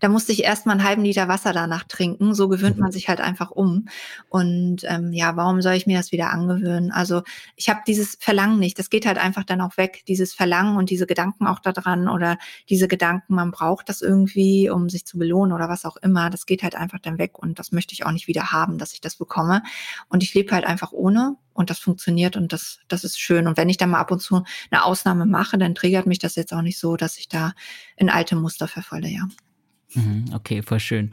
da 0.00 0.08
musste 0.08 0.32
ich 0.32 0.44
erst 0.44 0.66
mal 0.66 0.72
einen 0.72 0.84
halben 0.84 1.04
Liter 1.04 1.28
Wasser 1.28 1.52
danach 1.52 1.84
trinken. 1.84 2.34
So 2.34 2.48
gewöhnt 2.48 2.78
man 2.78 2.88
mhm. 2.88 2.92
sich 2.92 3.08
halt 3.08 3.20
einfach 3.20 3.50
um. 3.50 3.88
Und 4.28 4.82
ähm, 4.84 5.12
ja, 5.12 5.36
warum 5.36 5.62
soll 5.62 5.74
ich 5.74 5.86
mir 5.86 5.96
das 5.96 6.12
wieder 6.12 6.30
angewöhnen? 6.30 6.90
Also 6.90 7.22
ich 7.56 7.68
habe 7.68 7.80
dieses 7.86 8.16
Verlangen 8.18 8.58
nicht. 8.58 8.78
Das 8.78 8.90
geht 8.90 9.06
halt 9.06 9.18
einfach 9.18 9.44
dann 9.44 9.60
auch 9.60 9.76
weg. 9.76 10.04
Dieses 10.08 10.34
Verlangen 10.34 10.76
und 10.76 10.90
diese 10.90 11.06
Gedanken 11.06 11.46
auch 11.46 11.60
daran 11.60 12.08
oder 12.08 12.38
diese 12.68 12.88
Gedanken, 12.88 13.34
man 13.34 13.50
braucht 13.50 13.88
das 13.88 14.02
irgendwie, 14.02 14.70
um 14.70 14.88
sich 14.88 15.06
zu 15.06 15.18
belohnen 15.18 15.52
oder 15.52 15.68
was 15.68 15.84
auch 15.84 15.96
immer. 15.96 16.30
Das 16.30 16.46
geht 16.46 16.62
halt 16.62 16.74
einfach 16.74 16.98
dann 16.98 17.18
weg 17.18 17.38
und 17.38 17.58
das 17.58 17.72
möchte 17.72 17.92
ich 17.92 18.06
auch 18.06 18.12
nicht 18.12 18.28
wieder 18.28 18.52
haben, 18.52 18.78
dass 18.78 18.92
ich 18.92 19.00
das 19.00 19.16
bekomme. 19.16 19.62
Und 20.08 20.22
ich 20.22 20.34
lebe 20.34 20.52
halt 20.52 20.64
einfach 20.64 20.92
ohne 20.92 21.36
und 21.54 21.70
das 21.70 21.78
funktioniert 21.78 22.36
und 22.36 22.52
das, 22.52 22.80
das 22.88 23.04
ist 23.04 23.18
schön. 23.18 23.46
Und 23.46 23.56
wenn 23.56 23.68
ich 23.68 23.76
dann 23.76 23.90
mal 23.90 24.00
ab 24.00 24.10
und 24.10 24.20
zu 24.20 24.44
eine 24.70 24.84
Ausnahme 24.84 25.24
mache, 25.24 25.56
dann 25.56 25.74
triggert 25.74 26.06
mich 26.06 26.18
das 26.18 26.34
jetzt 26.34 26.52
auch 26.52 26.62
nicht 26.62 26.78
so, 26.78 26.96
dass 26.96 27.16
ich 27.16 27.28
da 27.28 27.52
in 27.96 28.10
alte 28.10 28.36
Muster 28.36 28.68
verfalle, 28.68 29.08
ja. 29.08 29.28
Mhm, 29.94 30.26
okay, 30.34 30.62
voll 30.62 30.80
schön. 30.80 31.10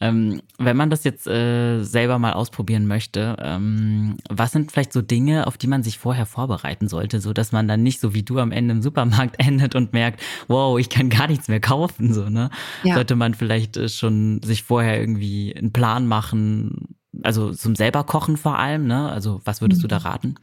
Ähm, 0.00 0.42
wenn 0.58 0.76
man 0.76 0.90
das 0.90 1.04
jetzt 1.04 1.26
äh, 1.26 1.82
selber 1.82 2.18
mal 2.18 2.32
ausprobieren 2.32 2.86
möchte, 2.86 3.36
ähm, 3.40 4.16
was 4.28 4.52
sind 4.52 4.72
vielleicht 4.72 4.92
so 4.92 5.02
Dinge, 5.02 5.46
auf 5.46 5.58
die 5.58 5.66
man 5.66 5.82
sich 5.82 5.98
vorher 5.98 6.26
vorbereiten 6.26 6.88
sollte, 6.88 7.20
so 7.20 7.32
dass 7.32 7.52
man 7.52 7.68
dann 7.68 7.82
nicht 7.82 8.00
so 8.00 8.14
wie 8.14 8.22
du 8.22 8.38
am 8.38 8.52
Ende 8.52 8.72
im 8.72 8.82
Supermarkt 8.82 9.36
endet 9.38 9.74
und 9.74 9.92
merkt, 9.92 10.20
wow, 10.48 10.78
ich 10.78 10.88
kann 10.88 11.10
gar 11.10 11.28
nichts 11.28 11.48
mehr 11.48 11.60
kaufen, 11.60 12.12
so 12.12 12.28
ne? 12.28 12.50
Ja. 12.82 12.94
Sollte 12.94 13.16
man 13.16 13.34
vielleicht 13.34 13.76
äh, 13.76 13.88
schon 13.88 14.40
sich 14.42 14.62
vorher 14.62 14.98
irgendwie 14.98 15.54
einen 15.54 15.72
Plan 15.72 16.06
machen, 16.06 16.96
also 17.22 17.52
zum 17.52 17.76
selber 17.76 18.04
kochen 18.04 18.36
vor 18.36 18.58
allem, 18.58 18.86
ne? 18.86 19.10
Also 19.10 19.40
was 19.44 19.60
würdest 19.60 19.80
mhm. 19.80 19.82
du 19.82 19.88
da 19.88 19.98
mhm. 19.98 20.06
raten? 20.06 20.34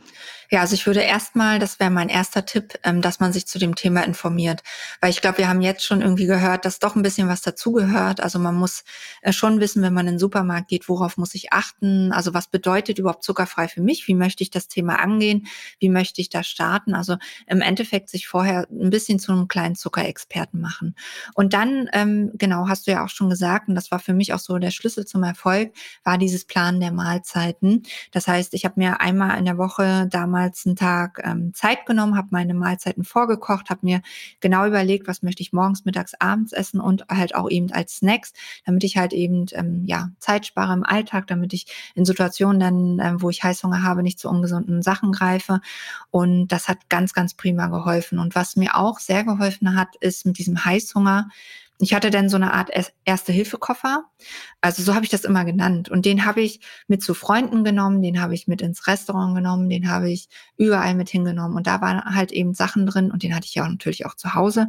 Ja, 0.51 0.61
also 0.61 0.73
ich 0.73 0.87
würde 0.87 1.01
erstmal, 1.01 1.59
das 1.59 1.79
wäre 1.79 1.91
mein 1.91 2.09
erster 2.09 2.43
Tipp, 2.43 2.73
ähm, 2.83 3.01
dass 3.03 3.19
man 3.19 3.31
sich 3.31 3.45
zu 3.45 3.59
dem 3.59 3.75
Thema 3.75 4.03
informiert. 4.03 4.63
Weil 4.99 5.11
ich 5.11 5.21
glaube, 5.21 5.37
wir 5.37 5.47
haben 5.47 5.61
jetzt 5.61 5.85
schon 5.85 6.01
irgendwie 6.01 6.25
gehört, 6.25 6.65
dass 6.65 6.79
doch 6.79 6.95
ein 6.95 7.03
bisschen 7.03 7.27
was 7.27 7.41
dazugehört. 7.41 8.19
Also 8.19 8.39
man 8.39 8.55
muss 8.55 8.83
äh, 9.21 9.31
schon 9.31 9.59
wissen, 9.59 9.83
wenn 9.83 9.93
man 9.93 10.07
in 10.07 10.13
den 10.13 10.19
Supermarkt 10.19 10.67
geht, 10.69 10.89
worauf 10.89 11.17
muss 11.17 11.35
ich 11.35 11.53
achten? 11.53 12.11
Also 12.11 12.33
was 12.33 12.47
bedeutet 12.47 12.97
überhaupt 12.97 13.23
zuckerfrei 13.23 13.67
für 13.67 13.81
mich? 13.81 14.07
Wie 14.07 14.15
möchte 14.15 14.41
ich 14.41 14.49
das 14.49 14.67
Thema 14.67 14.95
angehen? 14.99 15.45
Wie 15.77 15.89
möchte 15.89 16.19
ich 16.19 16.29
da 16.29 16.41
starten? 16.41 16.95
Also 16.95 17.17
im 17.45 17.61
Endeffekt 17.61 18.09
sich 18.09 18.27
vorher 18.27 18.65
ein 18.71 18.89
bisschen 18.89 19.19
zu 19.19 19.31
einem 19.31 19.47
kleinen 19.47 19.75
Zuckerexperten 19.75 20.59
machen. 20.59 20.95
Und 21.35 21.53
dann, 21.53 21.89
ähm, 21.93 22.31
genau, 22.33 22.67
hast 22.67 22.87
du 22.87 22.91
ja 22.91 23.05
auch 23.05 23.09
schon 23.09 23.29
gesagt, 23.29 23.67
und 23.67 23.75
das 23.75 23.91
war 23.91 23.99
für 23.99 24.13
mich 24.15 24.33
auch 24.33 24.39
so 24.39 24.57
der 24.57 24.71
Schlüssel 24.71 25.05
zum 25.05 25.21
Erfolg, 25.21 25.73
war 26.03 26.17
dieses 26.17 26.45
Plan 26.45 26.79
der 26.79 26.91
Mahlzeiten. 26.91 27.83
Das 28.11 28.27
heißt, 28.27 28.55
ich 28.55 28.65
habe 28.65 28.79
mir 28.79 28.99
einmal 28.99 29.37
in 29.37 29.45
der 29.45 29.59
Woche 29.59 30.07
damals 30.09 30.38
damals 30.39 30.65
einen 30.65 30.75
Tag 30.75 31.21
ähm, 31.23 31.53
Zeit 31.53 31.85
genommen, 31.85 32.15
habe 32.15 32.29
meine 32.31 32.53
Mahlzeiten 32.53 33.03
vorgekocht, 33.03 33.69
habe 33.69 33.81
mir 33.83 34.01
genau 34.39 34.65
überlegt, 34.65 35.07
was 35.07 35.21
möchte 35.21 35.41
ich 35.41 35.53
morgens, 35.53 35.85
mittags, 35.85 36.13
abends 36.19 36.53
essen 36.53 36.79
und 36.79 37.05
halt 37.09 37.35
auch 37.35 37.49
eben 37.49 37.71
als 37.71 37.97
Snacks, 37.97 38.33
damit 38.65 38.83
ich 38.83 38.97
halt 38.97 39.13
eben 39.13 39.45
ähm, 39.51 39.83
ja 39.85 40.11
Zeit 40.19 40.45
spare 40.45 40.73
im 40.73 40.83
Alltag, 40.83 41.27
damit 41.27 41.53
ich 41.53 41.65
in 41.95 42.05
Situationen 42.05 42.59
dann, 42.59 42.99
ähm, 42.99 43.21
wo 43.21 43.29
ich 43.29 43.43
Heißhunger 43.43 43.83
habe, 43.83 44.01
nicht 44.01 44.19
zu 44.19 44.29
ungesunden 44.29 44.81
Sachen 44.81 45.11
greife. 45.11 45.59
Und 46.09 46.47
das 46.47 46.67
hat 46.67 46.89
ganz, 46.89 47.13
ganz 47.13 47.33
prima 47.33 47.67
geholfen. 47.67 48.19
Und 48.19 48.35
was 48.35 48.55
mir 48.55 48.75
auch 48.75 48.99
sehr 48.99 49.23
geholfen 49.23 49.75
hat, 49.75 49.95
ist 49.99 50.25
mit 50.25 50.37
diesem 50.37 50.63
Heißhunger 50.63 51.29
ich 51.81 51.93
hatte 51.93 52.09
dann 52.09 52.27
so 52.27 52.35
eine 52.35 52.53
Art 52.53 52.69
Erste-Hilfe-Koffer. 53.05 54.03
Also 54.59 54.83
so 54.83 54.95
habe 54.95 55.05
ich 55.05 55.11
das 55.11 55.23
immer 55.23 55.45
genannt. 55.45 55.87
Und 55.87 56.05
den 56.05 56.25
habe 56.25 56.41
ich 56.41 56.59
mit 56.87 57.01
zu 57.01 57.13
Freunden 57.13 57.63
genommen, 57.63 58.01
den 58.01 58.21
habe 58.21 58.33
ich 58.33 58.47
mit 58.47 58.61
ins 58.61 58.85
Restaurant 58.85 59.33
genommen, 59.33 59.69
den 59.69 59.89
habe 59.89 60.11
ich 60.11 60.27
überall 60.57 60.93
mit 60.93 61.09
hingenommen. 61.09 61.55
Und 61.55 61.67
da 61.67 61.79
waren 61.79 62.03
halt 62.03 62.33
eben 62.33 62.53
Sachen 62.53 62.85
drin, 62.85 63.11
und 63.11 63.23
den 63.23 63.33
hatte 63.33 63.45
ich 63.45 63.55
ja 63.55 63.67
natürlich 63.67 64.05
auch 64.05 64.15
zu 64.15 64.33
Hause. 64.33 64.67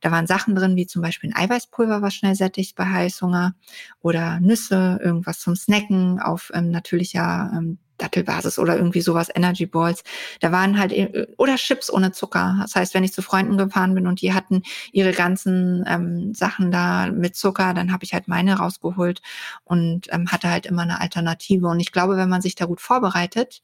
Da 0.00 0.12
waren 0.12 0.28
Sachen 0.28 0.54
drin, 0.54 0.76
wie 0.76 0.86
zum 0.86 1.02
Beispiel 1.02 1.30
ein 1.30 1.36
Eiweißpulver, 1.36 2.00
was 2.00 2.14
schnell 2.14 2.36
sättigt 2.36 2.76
bei 2.76 2.86
Heißhunger, 2.86 3.54
oder 4.00 4.38
Nüsse, 4.38 5.00
irgendwas 5.02 5.40
zum 5.40 5.56
Snacken 5.56 6.20
auf 6.20 6.52
ähm, 6.54 6.70
natürlicher 6.70 7.50
ähm, 7.56 7.78
Dattelbasis 8.02 8.58
oder 8.58 8.76
irgendwie 8.76 9.00
sowas, 9.00 9.28
Energy 9.34 9.66
Balls. 9.66 10.02
Da 10.40 10.52
waren 10.52 10.78
halt, 10.78 10.92
äh, 10.92 11.26
oder 11.36 11.56
Chips 11.56 11.92
ohne 11.92 12.12
Zucker. 12.12 12.58
Das 12.62 12.74
heißt, 12.74 12.94
wenn 12.94 13.04
ich 13.04 13.12
zu 13.12 13.22
Freunden 13.22 13.56
gefahren 13.56 13.94
bin 13.94 14.06
und 14.06 14.20
die 14.20 14.34
hatten 14.34 14.62
ihre 14.92 15.12
ganzen 15.12 15.84
ähm, 15.86 16.34
Sachen 16.34 16.70
da 16.70 17.06
mit 17.10 17.36
Zucker, 17.36 17.74
dann 17.74 17.92
habe 17.92 18.04
ich 18.04 18.12
halt 18.14 18.28
meine 18.28 18.54
rausgeholt 18.58 19.22
und 19.64 20.12
ähm, 20.12 20.30
hatte 20.30 20.50
halt 20.50 20.66
immer 20.66 20.82
eine 20.82 21.00
Alternative. 21.00 21.68
Und 21.68 21.80
ich 21.80 21.92
glaube, 21.92 22.16
wenn 22.16 22.28
man 22.28 22.42
sich 22.42 22.54
da 22.54 22.66
gut 22.66 22.80
vorbereitet, 22.80 23.62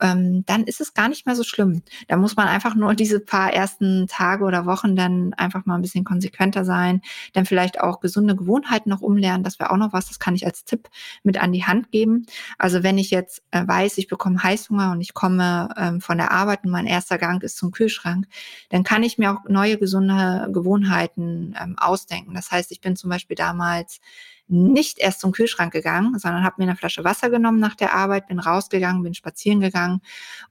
ähm, 0.00 0.44
dann 0.46 0.64
ist 0.64 0.80
es 0.80 0.94
gar 0.94 1.08
nicht 1.08 1.26
mehr 1.26 1.36
so 1.36 1.44
schlimm. 1.44 1.82
Da 2.08 2.16
muss 2.16 2.36
man 2.36 2.48
einfach 2.48 2.74
nur 2.74 2.94
diese 2.94 3.20
paar 3.20 3.52
ersten 3.52 4.06
Tage 4.08 4.44
oder 4.44 4.66
Wochen 4.66 4.96
dann 4.96 5.34
einfach 5.34 5.66
mal 5.66 5.76
ein 5.76 5.82
bisschen 5.82 6.04
konsequenter 6.04 6.64
sein, 6.64 7.00
dann 7.32 7.46
vielleicht 7.46 7.80
auch 7.80 8.00
gesunde 8.00 8.34
Gewohnheiten 8.34 8.90
noch 8.90 9.00
umlernen. 9.00 9.44
Das 9.44 9.58
wäre 9.58 9.70
auch 9.70 9.76
noch 9.76 9.92
was, 9.92 10.08
das 10.08 10.18
kann 10.18 10.34
ich 10.34 10.46
als 10.46 10.64
Tipp 10.64 10.88
mit 11.22 11.40
an 11.40 11.52
die 11.52 11.64
Hand 11.64 11.90
geben. 11.90 12.26
Also 12.58 12.82
wenn 12.82 12.98
ich 12.98 13.10
jetzt 13.10 13.42
äh, 13.50 13.66
weiß, 13.66 13.98
ich 13.98 14.08
bekomme 14.08 14.42
Heißhunger 14.42 14.92
und 14.92 15.00
ich 15.00 15.14
komme 15.14 15.68
ähm, 15.76 16.00
von 16.00 16.18
der 16.18 16.32
Arbeit 16.32 16.64
und 16.64 16.70
mein 16.70 16.86
erster 16.86 17.18
Gang 17.18 17.42
ist 17.42 17.56
zum 17.56 17.70
Kühlschrank, 17.70 18.26
dann 18.70 18.82
kann 18.82 19.02
ich 19.02 19.18
mir 19.18 19.32
auch 19.32 19.48
neue 19.48 19.78
gesunde 19.78 20.48
Gewohnheiten 20.52 21.54
ähm, 21.60 21.76
ausdenken. 21.78 22.34
Das 22.34 22.50
heißt, 22.50 22.72
ich 22.72 22.80
bin 22.80 22.96
zum 22.96 23.10
Beispiel 23.10 23.36
damals 23.36 24.00
nicht 24.46 24.98
erst 24.98 25.20
zum 25.20 25.32
Kühlschrank 25.32 25.72
gegangen, 25.72 26.18
sondern 26.18 26.44
habe 26.44 26.56
mir 26.58 26.64
eine 26.64 26.76
Flasche 26.76 27.04
Wasser 27.04 27.30
genommen 27.30 27.60
nach 27.60 27.74
der 27.74 27.94
Arbeit, 27.94 28.28
bin 28.28 28.38
rausgegangen, 28.38 29.02
bin 29.02 29.14
spazieren 29.14 29.60
gegangen 29.60 30.00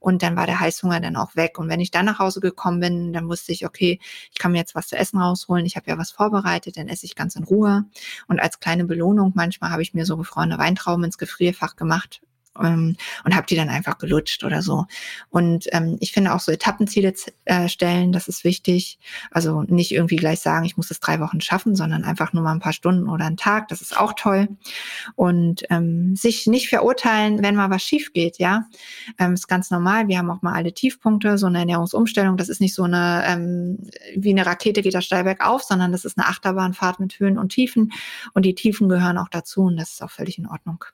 und 0.00 0.22
dann 0.22 0.36
war 0.36 0.46
der 0.46 0.60
Heißhunger 0.60 1.00
dann 1.00 1.16
auch 1.16 1.36
weg. 1.36 1.58
Und 1.58 1.68
wenn 1.68 1.80
ich 1.80 1.90
dann 1.90 2.06
nach 2.06 2.18
Hause 2.18 2.40
gekommen 2.40 2.80
bin, 2.80 3.12
dann 3.12 3.28
wusste 3.28 3.52
ich, 3.52 3.64
okay, 3.66 4.00
ich 4.32 4.38
kann 4.38 4.52
mir 4.52 4.58
jetzt 4.58 4.74
was 4.74 4.88
zu 4.88 4.96
essen 4.96 5.18
rausholen, 5.18 5.64
ich 5.66 5.76
habe 5.76 5.90
ja 5.90 5.98
was 5.98 6.10
vorbereitet, 6.10 6.76
dann 6.76 6.88
esse 6.88 7.06
ich 7.06 7.14
ganz 7.14 7.36
in 7.36 7.44
Ruhe. 7.44 7.84
Und 8.26 8.40
als 8.40 8.60
kleine 8.60 8.84
Belohnung, 8.84 9.32
manchmal 9.34 9.70
habe 9.70 9.82
ich 9.82 9.94
mir 9.94 10.06
so 10.06 10.16
gefrorene 10.16 10.58
Weintrauben 10.58 11.04
ins 11.04 11.18
Gefrierfach 11.18 11.76
gemacht 11.76 12.20
ähm, 12.62 12.96
und 13.24 13.34
habe 13.34 13.46
die 13.46 13.56
dann 13.56 13.68
einfach 13.68 13.98
gelutscht 13.98 14.44
oder 14.44 14.62
so. 14.62 14.86
Und 15.30 15.66
ähm, 15.72 15.96
ich 16.00 16.12
finde 16.12 16.34
auch 16.34 16.40
so 16.40 16.52
Etappenziele 16.52 17.14
äh, 17.44 17.68
stellen, 17.68 18.12
das 18.12 18.28
ist 18.28 18.44
wichtig. 18.44 18.98
Also 19.30 19.62
nicht 19.62 19.92
irgendwie 19.92 20.16
gleich 20.16 20.40
sagen, 20.40 20.64
ich 20.64 20.76
muss 20.76 20.90
es 20.90 21.00
drei 21.00 21.20
Wochen 21.20 21.40
schaffen, 21.40 21.74
sondern 21.74 22.04
einfach 22.04 22.32
nur 22.32 22.42
mal 22.42 22.52
ein 22.52 22.60
paar 22.60 22.72
Stunden 22.72 23.08
oder 23.08 23.26
einen 23.26 23.36
Tag. 23.36 23.68
Das 23.68 23.80
ist 23.80 23.96
auch 23.96 24.12
toll. 24.14 24.48
Und 25.16 25.64
ähm, 25.70 26.16
sich 26.16 26.46
nicht 26.46 26.68
verurteilen, 26.68 27.42
wenn 27.42 27.56
mal 27.56 27.70
was 27.70 27.82
schief 27.82 28.12
geht, 28.12 28.38
ja. 28.38 28.64
Ähm, 29.18 29.34
ist 29.34 29.48
ganz 29.48 29.70
normal. 29.70 30.08
Wir 30.08 30.18
haben 30.18 30.30
auch 30.30 30.42
mal 30.42 30.54
alle 30.54 30.72
Tiefpunkte, 30.72 31.38
so 31.38 31.46
eine 31.46 31.58
Ernährungsumstellung. 31.58 32.36
Das 32.36 32.48
ist 32.48 32.60
nicht 32.60 32.74
so 32.74 32.84
eine, 32.84 33.24
ähm, 33.26 33.78
wie 34.16 34.30
eine 34.30 34.46
Rakete 34.46 34.82
geht 34.82 34.94
das 34.94 35.04
steil 35.04 35.24
bergauf, 35.24 35.62
sondern 35.62 35.92
das 35.92 36.04
ist 36.04 36.18
eine 36.18 36.26
Achterbahnfahrt 36.26 37.00
mit 37.00 37.18
Höhen 37.18 37.38
und 37.38 37.50
Tiefen. 37.50 37.92
Und 38.32 38.44
die 38.44 38.54
Tiefen 38.54 38.88
gehören 38.88 39.18
auch 39.18 39.28
dazu 39.28 39.64
und 39.64 39.76
das 39.76 39.92
ist 39.92 40.02
auch 40.02 40.10
völlig 40.10 40.38
in 40.38 40.46
Ordnung. 40.46 40.84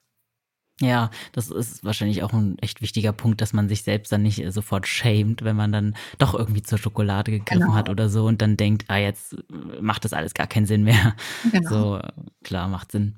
Ja, 0.82 1.10
das 1.32 1.50
ist 1.50 1.84
wahrscheinlich 1.84 2.22
auch 2.22 2.32
ein 2.32 2.56
echt 2.60 2.80
wichtiger 2.80 3.12
Punkt, 3.12 3.42
dass 3.42 3.52
man 3.52 3.68
sich 3.68 3.82
selbst 3.82 4.10
dann 4.12 4.22
nicht 4.22 4.42
sofort 4.50 4.86
schämt, 4.86 5.44
wenn 5.44 5.54
man 5.56 5.72
dann 5.72 5.94
doch 6.18 6.34
irgendwie 6.34 6.62
zur 6.62 6.78
Schokolade 6.78 7.32
gegriffen 7.32 7.66
genau. 7.66 7.74
hat 7.74 7.90
oder 7.90 8.08
so 8.08 8.24
und 8.24 8.40
dann 8.40 8.56
denkt, 8.56 8.84
ah, 8.88 8.96
jetzt 8.96 9.36
macht 9.80 10.06
das 10.06 10.14
alles 10.14 10.32
gar 10.32 10.46
keinen 10.46 10.66
Sinn 10.66 10.84
mehr. 10.84 11.14
Genau. 11.52 11.70
So, 11.70 12.00
klar, 12.44 12.68
macht 12.68 12.92
Sinn. 12.92 13.16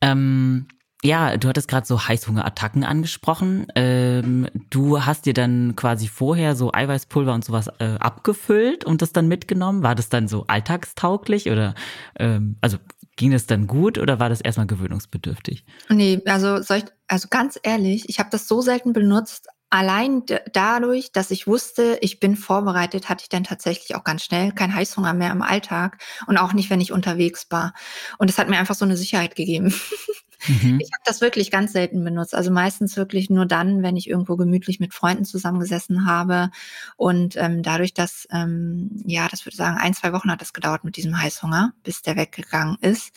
Ähm, 0.00 0.66
ja, 1.04 1.36
du 1.36 1.48
hattest 1.48 1.68
gerade 1.68 1.86
so 1.86 2.08
Heißhungerattacken 2.08 2.82
angesprochen. 2.82 3.66
Ähm, 3.74 4.48
du 4.70 5.04
hast 5.04 5.26
dir 5.26 5.34
dann 5.34 5.76
quasi 5.76 6.08
vorher 6.08 6.56
so 6.56 6.72
Eiweißpulver 6.72 7.34
und 7.34 7.44
sowas 7.44 7.68
äh, 7.78 7.96
abgefüllt 8.00 8.84
und 8.84 9.02
das 9.02 9.12
dann 9.12 9.28
mitgenommen. 9.28 9.82
War 9.82 9.94
das 9.94 10.08
dann 10.08 10.28
so 10.28 10.44
alltagstauglich 10.46 11.50
oder 11.50 11.74
ähm, 12.18 12.56
also 12.60 12.78
Ging 13.16 13.30
das 13.30 13.46
dann 13.46 13.68
gut 13.68 13.98
oder 13.98 14.18
war 14.18 14.28
das 14.28 14.40
erstmal 14.40 14.66
gewöhnungsbedürftig? 14.66 15.64
Nee, 15.88 16.20
also, 16.26 16.58
ich, 16.58 16.84
also 17.06 17.28
ganz 17.30 17.58
ehrlich, 17.62 18.08
ich 18.08 18.18
habe 18.18 18.30
das 18.30 18.48
so 18.48 18.60
selten 18.60 18.92
benutzt. 18.92 19.46
Allein 19.70 20.22
dadurch, 20.52 21.12
dass 21.12 21.30
ich 21.30 21.46
wusste, 21.46 21.98
ich 22.00 22.18
bin 22.18 22.36
vorbereitet, 22.36 23.08
hatte 23.08 23.22
ich 23.22 23.28
dann 23.28 23.44
tatsächlich 23.44 23.94
auch 23.94 24.04
ganz 24.04 24.24
schnell 24.24 24.52
keinen 24.52 24.74
Heißhunger 24.74 25.14
mehr 25.14 25.30
im 25.30 25.42
Alltag 25.42 26.02
und 26.26 26.38
auch 26.38 26.52
nicht, 26.52 26.70
wenn 26.70 26.80
ich 26.80 26.92
unterwegs 26.92 27.46
war. 27.50 27.72
Und 28.18 28.30
es 28.30 28.38
hat 28.38 28.48
mir 28.48 28.58
einfach 28.58 28.74
so 28.74 28.84
eine 28.84 28.96
Sicherheit 28.96 29.36
gegeben. 29.36 29.72
Mhm. 30.48 30.80
Ich 30.80 30.90
habe 30.92 31.02
das 31.04 31.20
wirklich 31.20 31.50
ganz 31.50 31.72
selten 31.72 32.04
benutzt. 32.04 32.34
Also 32.34 32.50
meistens 32.50 32.96
wirklich 32.96 33.30
nur 33.30 33.46
dann, 33.46 33.82
wenn 33.82 33.96
ich 33.96 34.08
irgendwo 34.08 34.36
gemütlich 34.36 34.80
mit 34.80 34.94
Freunden 34.94 35.24
zusammengesessen 35.24 36.06
habe. 36.06 36.50
Und 36.96 37.36
ähm, 37.36 37.62
dadurch, 37.62 37.94
dass, 37.94 38.26
ähm, 38.32 38.90
ja, 39.06 39.28
das 39.28 39.46
würde 39.46 39.56
sagen, 39.56 39.78
ein, 39.78 39.94
zwei 39.94 40.12
Wochen 40.12 40.30
hat 40.30 40.40
das 40.40 40.52
gedauert 40.52 40.84
mit 40.84 40.96
diesem 40.96 41.20
Heißhunger, 41.20 41.72
bis 41.82 42.02
der 42.02 42.16
weggegangen 42.16 42.76
ist. 42.80 43.12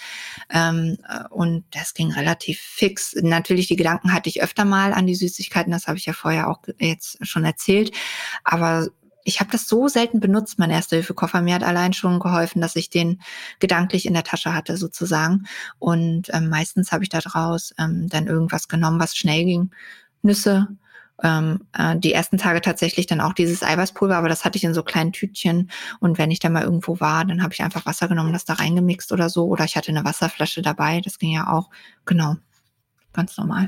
Ähm, 0.50 0.98
äh, 1.08 1.28
und 1.30 1.66
das 1.72 1.94
ging 1.94 2.12
relativ 2.12 2.60
fix. 2.60 3.16
Natürlich, 3.22 3.68
die 3.68 3.76
Gedanken 3.76 4.14
hatte 4.14 4.30
ich 4.30 4.42
öfter 4.42 4.66
mal 4.66 4.94
an 4.94 5.08
die 5.08 5.16
Süßigkeiten, 5.16 5.72
das 5.72 5.88
habe 5.88 5.98
ich 5.98 6.06
ja 6.06 6.14
vorher 6.14 6.50
auch 6.50 6.62
jetzt 6.80 7.26
schon 7.26 7.46
erzählt. 7.46 7.92
Aber 8.44 8.88
ich 9.28 9.42
habe 9.42 9.52
das 9.52 9.68
so 9.68 9.90
selten 9.90 10.22
benutzt, 10.22 10.58
mein 10.58 10.72
Erste-Hilfe-Koffer. 10.72 11.42
Mir 11.42 11.56
hat 11.56 11.64
allein 11.64 11.92
schon 11.92 12.20
geholfen, 12.20 12.62
dass 12.62 12.78
ich 12.78 12.90
den 12.90 13.22
gedanklich 13.60 14.06
in 14.06 14.14
der 14.14 14.24
Tasche 14.24 14.54
hatte, 14.54 14.78
sozusagen. 14.78 15.48
Und 15.80 16.34
ähm, 16.34 16.48
meistens 16.48 16.94
habe 16.94 17.04
ich 17.04 17.10
da 17.10 17.20
draus 17.20 17.74
ähm, 17.78 18.08
dann 18.08 18.28
irgendwas 18.28 18.70
genommen, 18.70 19.02
was 19.02 19.18
schnell 19.18 19.44
ging. 19.44 19.72
Nüsse, 20.22 20.70
ähm, 21.22 21.68
äh, 21.74 21.98
die 21.98 22.14
ersten 22.14 22.38
Tage 22.38 22.62
tatsächlich 22.62 23.06
dann 23.06 23.20
auch 23.20 23.34
dieses 23.34 23.64
Eiweißpulver, 23.64 24.16
aber 24.16 24.30
das 24.30 24.46
hatte 24.46 24.58
ich 24.58 24.64
in 24.64 24.74
so 24.74 24.82
kleinen 24.82 25.12
Tütchen. 25.12 25.72
Und 26.00 26.18
wenn 26.18 26.32
ich 26.32 26.40
dann 26.40 26.54
mal 26.54 26.64
irgendwo 26.64 27.02
war, 27.02 27.26
dann 27.26 27.44
habe 27.44 27.54
ich 27.54 27.62
einfach 27.62 27.86
Wasser 27.86 28.08
genommen, 28.08 28.32
das 28.32 28.46
da 28.46 28.54
reingemixt 28.54 29.12
oder 29.12 29.30
so. 29.30 29.48
Oder 29.48 29.66
ich 29.66 29.76
hatte 29.76 29.90
eine 29.90 30.06
Wasserflasche 30.06 30.62
dabei, 30.62 31.02
das 31.02 31.20
ging 31.20 31.34
ja 31.34 31.52
auch. 31.52 31.70
Genau, 32.06 32.38
ganz 33.12 33.36
normal. 33.38 33.68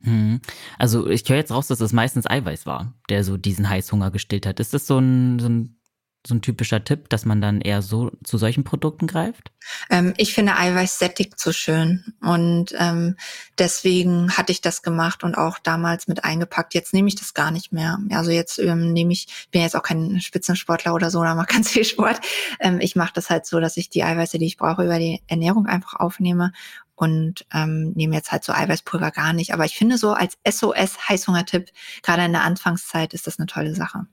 Mhm. 0.00 0.40
Also 0.78 1.08
ich 1.08 1.28
höre 1.28 1.36
jetzt 1.36 1.52
raus, 1.52 1.68
dass 1.68 1.80
es 1.80 1.92
meistens 1.92 2.28
Eiweiß 2.28 2.66
war, 2.66 2.94
der 3.08 3.24
so 3.24 3.36
diesen 3.36 3.68
Heißhunger 3.68 4.10
gestillt 4.10 4.46
hat. 4.46 4.60
Ist 4.60 4.74
das 4.74 4.86
so 4.86 4.98
ein, 4.98 5.38
so 5.38 5.48
ein, 5.48 5.80
so 6.26 6.34
ein 6.34 6.42
typischer 6.42 6.82
Tipp, 6.82 7.08
dass 7.08 7.24
man 7.24 7.40
dann 7.40 7.60
eher 7.60 7.82
so 7.82 8.10
zu 8.24 8.36
solchen 8.36 8.64
Produkten 8.64 9.06
greift? 9.06 9.52
Ähm, 9.90 10.12
ich 10.16 10.34
finde 10.34 10.56
Eiweiß 10.56 10.98
sättigt 10.98 11.38
so 11.38 11.52
schön 11.52 12.14
und 12.20 12.74
ähm, 12.78 13.16
deswegen 13.58 14.36
hatte 14.36 14.50
ich 14.52 14.60
das 14.60 14.82
gemacht 14.82 15.22
und 15.22 15.36
auch 15.36 15.58
damals 15.58 16.08
mit 16.08 16.24
eingepackt. 16.24 16.74
Jetzt 16.74 16.92
nehme 16.92 17.08
ich 17.08 17.14
das 17.14 17.32
gar 17.32 17.52
nicht 17.52 17.72
mehr. 17.72 17.98
Also 18.10 18.32
jetzt 18.32 18.58
ähm, 18.58 18.92
nehme 18.92 19.12
ich, 19.12 19.28
ich 19.28 19.50
bin 19.50 19.62
jetzt 19.62 19.76
auch 19.76 19.82
kein 19.82 20.20
Spitzensportler 20.20 20.94
oder 20.94 21.10
so, 21.10 21.20
oder 21.20 21.34
mache 21.36 21.46
ganz 21.54 21.70
viel 21.70 21.84
Sport. 21.84 22.20
Ähm, 22.58 22.80
ich 22.80 22.96
mache 22.96 23.12
das 23.14 23.30
halt 23.30 23.46
so, 23.46 23.60
dass 23.60 23.76
ich 23.76 23.88
die 23.88 24.02
Eiweiße, 24.02 24.38
die 24.38 24.46
ich 24.46 24.56
brauche, 24.56 24.84
über 24.84 24.98
die 24.98 25.22
Ernährung 25.28 25.66
einfach 25.66 25.94
aufnehme 25.94 26.52
und 26.96 27.46
ähm, 27.52 27.92
nehme 27.92 28.14
jetzt 28.14 28.32
halt 28.32 28.42
so 28.42 28.52
Eiweißpulver 28.52 29.10
gar 29.10 29.32
nicht. 29.32 29.52
Aber 29.52 29.64
ich 29.64 29.76
finde 29.76 29.98
so 29.98 30.12
als 30.12 30.36
SOS-Heißhungertipp, 30.44 31.70
gerade 32.02 32.24
in 32.24 32.32
der 32.32 32.42
Anfangszeit, 32.42 33.14
ist 33.14 33.26
das 33.26 33.38
eine 33.38 33.46
tolle 33.46 33.74
Sache. 33.74 34.06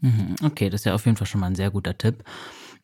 Mhm, 0.00 0.36
okay, 0.42 0.70
das 0.70 0.82
ist 0.82 0.84
ja 0.84 0.94
auf 0.94 1.04
jeden 1.04 1.16
Fall 1.16 1.26
schon 1.26 1.40
mal 1.40 1.48
ein 1.48 1.56
sehr 1.56 1.70
guter 1.70 1.96
Tipp. 1.96 2.24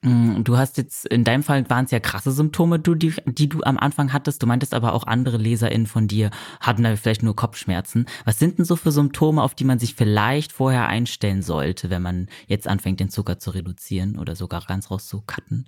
Mm, 0.02 0.42
du 0.42 0.58
hast 0.58 0.76
jetzt, 0.76 1.06
in 1.06 1.24
deinem 1.24 1.42
Fall 1.42 1.68
waren 1.70 1.86
es 1.86 1.90
ja 1.90 2.00
krasse 2.00 2.30
Symptome, 2.30 2.78
du, 2.78 2.94
die, 2.94 3.14
die 3.26 3.48
du 3.48 3.62
am 3.62 3.78
Anfang 3.78 4.12
hattest. 4.12 4.42
Du 4.42 4.46
meintest 4.46 4.74
aber 4.74 4.92
auch 4.92 5.04
andere 5.04 5.36
LeserInnen 5.38 5.86
von 5.86 6.08
dir 6.08 6.30
hatten 6.60 6.82
da 6.82 6.94
vielleicht 6.96 7.22
nur 7.22 7.36
Kopfschmerzen. 7.36 8.06
Was 8.24 8.38
sind 8.38 8.58
denn 8.58 8.64
so 8.64 8.76
für 8.76 8.92
Symptome, 8.92 9.42
auf 9.42 9.54
die 9.54 9.64
man 9.64 9.78
sich 9.78 9.94
vielleicht 9.94 10.52
vorher 10.52 10.86
einstellen 10.88 11.42
sollte, 11.42 11.90
wenn 11.90 12.02
man 12.02 12.28
jetzt 12.46 12.68
anfängt, 12.68 13.00
den 13.00 13.10
Zucker 13.10 13.38
zu 13.38 13.50
reduzieren 13.50 14.18
oder 14.18 14.36
sogar 14.36 14.62
ganz 14.66 14.90
rauszukatten? 14.90 15.66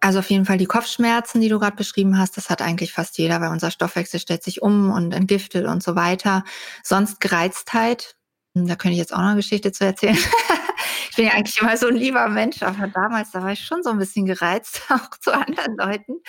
Also 0.00 0.20
auf 0.20 0.30
jeden 0.30 0.44
Fall 0.44 0.58
die 0.58 0.66
Kopfschmerzen, 0.66 1.40
die 1.40 1.48
du 1.48 1.58
gerade 1.58 1.76
beschrieben 1.76 2.18
hast, 2.18 2.36
das 2.36 2.50
hat 2.50 2.62
eigentlich 2.62 2.92
fast 2.92 3.18
jeder, 3.18 3.40
weil 3.40 3.50
unser 3.50 3.70
Stoffwechsel 3.70 4.20
stellt 4.20 4.44
sich 4.44 4.62
um 4.62 4.92
und 4.92 5.12
entgiftet 5.12 5.66
und 5.66 5.82
so 5.82 5.96
weiter. 5.96 6.44
Sonst 6.84 7.20
Gereiztheit, 7.20 8.16
hm, 8.54 8.68
da 8.68 8.76
könnte 8.76 8.92
ich 8.92 8.98
jetzt 8.98 9.12
auch 9.12 9.18
noch 9.18 9.28
eine 9.28 9.36
Geschichte 9.36 9.72
zu 9.72 9.84
erzählen. 9.84 10.16
ich 11.10 11.16
bin 11.16 11.26
ja 11.26 11.32
eigentlich 11.32 11.60
immer 11.60 11.76
so 11.76 11.88
ein 11.88 11.96
lieber 11.96 12.28
Mensch, 12.28 12.62
aber 12.62 12.86
damals, 12.86 13.32
da 13.32 13.42
war 13.42 13.50
ich 13.50 13.64
schon 13.64 13.82
so 13.82 13.90
ein 13.90 13.98
bisschen 13.98 14.24
gereizt, 14.24 14.82
auch 14.88 15.10
zu 15.18 15.34
anderen 15.34 15.76
Leuten. 15.76 16.20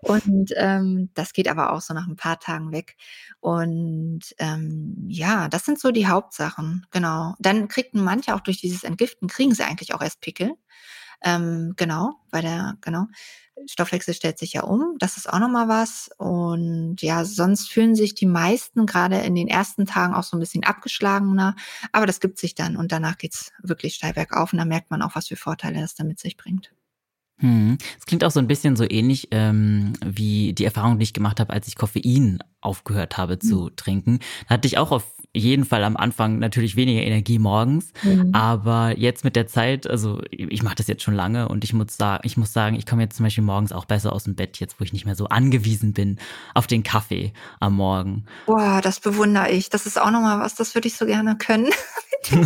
Und 0.00 0.50
ähm, 0.56 1.10
das 1.14 1.32
geht 1.32 1.46
aber 1.46 1.72
auch 1.72 1.82
so 1.82 1.94
nach 1.94 2.08
ein 2.08 2.16
paar 2.16 2.40
Tagen 2.40 2.72
weg. 2.72 2.96
Und 3.38 4.34
ähm, 4.38 5.06
ja, 5.08 5.48
das 5.48 5.64
sind 5.64 5.78
so 5.78 5.92
die 5.92 6.08
Hauptsachen, 6.08 6.84
genau. 6.90 7.34
Dann 7.38 7.68
kriegten 7.68 8.02
manche 8.02 8.34
auch 8.34 8.40
durch 8.40 8.60
dieses 8.60 8.82
Entgiften, 8.82 9.28
kriegen 9.28 9.54
sie 9.54 9.62
eigentlich 9.62 9.94
auch 9.94 10.02
erst 10.02 10.20
Pickel. 10.20 10.54
Ähm, 11.24 11.72
genau, 11.76 12.20
weil 12.30 12.42
der, 12.42 12.76
genau. 12.80 13.06
Stoffwechsel 13.66 14.14
stellt 14.14 14.38
sich 14.38 14.52
ja 14.52 14.64
um. 14.64 14.96
Das 14.98 15.16
ist 15.16 15.32
auch 15.32 15.38
nochmal 15.38 15.68
was. 15.68 16.10
Und 16.18 17.00
ja, 17.00 17.24
sonst 17.24 17.70
fühlen 17.70 17.94
sich 17.94 18.14
die 18.14 18.26
meisten 18.26 18.84
gerade 18.84 19.18
in 19.18 19.34
den 19.34 19.48
ersten 19.48 19.86
Tagen 19.86 20.14
auch 20.14 20.24
so 20.24 20.36
ein 20.36 20.40
bisschen 20.40 20.64
abgeschlagener. 20.64 21.56
Aber 21.92 22.06
das 22.06 22.20
gibt 22.20 22.38
sich 22.38 22.54
dann 22.54 22.76
und 22.76 22.92
danach 22.92 23.16
geht's 23.16 23.52
wirklich 23.62 23.94
steil 23.94 24.12
bergauf 24.12 24.52
und 24.52 24.58
da 24.58 24.64
merkt 24.64 24.90
man 24.90 25.02
auch, 25.02 25.14
was 25.14 25.28
für 25.28 25.36
Vorteile 25.36 25.80
das 25.80 25.94
damit 25.94 26.18
sich 26.18 26.36
bringt. 26.36 26.72
Hm. 27.38 27.78
Es 27.98 28.06
klingt 28.06 28.22
auch 28.22 28.30
so 28.30 28.38
ein 28.38 28.46
bisschen 28.46 28.76
so 28.76 28.84
ähnlich 28.88 29.28
ähm, 29.30 29.94
wie 30.04 30.52
die 30.52 30.64
Erfahrung, 30.64 30.98
die 30.98 31.04
ich 31.04 31.14
gemacht 31.14 31.40
habe, 31.40 31.52
als 31.52 31.66
ich 31.66 31.76
Koffein 31.76 32.38
aufgehört 32.60 33.18
habe 33.18 33.38
zu 33.38 33.64
mhm. 33.64 33.76
trinken. 33.76 34.18
Da 34.48 34.54
hatte 34.54 34.66
ich 34.66 34.78
auch 34.78 34.92
auf 34.92 35.14
jeden 35.34 35.64
Fall 35.64 35.84
am 35.84 35.96
Anfang 35.96 36.38
natürlich 36.38 36.76
weniger 36.76 37.02
Energie 37.02 37.38
morgens, 37.38 37.92
mhm. 38.02 38.30
aber 38.32 38.96
jetzt 38.96 39.24
mit 39.24 39.36
der 39.36 39.46
Zeit, 39.46 39.86
also 39.86 40.22
ich 40.30 40.62
mache 40.62 40.76
das 40.76 40.86
jetzt 40.86 41.02
schon 41.02 41.14
lange 41.14 41.48
und 41.48 41.64
ich 41.64 41.72
muss 41.72 41.96
sagen, 41.96 42.22
ich 42.24 42.36
muss 42.36 42.52
sagen, 42.52 42.76
ich 42.76 42.86
komme 42.86 43.02
jetzt 43.02 43.16
zum 43.16 43.24
Beispiel 43.24 43.44
morgens 43.44 43.72
auch 43.72 43.84
besser 43.84 44.12
aus 44.12 44.24
dem 44.24 44.36
Bett, 44.36 44.60
jetzt 44.60 44.78
wo 44.78 44.84
ich 44.84 44.92
nicht 44.92 45.06
mehr 45.06 45.16
so 45.16 45.26
angewiesen 45.26 45.92
bin 45.92 46.18
auf 46.54 46.66
den 46.66 46.82
Kaffee 46.82 47.32
am 47.60 47.74
Morgen. 47.74 48.24
Boah, 48.46 48.80
das 48.80 49.00
bewundere 49.00 49.50
ich. 49.50 49.70
Das 49.70 49.86
ist 49.86 50.00
auch 50.00 50.10
nochmal 50.10 50.38
was, 50.38 50.54
das 50.54 50.74
würde 50.74 50.88
ich 50.88 50.96
so 50.96 51.06
gerne 51.06 51.36
können. 51.36 51.70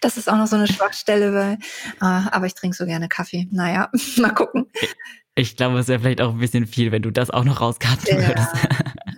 das 0.00 0.16
ist 0.16 0.30
auch 0.30 0.36
noch 0.36 0.46
so 0.46 0.56
eine 0.56 0.68
Schwachstelle, 0.68 1.34
weil, 1.34 1.54
äh, 2.00 2.28
aber 2.30 2.46
ich 2.46 2.54
trinke 2.54 2.76
so 2.76 2.86
gerne 2.86 3.08
Kaffee. 3.08 3.48
Naja, 3.50 3.90
mal 4.18 4.30
gucken. 4.30 4.66
Ich 5.34 5.56
glaube, 5.56 5.78
es 5.78 5.88
wäre 5.88 5.98
vielleicht 5.98 6.20
auch 6.20 6.32
ein 6.32 6.38
bisschen 6.38 6.66
viel, 6.66 6.92
wenn 6.92 7.02
du 7.02 7.10
das 7.10 7.30
auch 7.30 7.44
noch 7.44 7.60
rauskarten 7.60 8.06
ja, 8.20 8.28
würdest. 8.28 8.48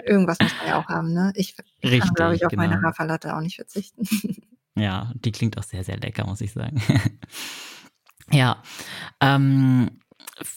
Irgendwas 0.07 0.39
muss 0.41 0.53
man 0.59 0.67
ja 0.69 0.79
auch 0.79 0.89
haben, 0.89 1.13
ne? 1.13 1.33
Ich 1.35 1.57
Richtig, 1.83 2.01
kann, 2.01 2.15
glaube 2.15 2.37
ich, 2.37 2.45
auf 2.45 2.51
genau. 2.51 2.63
meine 2.63 2.83
Haferlatte 2.83 3.35
auch 3.37 3.41
nicht 3.41 3.57
verzichten. 3.57 4.07
Ja, 4.79 5.11
die 5.15 5.33
klingt 5.33 5.57
auch 5.57 5.63
sehr, 5.63 5.85
sehr 5.85 5.97
lecker, 5.97 6.27
muss 6.27 6.43
ich 6.43 6.53
sagen. 6.53 6.83
ja. 8.31 8.63
Ähm, 9.23 9.89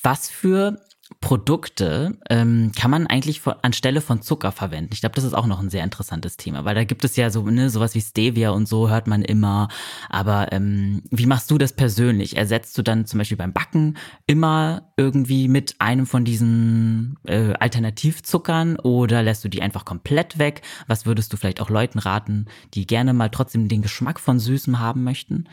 was 0.03 0.29
für 0.29 0.81
Produkte 1.21 2.17
ähm, 2.29 2.71
kann 2.77 2.91
man 2.91 3.05
eigentlich 3.05 3.41
von, 3.41 3.55
anstelle 3.61 3.99
von 3.99 4.21
Zucker 4.21 4.51
verwenden? 4.51 4.91
Ich 4.93 5.01
glaube, 5.01 5.15
das 5.15 5.25
ist 5.25 5.33
auch 5.33 5.47
noch 5.47 5.59
ein 5.59 5.69
sehr 5.69 5.83
interessantes 5.83 6.37
Thema, 6.37 6.63
weil 6.63 6.75
da 6.75 6.85
gibt 6.85 7.03
es 7.03 7.15
ja 7.17 7.29
so 7.29 7.43
ne, 7.43 7.69
sowas 7.69 7.93
wie 7.93 8.01
Stevia 8.01 8.51
und 8.51 8.67
so 8.67 8.89
hört 8.89 9.07
man 9.07 9.21
immer. 9.23 9.67
Aber 10.09 10.51
ähm, 10.53 11.01
wie 11.09 11.25
machst 11.25 11.51
du 11.51 11.57
das 11.57 11.73
persönlich? 11.73 12.37
Ersetzt 12.37 12.77
du 12.77 12.83
dann 12.83 13.05
zum 13.05 13.17
Beispiel 13.17 13.37
beim 13.37 13.51
Backen 13.51 13.97
immer 14.27 14.91
irgendwie 14.95 15.49
mit 15.49 15.75
einem 15.79 16.05
von 16.05 16.23
diesen 16.23 17.17
äh, 17.25 17.53
Alternativzuckern 17.53 18.77
oder 18.77 19.21
lässt 19.21 19.43
du 19.43 19.49
die 19.49 19.61
einfach 19.61 19.83
komplett 19.83 20.39
weg? 20.39 20.61
Was 20.87 21.05
würdest 21.05 21.33
du 21.33 21.37
vielleicht 21.37 21.59
auch 21.59 21.69
Leuten 21.69 21.99
raten, 21.99 22.45
die 22.75 22.87
gerne 22.87 23.13
mal 23.13 23.29
trotzdem 23.29 23.67
den 23.67 23.81
Geschmack 23.81 24.19
von 24.19 24.39
Süßem 24.39 24.79
haben 24.79 25.03
möchten? 25.03 25.47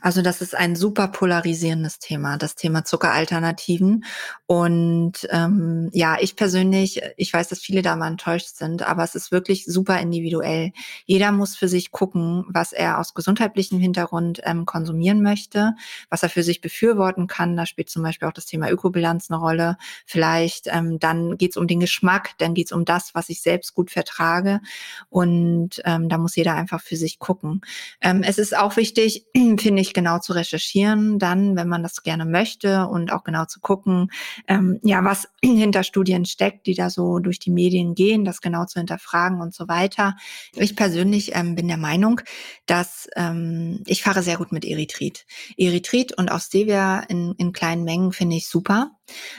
Also 0.00 0.22
das 0.22 0.40
ist 0.40 0.54
ein 0.54 0.76
super 0.76 1.08
polarisierendes 1.08 1.98
Thema, 1.98 2.36
das 2.36 2.54
Thema 2.54 2.84
Zuckeralternativen. 2.84 4.04
Und 4.46 5.26
ähm, 5.30 5.90
ja, 5.92 6.16
ich 6.20 6.36
persönlich, 6.36 7.00
ich 7.16 7.32
weiß, 7.32 7.48
dass 7.48 7.60
viele 7.60 7.82
da 7.82 7.96
mal 7.96 8.08
enttäuscht 8.08 8.56
sind, 8.56 8.82
aber 8.82 9.04
es 9.04 9.14
ist 9.14 9.32
wirklich 9.32 9.64
super 9.64 10.00
individuell. 10.00 10.72
Jeder 11.04 11.32
muss 11.32 11.56
für 11.56 11.68
sich 11.68 11.90
gucken, 11.90 12.44
was 12.48 12.72
er 12.72 12.98
aus 12.98 13.14
gesundheitlichem 13.14 13.78
Hintergrund 13.78 14.40
ähm, 14.44 14.66
konsumieren 14.66 15.22
möchte, 15.22 15.74
was 16.10 16.22
er 16.22 16.28
für 16.28 16.42
sich 16.42 16.60
befürworten 16.60 17.26
kann. 17.26 17.56
Da 17.56 17.66
spielt 17.66 17.90
zum 17.90 18.02
Beispiel 18.02 18.28
auch 18.28 18.32
das 18.32 18.46
Thema 18.46 18.70
Ökobilanz 18.70 19.30
eine 19.30 19.38
Rolle. 19.38 19.76
Vielleicht 20.06 20.66
ähm, 20.66 20.98
dann 20.98 21.38
geht 21.38 21.52
es 21.52 21.56
um 21.56 21.66
den 21.66 21.80
Geschmack, 21.80 22.30
dann 22.38 22.54
geht 22.54 22.66
es 22.66 22.72
um 22.72 22.84
das, 22.84 23.14
was 23.14 23.28
ich 23.28 23.42
selbst 23.42 23.74
gut 23.74 23.90
vertrage. 23.90 24.60
Und 25.08 25.80
ähm, 25.84 26.08
da 26.08 26.18
muss 26.18 26.36
jeder 26.36 26.54
einfach 26.54 26.80
für 26.80 26.96
sich 26.96 27.18
gucken. 27.18 27.60
Ähm, 28.00 28.22
es 28.22 28.38
ist 28.38 28.56
auch 28.56 28.76
wichtig, 28.76 29.26
finde 29.58 29.82
ich, 29.82 29.94
genau 29.94 30.18
zu 30.18 30.32
recherchieren, 30.32 31.18
dann, 31.18 31.56
wenn 31.56 31.68
man 31.68 31.82
das 31.82 32.02
gerne 32.02 32.24
möchte 32.24 32.86
und 32.86 33.12
auch 33.12 33.24
genau 33.24 33.44
zu 33.44 33.60
gucken, 33.60 34.10
ähm, 34.48 34.78
ja, 34.82 35.04
was 35.04 35.28
hinter 35.42 35.82
Studien 35.82 36.24
steckt, 36.24 36.66
die 36.66 36.74
da 36.74 36.90
so 36.90 37.18
durch 37.18 37.38
die 37.38 37.50
Medien 37.50 37.94
gehen, 37.94 38.24
das 38.24 38.40
genau 38.40 38.64
zu 38.64 38.78
hinterfragen 38.78 39.40
und 39.40 39.54
so 39.54 39.68
weiter. 39.68 40.16
Ich 40.54 40.76
persönlich 40.76 41.34
ähm, 41.34 41.54
bin 41.54 41.68
der 41.68 41.76
Meinung, 41.76 42.20
dass 42.66 43.08
ähm, 43.16 43.82
ich 43.86 44.02
fahre 44.02 44.22
sehr 44.22 44.36
gut 44.36 44.52
mit 44.52 44.64
Erythrit. 44.64 45.26
Erythrit 45.56 46.16
und 46.16 46.30
auch 46.30 46.40
Stevia 46.40 47.00
in, 47.00 47.34
in 47.38 47.52
kleinen 47.52 47.84
Mengen 47.84 48.12
finde 48.12 48.36
ich 48.36 48.48
super. 48.48 48.92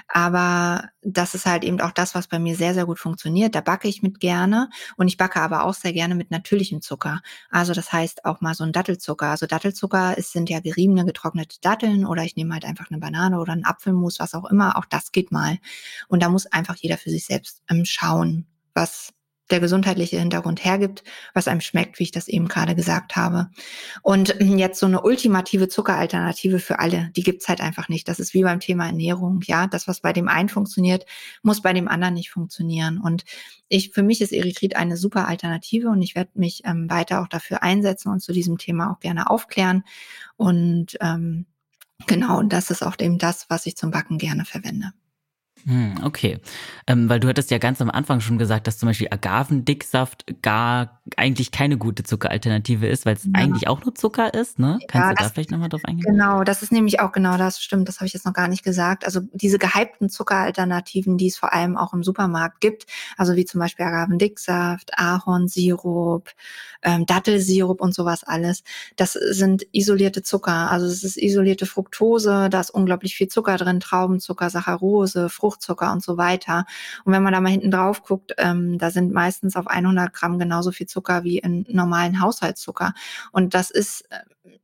Aber 0.07 0.89
das 1.01 1.35
ist 1.35 1.45
halt 1.45 1.63
eben 1.63 1.81
auch 1.81 1.91
das, 1.91 2.15
was 2.15 2.27
bei 2.27 2.39
mir 2.39 2.55
sehr, 2.55 2.73
sehr 2.73 2.85
gut 2.85 2.99
funktioniert. 2.99 3.55
Da 3.55 3.61
backe 3.61 3.87
ich 3.87 4.03
mit 4.03 4.19
gerne 4.19 4.69
und 4.97 5.07
ich 5.07 5.17
backe 5.17 5.41
aber 5.41 5.63
auch 5.63 5.73
sehr 5.73 5.93
gerne 5.93 6.15
mit 6.15 6.31
natürlichem 6.31 6.81
Zucker. 6.81 7.21
Also 7.49 7.73
das 7.73 7.91
heißt 7.91 8.25
auch 8.25 8.41
mal 8.41 8.53
so 8.53 8.63
ein 8.63 8.71
Dattelzucker. 8.71 9.27
Also 9.27 9.45
Dattelzucker 9.45 10.17
ist, 10.17 10.31
sind 10.31 10.49
ja 10.49 10.59
geriebene, 10.59 11.05
getrocknete 11.05 11.57
Datteln 11.61 12.05
oder 12.05 12.23
ich 12.23 12.35
nehme 12.35 12.53
halt 12.53 12.65
einfach 12.65 12.89
eine 12.89 12.99
Banane 12.99 13.39
oder 13.39 13.53
einen 13.53 13.65
Apfelmus, 13.65 14.19
was 14.19 14.33
auch 14.33 14.45
immer. 14.45 14.77
Auch 14.77 14.85
das 14.85 15.11
geht 15.11 15.31
mal. 15.31 15.57
Und 16.07 16.23
da 16.23 16.29
muss 16.29 16.45
einfach 16.47 16.75
jeder 16.75 16.97
für 16.97 17.09
sich 17.09 17.25
selbst 17.25 17.61
ähm, 17.69 17.85
schauen, 17.85 18.45
was 18.73 19.13
der 19.51 19.59
gesundheitliche 19.59 20.19
Hintergrund 20.19 20.63
hergibt, 20.63 21.03
was 21.33 21.47
einem 21.47 21.61
schmeckt, 21.61 21.99
wie 21.99 22.03
ich 22.03 22.11
das 22.11 22.27
eben 22.27 22.47
gerade 22.47 22.75
gesagt 22.75 23.15
habe. 23.15 23.49
Und 24.01 24.35
jetzt 24.39 24.79
so 24.79 24.85
eine 24.85 25.01
ultimative 25.01 25.67
Zuckeralternative 25.67 26.59
für 26.59 26.79
alle, 26.79 27.11
die 27.15 27.23
gibt's 27.23 27.47
halt 27.47 27.61
einfach 27.61 27.89
nicht. 27.89 28.07
Das 28.07 28.19
ist 28.19 28.33
wie 28.33 28.43
beim 28.43 28.59
Thema 28.59 28.85
Ernährung. 28.85 29.41
Ja, 29.45 29.67
das, 29.67 29.87
was 29.87 29.99
bei 29.99 30.13
dem 30.13 30.27
einen 30.27 30.49
funktioniert, 30.49 31.05
muss 31.41 31.61
bei 31.61 31.73
dem 31.73 31.87
anderen 31.87 32.13
nicht 32.13 32.31
funktionieren. 32.31 32.99
Und 32.99 33.25
ich, 33.67 33.91
für 33.91 34.03
mich 34.03 34.21
ist 34.21 34.31
Erythrit 34.31 34.75
eine 34.75 34.97
super 34.97 35.27
Alternative 35.27 35.89
und 35.89 36.01
ich 36.01 36.15
werde 36.15 36.31
mich 36.35 36.61
ähm, 36.65 36.89
weiter 36.89 37.21
auch 37.21 37.27
dafür 37.27 37.63
einsetzen 37.63 38.09
und 38.09 38.21
zu 38.21 38.31
diesem 38.31 38.57
Thema 38.57 38.91
auch 38.91 38.99
gerne 38.99 39.29
aufklären. 39.29 39.83
Und 40.37 40.97
ähm, 41.01 41.45
genau, 42.07 42.41
das 42.43 42.71
ist 42.71 42.81
auch 42.81 42.95
eben 42.99 43.17
das, 43.17 43.49
was 43.49 43.65
ich 43.65 43.75
zum 43.75 43.91
Backen 43.91 44.17
gerne 44.17 44.45
verwende. 44.45 44.93
Hm, 45.65 45.95
okay. 46.03 46.39
Ähm, 46.87 47.07
weil 47.07 47.19
du 47.19 47.27
hattest 47.27 47.51
ja 47.51 47.57
ganz 47.57 47.81
am 47.81 47.89
Anfang 47.89 48.19
schon 48.19 48.37
gesagt, 48.37 48.67
dass 48.67 48.77
zum 48.77 48.87
Beispiel 48.87 49.07
Agavendicksaft 49.09 50.41
gar 50.41 50.99
eigentlich 51.17 51.51
keine 51.51 51.77
gute 51.77 52.03
Zuckeralternative 52.03 52.87
ist, 52.87 53.05
weil 53.05 53.15
es 53.15 53.25
ja. 53.25 53.31
eigentlich 53.33 53.67
auch 53.67 53.83
nur 53.83 53.93
Zucker 53.93 54.33
ist, 54.33 54.57
ne? 54.57 54.79
Kannst 54.87 55.09
ja, 55.09 55.13
du 55.13 55.23
da 55.23 55.29
vielleicht 55.29 55.51
nochmal 55.51 55.69
drauf 55.69 55.83
eingehen? 55.83 56.05
Genau, 56.05 56.43
das 56.43 56.63
ist 56.63 56.71
nämlich 56.71 57.01
auch 57.01 57.11
genau 57.11 57.37
das, 57.37 57.61
stimmt, 57.61 57.89
das 57.89 57.97
habe 57.97 58.07
ich 58.07 58.13
jetzt 58.13 58.25
noch 58.25 58.33
gar 58.33 58.47
nicht 58.47 58.63
gesagt. 58.63 59.05
Also 59.05 59.19
diese 59.33 59.57
gehypten 59.57 60.09
Zuckeralternativen, 60.09 61.17
die 61.17 61.27
es 61.27 61.37
vor 61.37 61.53
allem 61.53 61.77
auch 61.77 61.93
im 61.93 62.03
Supermarkt 62.03 62.61
gibt, 62.61 62.85
also 63.17 63.35
wie 63.35 63.43
zum 63.43 63.59
Beispiel 63.59 63.85
Agavendicksaft, 63.85 64.91
Ahornsirup, 64.97 66.29
ähm, 66.83 67.05
Dattelsirup 67.05 67.81
und 67.81 67.93
sowas 67.93 68.23
alles, 68.23 68.63
das 68.95 69.13
sind 69.13 69.65
isolierte 69.73 70.23
Zucker. 70.23 70.71
Also 70.71 70.87
es 70.87 71.03
ist 71.03 71.17
isolierte 71.17 71.65
Fructose, 71.65 72.49
da 72.49 72.61
ist 72.61 72.69
unglaublich 72.69 73.15
viel 73.15 73.27
Zucker 73.27 73.57
drin, 73.57 73.81
Traubenzucker, 73.81 74.49
Saccharose, 74.49 75.29
Fruchtzucker 75.53 75.91
und 75.91 76.03
so 76.03 76.17
weiter. 76.17 76.65
Und 77.05 77.13
wenn 77.13 77.23
man 77.23 77.33
da 77.33 77.41
mal 77.41 77.49
hinten 77.49 77.71
drauf 77.71 78.03
guckt, 78.03 78.33
ähm, 78.37 78.77
da 78.77 78.91
sind 78.91 79.13
meistens 79.13 79.55
auf 79.55 79.67
100 79.67 80.13
Gramm 80.13 80.39
genauso 80.39 80.71
viel 80.71 80.87
Zucker 80.87 81.23
wie 81.23 81.39
in 81.39 81.65
normalen 81.69 82.19
Haushaltszucker. 82.19 82.93
Und 83.31 83.53
das 83.53 83.69
ist 83.69 84.01
äh, 84.11 84.19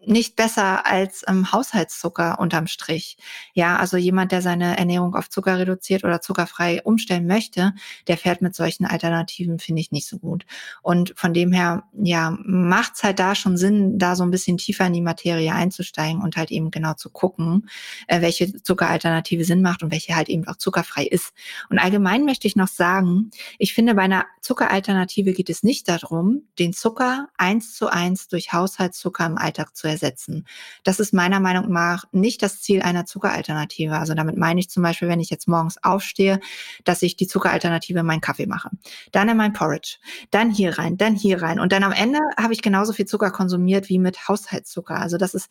nicht 0.06 0.36
besser 0.36 0.86
als 0.86 1.24
ähm, 1.28 1.52
Haushaltszucker 1.52 2.40
unterm 2.40 2.68
Strich. 2.68 3.18
Ja, 3.54 3.78
also 3.78 3.98
jemand, 3.98 4.32
der 4.32 4.42
seine 4.42 4.78
Ernährung 4.78 5.16
auf 5.16 5.30
Zucker 5.30 5.58
reduziert 5.58 6.04
oder 6.04 6.22
zuckerfrei 6.22 6.82
umstellen 6.84 7.28
möchte, 7.28 7.74
der 8.08 8.18
fährt 8.18 8.42
mit 8.42 8.56
solchen 8.56 8.86
Alternativen, 8.86 9.60
finde 9.60 9.82
ich, 9.82 9.92
nicht 9.92 10.08
so 10.08 10.18
gut. 10.18 10.46
Und 10.82 11.14
von 11.16 11.34
dem 11.34 11.52
her, 11.52 11.84
ja, 11.94 12.36
macht 12.44 12.94
es 12.96 13.04
halt 13.04 13.20
da 13.20 13.36
schon 13.36 13.58
Sinn, 13.58 14.00
da 14.00 14.16
so 14.16 14.24
ein 14.24 14.32
bisschen 14.32 14.58
tiefer 14.58 14.86
in 14.88 14.94
die 14.94 15.02
Materie 15.02 15.54
einzusteigen 15.54 16.22
und 16.22 16.38
halt 16.38 16.52
eben 16.52 16.72
genau 16.72 16.94
zu 16.94 17.10
gucken, 17.10 17.70
äh, 18.08 18.22
welche 18.22 18.62
Zuckeralternative 18.64 19.44
Sinn 19.44 19.62
macht 19.62 19.84
und 19.84 19.92
welche 19.92 20.16
halt 20.16 20.30
eben 20.30 20.48
auch 20.48 20.58
zuckerfrei 20.80 21.06
ist. 21.06 21.34
Und 21.70 21.80
allgemein 21.80 22.26
möchte 22.26 22.48
ich 22.48 22.56
noch 22.56 22.68
sagen, 22.68 23.32
ich 23.58 23.74
finde, 23.74 23.96
bei 23.96 24.04
einer 24.04 24.26
Zuckeralternative 24.42 25.34
geht 25.34 25.50
es 25.50 25.64
nicht 25.64 25.88
darum, 25.88 26.44
den 26.58 26.74
Zucker 26.74 27.28
eins 27.38 27.76
zu 27.76 27.88
eins 27.88 28.28
durch 28.28 28.54
Haushaltszucker 28.54 29.26
im 29.26 29.38
Alltag 29.38 29.76
zu 29.76 29.88
ersetzen. 29.88 30.46
Das 30.84 31.00
ist 31.00 31.14
meiner 31.14 31.40
Meinung 31.40 31.72
nach 31.72 32.06
nicht 32.12 32.42
das 32.42 32.62
Ziel 32.62 32.82
einer 32.82 33.06
Zuckeralternative. 33.06 33.98
Also 33.98 34.14
damit 34.14 34.38
meine 34.38 34.60
ich 34.60 34.70
zum 34.70 34.84
Beispiel, 34.84 35.08
wenn 35.08 35.20
ich 35.20 35.30
jetzt 35.30 35.48
morgens 35.48 35.84
aufstehe, 35.84 36.40
dass 36.84 37.02
ich 37.02 37.16
die 37.16 37.28
Zuckeralternative 37.28 38.00
in 38.00 38.06
meinen 38.06 38.22
Kaffee 38.22 38.48
mache. 38.48 38.70
Dann 39.12 39.30
in 39.30 39.38
mein 39.38 39.54
Porridge. 39.54 39.98
Dann 40.32 40.52
hier 40.52 40.78
rein, 40.78 40.98
dann 40.98 41.16
hier 41.16 41.42
rein. 41.42 41.60
Und 41.60 41.72
dann 41.72 41.84
am 41.84 41.92
Ende 41.92 42.20
habe 42.38 42.54
ich 42.54 42.62
genauso 42.62 42.94
viel 42.94 43.06
Zucker 43.06 43.32
konsumiert 43.32 43.90
wie 43.90 44.00
mit 44.00 44.28
Haushaltszucker. 44.28 44.96
Also 44.96 45.18
das 45.18 45.34
ist, 45.34 45.50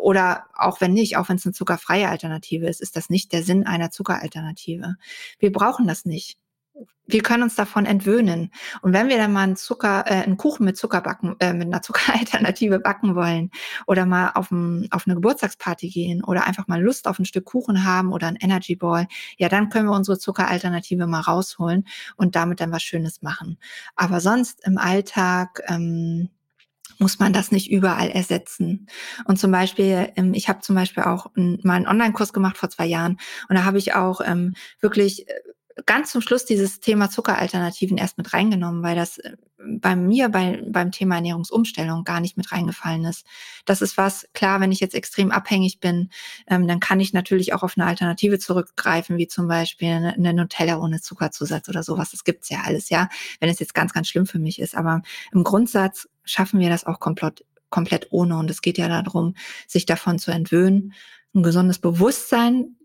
oder 0.00 0.46
auch 0.54 0.80
wenn 0.80 0.92
nicht, 0.92 1.16
auch 1.16 1.28
wenn 1.28 1.36
es 1.36 1.46
eine 1.46 1.52
zuckerfreie 1.52 2.08
Alternative 2.08 2.66
ist, 2.68 2.80
ist 2.80 2.96
das 2.96 3.10
nicht 3.10 3.32
der 3.32 3.42
Sinn 3.42 3.66
einer 3.66 3.90
Zuckeralternative. 3.90 4.57
Wir 5.38 5.52
brauchen 5.52 5.86
das 5.86 6.04
nicht 6.04 6.38
wir 7.08 7.22
können 7.22 7.42
uns 7.42 7.54
davon 7.54 7.86
entwöhnen. 7.86 8.52
Und 8.82 8.92
wenn 8.92 9.08
wir 9.08 9.16
dann 9.16 9.32
mal 9.32 9.42
einen 9.42 9.56
Zucker, 9.56 10.04
äh, 10.06 10.22
einen 10.22 10.36
Kuchen 10.36 10.64
mit 10.64 10.76
Zucker 10.76 11.00
backen, 11.00 11.36
äh, 11.40 11.54
mit 11.54 11.68
einer 11.68 11.82
Zuckeralternative 11.82 12.78
backen 12.78 13.14
wollen 13.14 13.50
oder 13.86 14.06
mal 14.06 14.32
auf, 14.34 14.50
ein, 14.50 14.88
auf 14.90 15.06
eine 15.06 15.14
Geburtstagsparty 15.14 15.88
gehen 15.88 16.22
oder 16.22 16.46
einfach 16.46 16.68
mal 16.68 16.80
Lust 16.80 17.08
auf 17.08 17.18
ein 17.18 17.24
Stück 17.24 17.46
Kuchen 17.46 17.84
haben 17.84 18.12
oder 18.12 18.28
ein 18.28 18.36
Energy 18.36 18.76
Ball, 18.76 19.08
ja, 19.38 19.48
dann 19.48 19.70
können 19.70 19.86
wir 19.88 19.96
unsere 19.96 20.18
Zuckeralternative 20.18 21.06
mal 21.06 21.20
rausholen 21.20 21.86
und 22.16 22.36
damit 22.36 22.60
dann 22.60 22.72
was 22.72 22.82
Schönes 22.82 23.22
machen. 23.22 23.58
Aber 23.96 24.20
sonst 24.20 24.64
im 24.66 24.76
Alltag, 24.76 25.62
ähm, 25.66 26.28
muss 26.98 27.18
man 27.18 27.32
das 27.32 27.52
nicht 27.52 27.70
überall 27.70 28.10
ersetzen. 28.10 28.86
Und 29.24 29.38
zum 29.38 29.50
Beispiel, 29.50 30.12
ähm, 30.16 30.34
ich 30.34 30.48
habe 30.48 30.60
zum 30.60 30.74
Beispiel 30.74 31.04
auch 31.04 31.30
mal 31.34 31.74
einen 31.74 31.86
Online-Kurs 31.86 32.32
gemacht 32.32 32.58
vor 32.58 32.70
zwei 32.70 32.86
Jahren 32.86 33.18
und 33.48 33.56
da 33.56 33.64
habe 33.64 33.78
ich 33.78 33.94
auch 33.94 34.20
ähm, 34.24 34.54
wirklich 34.80 35.28
äh, 35.28 35.34
ganz 35.86 36.10
zum 36.10 36.22
Schluss 36.22 36.44
dieses 36.44 36.80
Thema 36.80 37.10
Zuckeralternativen 37.10 37.98
erst 37.98 38.18
mit 38.18 38.32
reingenommen, 38.32 38.82
weil 38.82 38.96
das 38.96 39.18
äh, 39.18 39.36
bei 39.58 39.96
mir 39.96 40.28
bei, 40.28 40.62
beim 40.66 40.92
Thema 40.92 41.16
Ernährungsumstellung 41.16 42.04
gar 42.04 42.20
nicht 42.20 42.36
mit 42.36 42.52
reingefallen 42.52 43.04
ist. 43.04 43.26
Das 43.64 43.82
ist 43.82 43.96
was, 43.96 44.28
klar, 44.32 44.60
wenn 44.60 44.72
ich 44.72 44.80
jetzt 44.80 44.94
extrem 44.94 45.30
abhängig 45.30 45.80
bin, 45.80 46.10
ähm, 46.46 46.68
dann 46.68 46.80
kann 46.80 47.00
ich 47.00 47.12
natürlich 47.12 47.52
auch 47.52 47.62
auf 47.62 47.74
eine 47.76 47.86
Alternative 47.86 48.38
zurückgreifen, 48.38 49.18
wie 49.18 49.26
zum 49.26 49.48
Beispiel 49.48 49.88
eine, 49.88 50.14
eine 50.14 50.32
Nutella 50.32 50.78
ohne 50.78 51.00
Zuckerzusatz 51.00 51.68
oder 51.68 51.82
sowas. 51.82 52.10
Das 52.12 52.24
gibt's 52.24 52.48
ja 52.48 52.62
alles, 52.64 52.88
ja, 52.88 53.08
wenn 53.40 53.48
es 53.48 53.58
jetzt 53.58 53.74
ganz, 53.74 53.92
ganz 53.92 54.08
schlimm 54.08 54.26
für 54.26 54.38
mich 54.38 54.60
ist. 54.60 54.76
Aber 54.76 55.02
im 55.32 55.44
Grundsatz 55.44 56.08
schaffen 56.28 56.60
wir 56.60 56.68
das 56.68 56.84
auch 56.84 57.00
komplett, 57.00 57.44
komplett 57.70 58.08
ohne. 58.10 58.36
Und 58.38 58.50
es 58.50 58.62
geht 58.62 58.78
ja 58.78 58.88
darum, 58.88 59.34
sich 59.66 59.86
davon 59.86 60.18
zu 60.18 60.30
entwöhnen, 60.30 60.94
ein 61.34 61.42
gesundes 61.42 61.78
Bewusstsein 61.78 62.76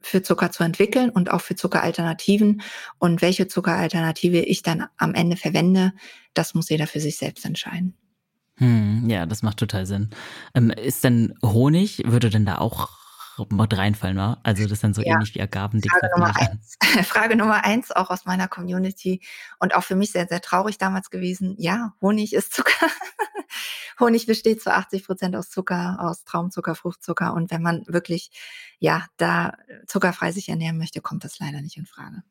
für 0.00 0.22
Zucker 0.22 0.52
zu 0.52 0.62
entwickeln 0.62 1.10
und 1.10 1.30
auch 1.30 1.40
für 1.40 1.56
Zuckeralternativen. 1.56 2.62
Und 2.98 3.22
welche 3.22 3.48
Zuckeralternative 3.48 4.40
ich 4.40 4.62
dann 4.62 4.86
am 4.96 5.14
Ende 5.14 5.36
verwende, 5.36 5.92
das 6.34 6.54
muss 6.54 6.68
jeder 6.68 6.86
für 6.86 7.00
sich 7.00 7.16
selbst 7.16 7.44
entscheiden. 7.44 7.94
Hm, 8.56 9.08
ja, 9.08 9.26
das 9.26 9.42
macht 9.42 9.58
total 9.58 9.86
Sinn. 9.86 10.10
Ähm, 10.54 10.70
ist 10.70 11.04
denn 11.04 11.34
Honig, 11.44 12.02
würde 12.04 12.30
denn 12.30 12.44
da 12.44 12.58
auch 12.58 12.97
mit 13.50 13.76
reinfallen, 13.76 14.16
war? 14.16 14.40
Also 14.42 14.62
das 14.64 14.72
ist 14.72 14.84
dann 14.84 14.94
so 14.94 15.02
ja. 15.02 15.14
ähnlich 15.14 15.34
wie 15.34 15.40
Agaven. 15.40 15.82
Frage 15.82 16.10
Nummer 16.14 16.36
eins. 16.36 16.76
Frage 17.08 17.36
Nummer 17.36 17.64
eins, 17.64 17.90
auch 17.90 18.10
aus 18.10 18.24
meiner 18.24 18.48
Community 18.48 19.22
und 19.58 19.74
auch 19.74 19.84
für 19.84 19.96
mich 19.96 20.12
sehr, 20.12 20.26
sehr 20.26 20.40
traurig 20.40 20.78
damals 20.78 21.10
gewesen. 21.10 21.54
Ja, 21.58 21.94
Honig 22.00 22.34
ist 22.34 22.52
Zucker. 22.52 22.86
Honig 24.00 24.26
besteht 24.26 24.62
zu 24.62 24.72
80 24.72 25.04
Prozent 25.04 25.36
aus 25.36 25.50
Zucker, 25.50 25.96
aus 26.00 26.24
Traumzucker, 26.24 26.74
Fruchtzucker. 26.74 27.34
Und 27.34 27.50
wenn 27.50 27.62
man 27.62 27.84
wirklich, 27.86 28.30
ja, 28.78 29.06
da 29.16 29.54
zuckerfrei 29.86 30.32
sich 30.32 30.48
ernähren 30.48 30.78
möchte, 30.78 31.00
kommt 31.00 31.24
das 31.24 31.38
leider 31.38 31.60
nicht 31.60 31.76
in 31.76 31.86
Frage. 31.86 32.22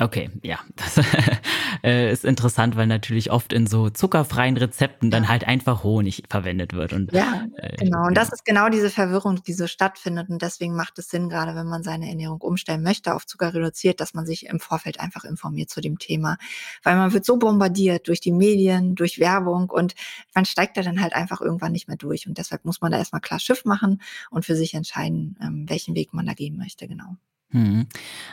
Okay, 0.00 0.30
ja, 0.42 0.58
das 0.74 0.98
äh, 1.84 2.10
ist 2.10 2.24
interessant, 2.24 2.76
weil 2.76 2.86
natürlich 2.86 3.30
oft 3.30 3.52
in 3.52 3.66
so 3.66 3.90
zuckerfreien 3.90 4.56
Rezepten 4.56 5.10
dann 5.10 5.28
halt 5.28 5.46
einfach 5.46 5.84
Honig 5.84 6.22
verwendet 6.30 6.72
wird. 6.72 6.94
Und, 6.94 7.12
ja, 7.12 7.44
äh, 7.56 7.76
genau. 7.76 8.06
Und 8.06 8.16
das 8.16 8.32
ist 8.32 8.46
genau 8.46 8.70
diese 8.70 8.88
Verwirrung, 8.88 9.42
die 9.42 9.52
so 9.52 9.66
stattfindet. 9.66 10.30
Und 10.30 10.40
deswegen 10.40 10.74
macht 10.74 10.98
es 10.98 11.10
Sinn, 11.10 11.28
gerade 11.28 11.54
wenn 11.54 11.66
man 11.66 11.82
seine 11.82 12.08
Ernährung 12.08 12.40
umstellen 12.40 12.82
möchte, 12.82 13.14
auf 13.14 13.26
Zucker 13.26 13.52
reduziert, 13.52 14.00
dass 14.00 14.14
man 14.14 14.24
sich 14.24 14.46
im 14.46 14.60
Vorfeld 14.60 14.98
einfach 14.98 15.24
informiert 15.24 15.68
zu 15.68 15.82
dem 15.82 15.98
Thema. 15.98 16.38
Weil 16.82 16.96
man 16.96 17.12
wird 17.12 17.26
so 17.26 17.36
bombardiert 17.36 18.08
durch 18.08 18.20
die 18.20 18.32
Medien, 18.32 18.94
durch 18.94 19.18
Werbung 19.18 19.68
und 19.68 19.94
man 20.34 20.46
steigt 20.46 20.78
da 20.78 20.82
dann 20.82 21.02
halt 21.02 21.14
einfach 21.14 21.42
irgendwann 21.42 21.72
nicht 21.72 21.88
mehr 21.88 21.98
durch. 21.98 22.26
Und 22.26 22.38
deshalb 22.38 22.64
muss 22.64 22.80
man 22.80 22.92
da 22.92 22.98
erstmal 22.98 23.20
klar 23.20 23.40
Schiff 23.40 23.66
machen 23.66 24.00
und 24.30 24.46
für 24.46 24.56
sich 24.56 24.72
entscheiden, 24.72 25.36
ähm, 25.42 25.68
welchen 25.68 25.94
Weg 25.94 26.14
man 26.14 26.24
da 26.24 26.32
gehen 26.32 26.56
möchte, 26.56 26.88
genau. 26.88 27.18
Hm. 27.52 27.86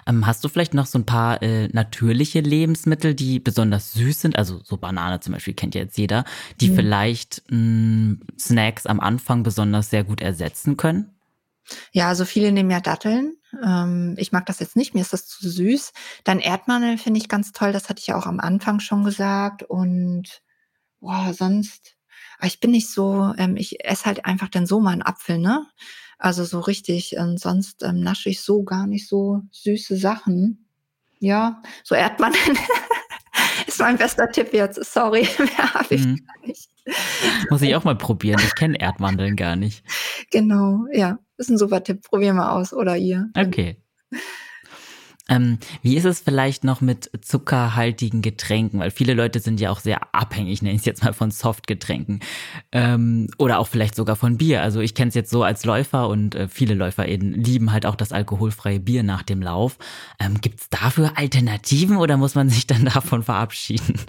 Ähm, 0.07 0.25
hast 0.25 0.43
du 0.43 0.49
vielleicht 0.49 0.73
noch 0.73 0.85
so 0.85 0.97
ein 0.97 1.05
paar 1.05 1.41
äh, 1.41 1.67
natürliche 1.67 2.39
Lebensmittel, 2.39 3.13
die 3.13 3.39
besonders 3.39 3.93
süß 3.93 4.21
sind? 4.21 4.37
Also 4.37 4.61
so 4.63 4.77
Banane 4.77 5.19
zum 5.19 5.33
Beispiel 5.33 5.53
kennt 5.53 5.75
ja 5.75 5.81
jetzt 5.81 5.97
jeder, 5.97 6.23
die 6.61 6.69
mhm. 6.69 6.75
vielleicht 6.75 7.43
mh, 7.49 7.57
hm, 7.57 8.21
Snacks 8.39 8.85
am 8.85 8.99
Anfang 8.99 9.43
besonders 9.43 9.89
sehr 9.89 10.05
gut 10.05 10.21
ersetzen 10.21 10.77
können? 10.77 11.13
Ja, 11.91 12.07
also 12.07 12.25
viele 12.25 12.51
nehmen 12.51 12.71
ja 12.71 12.79
Datteln. 12.79 13.35
Ähm, 13.63 14.15
ich 14.17 14.31
mag 14.31 14.45
das 14.45 14.59
jetzt 14.59 14.75
nicht, 14.75 14.95
mir 14.95 15.01
ist 15.01 15.13
das 15.13 15.27
zu 15.27 15.49
süß. 15.49 15.91
Dann 16.23 16.39
Erdmandeln 16.39 16.97
finde 16.97 17.19
ich 17.19 17.27
ganz 17.27 17.51
toll, 17.51 17.73
das 17.73 17.89
hatte 17.89 17.99
ich 17.99 18.07
ja 18.07 18.17
auch 18.17 18.25
am 18.25 18.39
Anfang 18.39 18.79
schon 18.79 19.03
gesagt. 19.03 19.63
Und 19.63 20.41
boah, 21.01 21.33
sonst, 21.33 21.97
ich 22.41 22.59
bin 22.59 22.71
nicht 22.71 22.89
so, 22.89 23.33
ähm, 23.37 23.57
ich 23.57 23.85
esse 23.85 24.05
halt 24.05 24.25
einfach 24.25 24.47
dann 24.47 24.65
so 24.65 24.79
mal 24.79 24.91
einen 24.91 25.01
Apfel, 25.01 25.37
ne? 25.37 25.65
Also 26.19 26.43
so 26.43 26.59
richtig. 26.59 27.17
Und 27.17 27.39
sonst 27.39 27.81
ähm, 27.81 28.01
nasche 28.01 28.29
ich 28.29 28.41
so 28.41 28.63
gar 28.63 28.85
nicht 28.85 29.07
so 29.07 29.41
süße 29.51 29.95
Sachen. 29.97 30.67
Ja, 31.19 31.61
so 31.83 31.95
Erdmandeln 31.95 32.57
ist 33.67 33.79
mein 33.79 33.97
bester 33.97 34.29
Tipp 34.29 34.53
jetzt. 34.53 34.83
Sorry, 34.93 35.27
mehr 35.39 35.73
habe 35.73 35.95
ich 35.95 36.05
mhm. 36.05 36.25
gar 36.25 36.47
nicht. 36.47 36.69
Muss 37.49 37.61
ich 37.61 37.75
auch 37.75 37.83
mal 37.83 37.97
probieren. 37.97 38.41
Ich 38.43 38.55
kenne 38.55 38.79
Erdmandeln 38.79 39.35
gar 39.35 39.55
nicht. 39.55 39.83
Genau, 40.31 40.85
ja. 40.91 41.19
Ist 41.37 41.49
ein 41.49 41.57
super 41.57 41.83
Tipp. 41.83 42.01
Probier 42.03 42.33
mal 42.33 42.51
aus 42.51 42.73
oder 42.73 42.97
ihr. 42.97 43.29
Okay. 43.37 43.81
Ähm, 45.29 45.59
wie 45.81 45.95
ist 45.95 46.05
es 46.05 46.19
vielleicht 46.19 46.63
noch 46.63 46.81
mit 46.81 47.09
zuckerhaltigen 47.21 48.21
Getränken? 48.21 48.79
Weil 48.79 48.91
viele 48.91 49.13
Leute 49.13 49.39
sind 49.39 49.59
ja 49.59 49.69
auch 49.69 49.79
sehr 49.79 50.13
abhängig, 50.13 50.61
nenne 50.61 50.75
ich 50.75 50.81
es 50.81 50.85
jetzt 50.85 51.03
mal 51.03 51.13
von 51.13 51.31
Softgetränken. 51.31 52.19
Ähm, 52.71 53.27
oder 53.37 53.59
auch 53.59 53.67
vielleicht 53.67 53.95
sogar 53.95 54.15
von 54.15 54.37
Bier. 54.37 54.61
Also 54.61 54.81
ich 54.81 54.95
kenne 54.95 55.09
es 55.09 55.15
jetzt 55.15 55.29
so 55.29 55.43
als 55.43 55.63
Läufer 55.63 56.09
und 56.09 56.35
äh, 56.35 56.47
viele 56.47 56.73
Läufer 56.73 57.07
eben 57.07 57.31
lieben 57.31 57.71
halt 57.71 57.85
auch 57.85 57.95
das 57.95 58.11
alkoholfreie 58.11 58.79
Bier 58.79 59.03
nach 59.03 59.23
dem 59.23 59.41
Lauf. 59.41 59.77
Ähm, 60.19 60.41
Gibt 60.41 60.61
es 60.61 60.69
dafür 60.69 61.13
Alternativen 61.15 61.97
oder 61.97 62.17
muss 62.17 62.35
man 62.35 62.49
sich 62.49 62.67
dann 62.67 62.85
davon 62.93 63.23
verabschieden? 63.23 63.99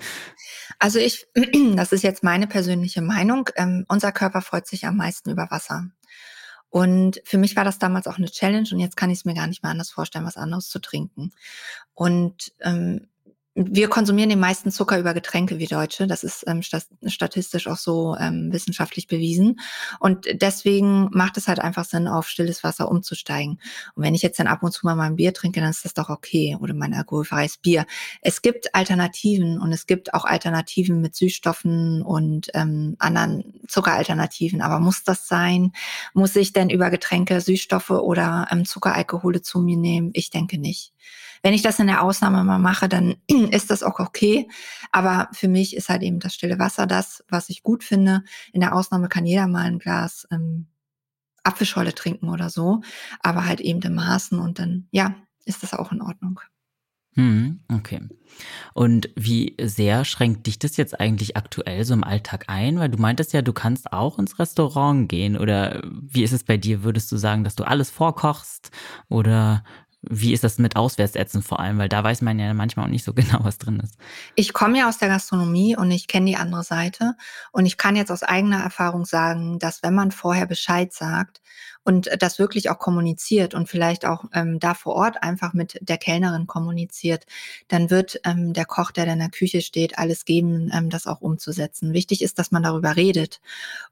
Also 0.78 0.98
ich, 0.98 1.26
das 1.76 1.92
ist 1.92 2.02
jetzt 2.02 2.24
meine 2.24 2.46
persönliche 2.46 3.02
Meinung. 3.02 3.48
Ähm, 3.56 3.84
unser 3.88 4.12
Körper 4.12 4.40
freut 4.42 4.66
sich 4.66 4.86
am 4.86 4.96
meisten 4.96 5.30
über 5.30 5.48
Wasser. 5.50 5.90
Und 6.70 7.20
für 7.24 7.36
mich 7.36 7.56
war 7.56 7.64
das 7.64 7.78
damals 7.78 8.06
auch 8.06 8.16
eine 8.16 8.30
Challenge 8.30 8.68
und 8.72 8.78
jetzt 8.78 8.96
kann 8.96 9.10
ich 9.10 9.18
es 9.18 9.24
mir 9.24 9.34
gar 9.34 9.48
nicht 9.48 9.62
mehr 9.62 9.72
anders 9.72 9.90
vorstellen, 9.90 10.24
was 10.24 10.36
anderes 10.36 10.68
zu 10.68 10.78
trinken. 10.78 11.32
Und 11.94 12.52
ähm, 12.60 13.08
wir 13.68 13.88
konsumieren 13.88 14.30
den 14.30 14.40
meisten 14.40 14.70
Zucker 14.70 14.98
über 14.98 15.12
Getränke 15.12 15.58
wie 15.58 15.66
Deutsche. 15.66 16.06
Das 16.06 16.24
ist 16.24 16.44
ähm, 16.46 16.62
statistisch 16.62 17.66
auch 17.66 17.76
so 17.76 18.16
ähm, 18.18 18.52
wissenschaftlich 18.52 19.06
bewiesen. 19.06 19.60
Und 19.98 20.26
deswegen 20.32 21.08
macht 21.12 21.36
es 21.36 21.48
halt 21.48 21.60
einfach 21.60 21.84
Sinn, 21.84 22.08
auf 22.08 22.28
stilles 22.28 22.64
Wasser 22.64 22.90
umzusteigen. 22.90 23.60
Und 23.94 24.02
wenn 24.02 24.14
ich 24.14 24.22
jetzt 24.22 24.38
dann 24.38 24.46
ab 24.46 24.62
und 24.62 24.72
zu 24.72 24.86
mal 24.86 24.94
mein 24.94 25.16
Bier 25.16 25.34
trinke, 25.34 25.60
dann 25.60 25.70
ist 25.70 25.84
das 25.84 25.94
doch 25.94 26.08
okay. 26.08 26.56
Oder 26.60 26.74
mein 26.74 26.94
alkoholfreies 26.94 27.58
Bier. 27.58 27.86
Es 28.22 28.40
gibt 28.40 28.74
Alternativen 28.74 29.60
und 29.60 29.72
es 29.72 29.86
gibt 29.86 30.14
auch 30.14 30.24
Alternativen 30.24 31.00
mit 31.00 31.14
Süßstoffen 31.14 32.02
und 32.02 32.50
ähm, 32.54 32.96
anderen 32.98 33.60
Zuckeralternativen. 33.68 34.62
Aber 34.62 34.80
muss 34.80 35.04
das 35.04 35.28
sein? 35.28 35.72
Muss 36.14 36.34
ich 36.36 36.52
denn 36.52 36.70
über 36.70 36.90
Getränke 36.90 37.40
Süßstoffe 37.40 37.90
oder 37.90 38.48
ähm, 38.50 38.64
Zuckeralkohole 38.64 39.42
zu 39.42 39.60
mir 39.60 39.76
nehmen? 39.76 40.10
Ich 40.14 40.30
denke 40.30 40.58
nicht. 40.58 40.92
Wenn 41.42 41.54
ich 41.54 41.62
das 41.62 41.78
in 41.78 41.86
der 41.86 42.02
Ausnahme 42.02 42.44
mal 42.44 42.58
mache, 42.58 42.88
dann 42.88 43.16
ist 43.50 43.70
das 43.70 43.82
auch 43.82 43.98
okay. 43.98 44.48
Aber 44.92 45.28
für 45.32 45.48
mich 45.48 45.76
ist 45.76 45.88
halt 45.88 46.02
eben 46.02 46.20
das 46.20 46.34
stille 46.34 46.58
Wasser 46.58 46.86
das, 46.86 47.24
was 47.28 47.48
ich 47.48 47.62
gut 47.62 47.84
finde. 47.84 48.22
In 48.52 48.60
der 48.60 48.74
Ausnahme 48.74 49.08
kann 49.08 49.26
jeder 49.26 49.46
mal 49.46 49.64
ein 49.64 49.78
Glas 49.78 50.26
ähm, 50.30 50.66
Apfelscholle 51.42 51.94
trinken 51.94 52.28
oder 52.28 52.50
so, 52.50 52.82
aber 53.22 53.46
halt 53.46 53.60
eben 53.60 53.80
in 53.80 53.94
Maßen 53.94 54.38
und 54.38 54.58
dann, 54.58 54.88
ja, 54.90 55.14
ist 55.44 55.62
das 55.62 55.72
auch 55.72 55.90
in 55.90 56.02
Ordnung. 56.02 56.40
Hm, 57.16 57.60
okay. 57.72 58.00
Und 58.72 59.10
wie 59.16 59.56
sehr 59.60 60.04
schränkt 60.04 60.46
dich 60.46 60.58
das 60.60 60.76
jetzt 60.76 61.00
eigentlich 61.00 61.36
aktuell 61.36 61.84
so 61.84 61.92
im 61.92 62.04
Alltag 62.04 62.44
ein? 62.46 62.78
Weil 62.78 62.88
du 62.88 62.98
meintest 62.98 63.32
ja, 63.32 63.42
du 63.42 63.52
kannst 63.52 63.92
auch 63.92 64.18
ins 64.18 64.38
Restaurant 64.38 65.08
gehen. 65.08 65.36
Oder 65.36 65.82
wie 65.84 66.22
ist 66.22 66.32
es 66.32 66.44
bei 66.44 66.56
dir? 66.56 66.84
Würdest 66.84 67.10
du 67.10 67.16
sagen, 67.16 67.42
dass 67.42 67.56
du 67.56 67.64
alles 67.64 67.90
vorkochst? 67.90 68.70
Oder 69.08 69.64
wie 70.02 70.32
ist 70.32 70.44
das 70.44 70.58
mit 70.58 70.76
Auswärtsessen 70.76 71.42
vor 71.42 71.60
allem? 71.60 71.78
Weil 71.78 71.88
da 71.88 72.02
weiß 72.02 72.22
man 72.22 72.38
ja 72.38 72.52
manchmal 72.54 72.86
auch 72.86 72.90
nicht 72.90 73.04
so 73.04 73.12
genau, 73.14 73.40
was 73.42 73.58
drin 73.58 73.80
ist. 73.80 73.96
Ich 74.34 74.52
komme 74.52 74.78
ja 74.78 74.88
aus 74.88 74.98
der 74.98 75.08
Gastronomie 75.08 75.76
und 75.76 75.90
ich 75.90 76.06
kenne 76.06 76.26
die 76.26 76.36
andere 76.36 76.62
Seite. 76.62 77.14
Und 77.52 77.66
ich 77.66 77.76
kann 77.76 77.96
jetzt 77.96 78.10
aus 78.10 78.22
eigener 78.22 78.60
Erfahrung 78.60 79.04
sagen, 79.04 79.58
dass 79.58 79.82
wenn 79.82 79.94
man 79.94 80.10
vorher 80.10 80.46
Bescheid 80.46 80.92
sagt 80.92 81.40
und 81.84 82.10
das 82.18 82.38
wirklich 82.38 82.70
auch 82.70 82.78
kommuniziert 82.78 83.54
und 83.54 83.68
vielleicht 83.68 84.04
auch 84.04 84.24
ähm, 84.34 84.60
da 84.60 84.74
vor 84.74 84.94
Ort 84.94 85.22
einfach 85.22 85.54
mit 85.54 85.78
der 85.80 85.96
Kellnerin 85.96 86.46
kommuniziert, 86.46 87.26
dann 87.68 87.90
wird 87.90 88.20
ähm, 88.24 88.52
der 88.52 88.66
Koch, 88.66 88.90
der 88.90 89.06
in 89.06 89.18
der 89.18 89.30
Küche 89.30 89.62
steht, 89.62 89.98
alles 89.98 90.24
geben, 90.24 90.70
ähm, 90.74 90.90
das 90.90 91.06
auch 91.06 91.20
umzusetzen. 91.20 91.92
Wichtig 91.92 92.22
ist, 92.22 92.38
dass 92.38 92.50
man 92.50 92.62
darüber 92.62 92.96
redet 92.96 93.40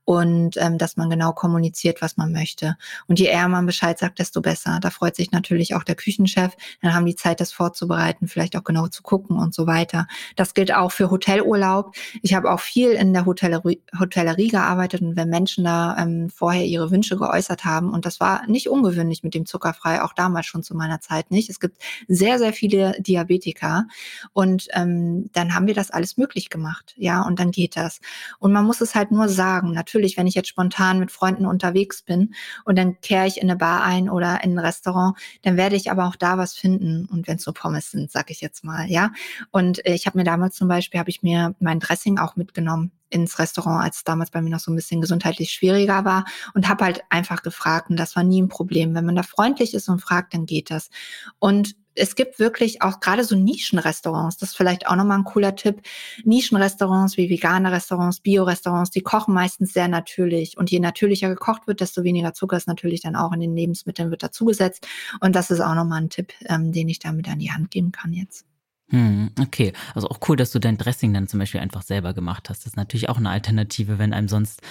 und 0.05 0.57
ähm, 0.59 0.79
dass 0.79 0.97
man 0.97 1.11
genau 1.11 1.33
kommuniziert, 1.33 2.03
was 2.03 2.17
man 2.17 2.33
möchte. 2.33 2.77
Und 3.07 3.19
je 3.19 3.27
eher 3.27 3.49
man 3.49 3.67
Bescheid 3.67 3.99
sagt, 3.99 4.19
desto 4.19 4.41
besser. 4.41 4.79
Da 4.81 4.91
freut 4.91 5.17
sich 5.17 5.33
natürlich 5.33 5.75
auch 5.75 5.85
der 5.85 5.95
Küchenchef. 5.95 6.55
Dann 6.83 6.95
haben 6.95 7.07
die 7.07 7.17
Zeit, 7.17 7.41
das 7.41 7.53
vorzubereiten, 7.53 8.29
vielleicht 8.29 8.57
auch 8.57 8.65
genau 8.65 8.89
zu 8.89 9.03
gucken 9.03 9.39
und 9.39 9.55
so 9.55 9.67
weiter. 9.67 10.07
Das 10.37 10.55
gilt 10.55 10.75
auch 10.75 10.93
für 10.93 11.11
Hotelurlaub. 11.11 11.95
Ich 12.23 12.35
habe 12.35 12.51
auch 12.51 12.61
viel 12.61 12.91
in 12.91 13.13
der 13.13 13.27
Hotellerie, 13.27 13.83
Hotellerie 13.99 14.49
gearbeitet 14.49 15.03
und 15.03 15.17
wenn 15.17 15.29
Menschen 15.29 15.65
da 15.65 15.97
ähm, 15.99 16.31
vorher 16.31 16.65
ihre 16.65 16.91
Wünsche 16.91 17.17
geäußert 17.17 17.65
haben, 17.65 17.78
haben. 17.79 17.93
Und 17.93 18.05
das 18.07 18.21
war 18.21 18.47
nicht 18.47 18.69
ungewöhnlich 18.69 19.23
mit 19.23 19.35
dem 19.35 19.47
zuckerfrei, 19.47 20.03
auch 20.03 20.13
damals 20.13 20.47
schon 20.47 20.63
zu 20.63 20.75
meiner 20.75 21.01
Zeit 21.01 21.31
nicht. 21.31 21.49
Es 21.49 21.61
gibt 21.61 21.81
sehr, 22.09 22.39
sehr 22.39 22.53
viele 22.53 23.01
Diabetiker. 23.01 23.87
Und 24.33 24.69
ähm, 24.73 25.31
dann 25.33 25.55
haben 25.55 25.67
wir 25.67 25.75
das 25.75 25.91
alles 25.91 26.17
möglich 26.17 26.51
gemacht. 26.51 26.95
Ja, 26.97 27.23
und 27.23 27.39
dann 27.39 27.51
geht 27.51 27.77
das. 27.77 28.01
Und 28.39 28.53
man 28.53 28.65
muss 28.65 28.81
es 28.81 28.95
halt 28.95 29.11
nur 29.11 29.29
sagen. 29.29 29.73
Natürlich, 29.73 30.17
wenn 30.17 30.27
ich 30.27 30.35
jetzt 30.35 30.49
spontan 30.49 30.99
mit 30.99 31.11
Freunden 31.11 31.47
unterwegs 31.47 32.03
bin 32.03 32.35
und 32.65 32.77
dann 32.77 33.01
kehre 33.01 33.27
ich 33.27 33.39
in 33.39 33.49
eine 33.49 33.57
Bar 33.57 33.83
ein 33.83 34.11
oder 34.11 34.43
in 34.43 34.53
ein 34.53 34.59
Restaurant, 34.59 35.17
dann 35.43 35.57
werde 35.57 35.77
ich 35.77 35.91
aber 35.91 36.07
auch 36.07 36.17
da 36.17 36.39
was 36.39 36.55
finden. 36.55 37.07
Und 37.07 37.29
wenn 37.29 37.37
es 37.37 37.45
so 37.45 37.53
Pommes 37.53 37.91
sind, 37.91 38.11
sag 38.11 38.31
ich 38.31 38.41
jetzt 38.41 38.65
mal, 38.65 38.87
ja. 38.91 39.11
Und 39.51 39.85
äh, 39.87 39.95
ich 39.95 40.07
habe 40.07 40.19
mir 40.19 40.25
damals 40.25 40.57
zum 40.57 40.69
Beispiel, 40.69 41.01
habe 41.01 41.11
ich 41.11 41.23
mir 41.23 41.55
mein 41.61 41.81
Dressing 41.81 42.19
auch 42.19 42.37
mitgenommen 42.37 42.93
ins 43.11 43.39
Restaurant, 43.39 43.85
als 43.85 43.99
es 43.99 44.05
damals 44.05 44.31
bei 44.31 44.43
mir 44.43 44.51
noch 44.51 44.61
so 44.61 44.71
ein 44.71 44.77
bisschen 44.77 45.01
gesundheitlich 45.01 45.51
schwieriger 45.51 46.05
war 46.05 46.25
und 46.55 46.69
habe 46.69 46.85
halt 46.85 47.03
einfach 47.11 47.43
gefragt 47.43 47.91
und 47.91 47.97
das 47.97 48.17
war 48.17 48.25
nie 48.25 48.43
ein 48.43 48.49
Problem. 48.49 48.95
Wenn 48.95 49.07
man 49.07 49.17
da 49.17 49.23
freundlich 49.23 49.75
ist 49.75 49.89
und 49.89 50.01
fragt, 50.01 50.35
dann 50.35 50.47
geht 50.47 50.71
das. 50.71 50.91
Und 51.39 51.77
es 51.99 52.15
gibt 52.15 52.39
wirklich 52.39 52.81
auch 52.83 53.01
gerade 53.01 53.25
so 53.25 53.37
Nischenrestaurants, 53.37 54.37
das 54.37 54.51
ist 54.51 54.57
vielleicht 54.57 54.87
auch 54.87 54.97
nochmal 54.97 55.19
ein 55.19 55.25
cooler 55.25 55.57
Tipp. 55.57 55.83
Nischenrestaurants 56.25 57.17
wie 57.17 57.29
vegane 57.29 57.73
Restaurants, 57.73 58.21
Bio-Restaurants, 58.21 58.91
die 58.91 59.01
kochen 59.01 59.35
meistens 59.35 59.73
sehr 59.73 59.89
natürlich. 59.89 60.57
Und 60.57 60.71
je 60.71 60.81
natürlicher 60.81 61.29
gekocht 61.29 61.67
wird, 61.67 61.81
desto 61.81 62.05
weniger 62.05 62.35
Zucker 62.35 62.57
ist 62.57 62.69
natürlich 62.69 63.03
dann 63.03 63.17
auch 63.17 63.33
in 63.33 63.41
den 63.41 63.57
Lebensmitteln 63.57 64.11
wird 64.11 64.23
dazugesetzt. 64.23 64.87
Und 65.21 65.35
das 65.35 65.51
ist 65.51 65.61
auch 65.61 65.75
nochmal 65.75 66.03
ein 66.03 66.11
Tipp, 66.11 66.33
ähm, 66.47 66.73
den 66.73 66.89
ich 66.89 67.01
damit 67.01 67.29
an 67.29 67.41
die 67.41 67.51
Hand 67.51 67.71
geben 67.71 67.93
kann 67.93 68.13
jetzt. 68.13 68.48
Hm, 68.91 69.31
okay, 69.41 69.73
also 69.95 70.09
auch 70.09 70.19
cool, 70.29 70.37
dass 70.37 70.51
du 70.51 70.59
dein 70.59 70.79
Dressing 70.79 71.13
dann 71.13 71.29
zum 71.29 71.41
Beispiel 71.41 71.61
einfach 71.61 71.83
selber 71.83 72.15
gemacht 72.15 72.49
hast. 72.49 72.61
Das 72.61 72.73
ist 72.73 72.77
natürlich 72.77 73.09
auch 73.09 73.19
eine 73.19 73.31
Alternative, 73.31 73.99
wenn 73.99 74.15
einem 74.15 74.29
sonst 74.29 74.63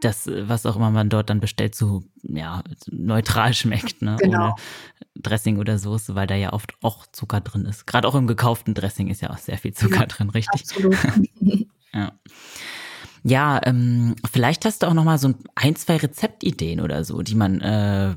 das, 0.00 0.28
was 0.28 0.64
auch 0.64 0.76
immer 0.76 0.90
man 0.90 1.08
dort 1.08 1.28
dann 1.28 1.40
bestellt, 1.40 1.74
so 1.74 2.04
ja, 2.22 2.62
neutral 2.86 3.52
schmeckt, 3.54 4.00
ne? 4.00 4.16
Genau. 4.20 4.44
Ohne 4.44 4.54
Dressing 5.16 5.58
oder 5.58 5.78
Soße, 5.78 6.14
weil 6.14 6.28
da 6.28 6.36
ja 6.36 6.52
oft 6.52 6.74
auch 6.82 7.06
Zucker 7.08 7.40
drin 7.40 7.64
ist. 7.64 7.86
Gerade 7.86 8.06
auch 8.06 8.14
im 8.14 8.28
gekauften 8.28 8.74
Dressing 8.74 9.08
ist 9.08 9.22
ja 9.22 9.30
auch 9.30 9.38
sehr 9.38 9.58
viel 9.58 9.74
Zucker 9.74 10.00
ja, 10.00 10.06
drin, 10.06 10.30
richtig? 10.30 10.62
Absolut. 10.62 10.96
ja. 11.92 12.12
Ja, 13.24 13.60
ähm, 13.64 14.14
vielleicht 14.30 14.64
hast 14.64 14.82
du 14.82 14.86
auch 14.86 14.94
noch 14.94 15.04
mal 15.04 15.18
so 15.18 15.34
ein, 15.54 15.76
zwei 15.76 15.96
Rezeptideen 15.96 16.80
oder 16.80 17.04
so, 17.04 17.22
die 17.22 17.34
man 17.34 17.60
äh, 17.60 18.14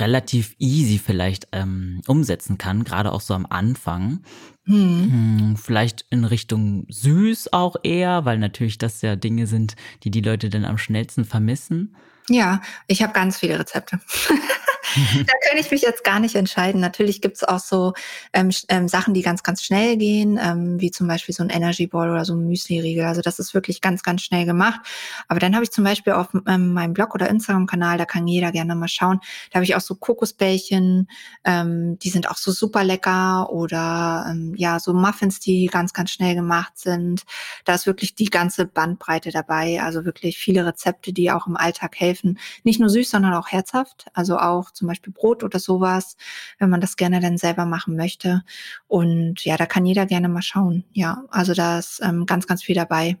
relativ 0.00 0.54
easy 0.58 0.98
vielleicht 0.98 1.48
ähm, 1.52 2.02
umsetzen 2.06 2.58
kann, 2.58 2.84
gerade 2.84 3.12
auch 3.12 3.20
so 3.20 3.34
am 3.34 3.46
Anfang. 3.48 4.20
Hm. 4.64 5.12
hm. 5.12 5.56
Vielleicht 5.56 6.06
in 6.10 6.24
Richtung 6.24 6.86
süß 6.88 7.52
auch 7.52 7.76
eher, 7.82 8.24
weil 8.24 8.38
natürlich 8.38 8.78
das 8.78 9.02
ja 9.02 9.16
Dinge 9.16 9.46
sind, 9.46 9.76
die 10.02 10.10
die 10.10 10.20
Leute 10.20 10.48
dann 10.50 10.64
am 10.64 10.78
schnellsten 10.78 11.24
vermissen. 11.24 11.94
Ja, 12.28 12.62
ich 12.86 13.02
habe 13.02 13.12
ganz 13.12 13.38
viele 13.38 13.58
Rezepte. 13.58 14.00
da 15.26 15.32
kann 15.48 15.58
ich 15.58 15.70
mich 15.70 15.82
jetzt 15.82 16.04
gar 16.04 16.20
nicht 16.20 16.34
entscheiden. 16.34 16.80
Natürlich 16.80 17.20
gibt 17.20 17.36
es 17.36 17.44
auch 17.44 17.58
so 17.58 17.94
ähm, 18.32 18.50
ähm, 18.68 18.88
Sachen, 18.88 19.14
die 19.14 19.22
ganz, 19.22 19.42
ganz 19.42 19.62
schnell 19.62 19.96
gehen, 19.96 20.38
ähm, 20.42 20.80
wie 20.80 20.90
zum 20.90 21.06
Beispiel 21.08 21.34
so 21.34 21.42
ein 21.42 21.50
Energy 21.50 21.86
Ball 21.86 22.10
oder 22.10 22.24
so 22.24 22.34
ein 22.34 22.46
Müsli-Riegel. 22.46 23.04
Also 23.04 23.20
das 23.20 23.38
ist 23.38 23.54
wirklich 23.54 23.80
ganz, 23.80 24.02
ganz 24.02 24.22
schnell 24.22 24.46
gemacht. 24.46 24.80
Aber 25.28 25.40
dann 25.40 25.54
habe 25.54 25.64
ich 25.64 25.70
zum 25.70 25.84
Beispiel 25.84 26.12
auf 26.12 26.28
ähm, 26.46 26.72
meinem 26.72 26.92
Blog 26.92 27.14
oder 27.14 27.28
Instagram-Kanal, 27.28 27.98
da 27.98 28.04
kann 28.04 28.26
jeder 28.26 28.52
gerne 28.52 28.74
mal 28.74 28.88
schauen, 28.88 29.20
da 29.50 29.56
habe 29.56 29.64
ich 29.64 29.74
auch 29.74 29.80
so 29.80 29.94
Kokosbällchen, 29.94 31.08
ähm, 31.44 31.98
die 31.98 32.10
sind 32.10 32.30
auch 32.30 32.36
so 32.36 32.52
super 32.52 32.84
lecker 32.84 33.50
oder 33.50 34.26
ähm, 34.30 34.54
ja, 34.56 34.78
so 34.78 34.92
Muffins, 34.92 35.40
die 35.40 35.66
ganz, 35.66 35.92
ganz 35.92 36.10
schnell 36.10 36.34
gemacht 36.34 36.78
sind. 36.78 37.22
Da 37.64 37.74
ist 37.74 37.86
wirklich 37.86 38.14
die 38.14 38.30
ganze 38.30 38.66
Bandbreite 38.66 39.30
dabei. 39.30 39.82
Also 39.82 40.04
wirklich 40.04 40.38
viele 40.38 40.66
Rezepte, 40.66 41.12
die 41.12 41.30
auch 41.30 41.46
im 41.46 41.56
Alltag 41.56 41.98
helfen. 41.98 42.38
Nicht 42.62 42.80
nur 42.80 42.88
süß, 42.88 43.10
sondern 43.10 43.34
auch 43.34 43.48
herzhaft. 43.48 44.06
Also 44.12 44.38
auch 44.38 44.70
zum 44.70 44.83
Beispiel 44.86 45.12
Brot 45.12 45.42
oder 45.42 45.58
sowas, 45.58 46.16
wenn 46.58 46.70
man 46.70 46.80
das 46.80 46.96
gerne 46.96 47.20
dann 47.20 47.38
selber 47.38 47.66
machen 47.66 47.96
möchte. 47.96 48.42
Und 48.86 49.44
ja, 49.44 49.56
da 49.56 49.66
kann 49.66 49.86
jeder 49.86 50.06
gerne 50.06 50.28
mal 50.28 50.42
schauen. 50.42 50.84
Ja, 50.92 51.24
also 51.30 51.54
da 51.54 51.78
ist 51.78 52.00
ähm, 52.02 52.26
ganz, 52.26 52.46
ganz 52.46 52.62
viel 52.62 52.74
dabei, 52.74 53.16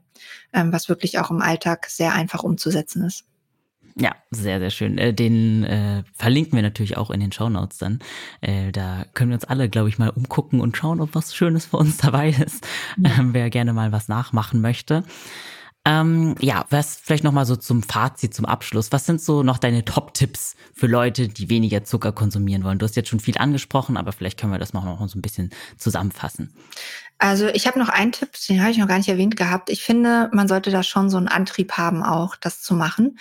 ähm, 0.52 0.72
was 0.72 0.88
wirklich 0.88 1.18
auch 1.18 1.30
im 1.30 1.42
Alltag 1.42 1.86
sehr 1.86 2.14
einfach 2.14 2.42
umzusetzen 2.42 3.04
ist. 3.04 3.24
Ja, 3.96 4.16
sehr, 4.30 4.58
sehr 4.58 4.70
schön. 4.70 4.98
Äh, 4.98 5.14
den 5.14 5.62
äh, 5.62 6.02
verlinken 6.14 6.56
wir 6.56 6.62
natürlich 6.62 6.96
auch 6.96 7.10
in 7.10 7.20
den 7.20 7.30
Show 7.30 7.48
Notes 7.48 7.78
dann. 7.78 8.00
Äh, 8.40 8.72
da 8.72 9.04
können 9.14 9.30
wir 9.30 9.36
uns 9.36 9.44
alle, 9.44 9.68
glaube 9.68 9.88
ich, 9.88 9.98
mal 9.98 10.10
umgucken 10.10 10.60
und 10.60 10.76
schauen, 10.76 11.00
ob 11.00 11.14
was 11.14 11.34
Schönes 11.34 11.66
für 11.66 11.76
uns 11.76 11.96
dabei 11.98 12.30
ist. 12.30 12.66
Ja. 12.96 13.18
Ähm, 13.18 13.34
wer 13.34 13.50
gerne 13.50 13.72
mal 13.72 13.92
was 13.92 14.08
nachmachen 14.08 14.60
möchte. 14.60 15.04
Ähm, 15.86 16.34
ja, 16.40 16.64
was 16.70 16.96
vielleicht 16.96 17.24
nochmal 17.24 17.44
so 17.44 17.56
zum 17.56 17.82
Fazit, 17.82 18.32
zum 18.32 18.46
Abschluss. 18.46 18.90
Was 18.90 19.04
sind 19.04 19.20
so 19.20 19.42
noch 19.42 19.58
deine 19.58 19.84
Top-Tipps 19.84 20.56
für 20.72 20.86
Leute, 20.86 21.28
die 21.28 21.50
weniger 21.50 21.84
Zucker 21.84 22.12
konsumieren 22.12 22.64
wollen? 22.64 22.78
Du 22.78 22.84
hast 22.84 22.96
jetzt 22.96 23.10
schon 23.10 23.20
viel 23.20 23.36
angesprochen, 23.36 23.98
aber 23.98 24.12
vielleicht 24.12 24.40
können 24.40 24.52
wir 24.52 24.58
das 24.58 24.72
noch, 24.72 24.84
noch 24.84 25.06
so 25.06 25.18
ein 25.18 25.22
bisschen 25.22 25.50
zusammenfassen. 25.76 26.54
Also 27.18 27.46
ich 27.46 27.66
habe 27.68 27.78
noch 27.78 27.88
einen 27.88 28.10
Tipp, 28.10 28.30
den 28.48 28.60
habe 28.60 28.72
ich 28.72 28.78
noch 28.78 28.88
gar 28.88 28.98
nicht 28.98 29.08
erwähnt 29.08 29.36
gehabt. 29.36 29.70
Ich 29.70 29.82
finde, 29.82 30.28
man 30.32 30.48
sollte 30.48 30.70
da 30.70 30.82
schon 30.82 31.08
so 31.08 31.16
einen 31.16 31.28
Antrieb 31.28 31.72
haben, 31.72 32.02
auch 32.02 32.34
das 32.34 32.60
zu 32.60 32.74
machen. 32.74 33.18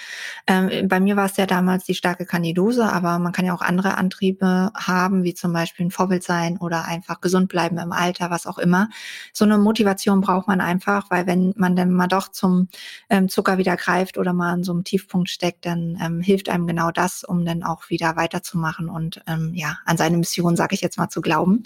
Ähm, 0.47 0.87
bei 0.87 0.99
mir 0.99 1.15
war 1.15 1.27
es 1.27 1.37
ja 1.37 1.45
damals 1.45 1.85
die 1.85 1.93
starke 1.93 2.25
Kandidose, 2.25 2.91
aber 2.91 3.19
man 3.19 3.31
kann 3.31 3.45
ja 3.45 3.53
auch 3.53 3.61
andere 3.61 3.95
Antriebe 3.97 4.71
haben, 4.75 5.23
wie 5.23 5.35
zum 5.35 5.53
Beispiel 5.53 5.85
ein 5.85 5.91
Vorbild 5.91 6.23
sein 6.23 6.57
oder 6.57 6.85
einfach 6.85 7.21
gesund 7.21 7.49
bleiben 7.49 7.77
im 7.77 7.91
Alter, 7.91 8.31
was 8.31 8.47
auch 8.47 8.57
immer. 8.57 8.89
So 9.31 9.45
eine 9.45 9.59
Motivation 9.59 10.21
braucht 10.21 10.47
man 10.47 10.59
einfach, 10.59 11.11
weil 11.11 11.27
wenn 11.27 11.53
man 11.55 11.75
dann 11.75 11.91
mal 11.91 12.07
doch 12.07 12.29
zum 12.29 12.69
ähm, 13.09 13.29
Zucker 13.29 13.59
wieder 13.59 13.77
greift 13.77 14.17
oder 14.17 14.33
mal 14.33 14.53
an 14.53 14.63
so 14.63 14.71
einem 14.73 14.83
Tiefpunkt 14.83 15.29
steckt, 15.29 15.67
dann 15.67 15.99
ähm, 16.03 16.19
hilft 16.19 16.49
einem 16.49 16.65
genau 16.65 16.89
das, 16.89 17.23
um 17.23 17.45
dann 17.45 17.63
auch 17.63 17.89
wieder 17.89 18.15
weiterzumachen 18.15 18.89
und 18.89 19.21
ähm, 19.27 19.51
ja 19.53 19.77
an 19.85 19.97
seine 19.97 20.17
Mission, 20.17 20.55
sage 20.55 20.73
ich 20.73 20.81
jetzt 20.81 20.97
mal, 20.97 21.09
zu 21.09 21.21
glauben. 21.21 21.63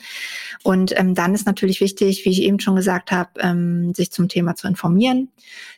Und 0.61 0.97
ähm, 0.99 1.15
dann 1.15 1.33
ist 1.33 1.45
natürlich 1.45 1.79
wichtig, 1.79 2.16
wie 2.25 2.29
ich 2.29 2.41
eben 2.41 2.59
schon 2.59 2.75
gesagt 2.75 3.11
habe, 3.11 3.29
ähm, 3.39 3.93
sich 3.93 4.11
zum 4.11 4.29
Thema 4.29 4.55
zu 4.55 4.67
informieren, 4.67 5.29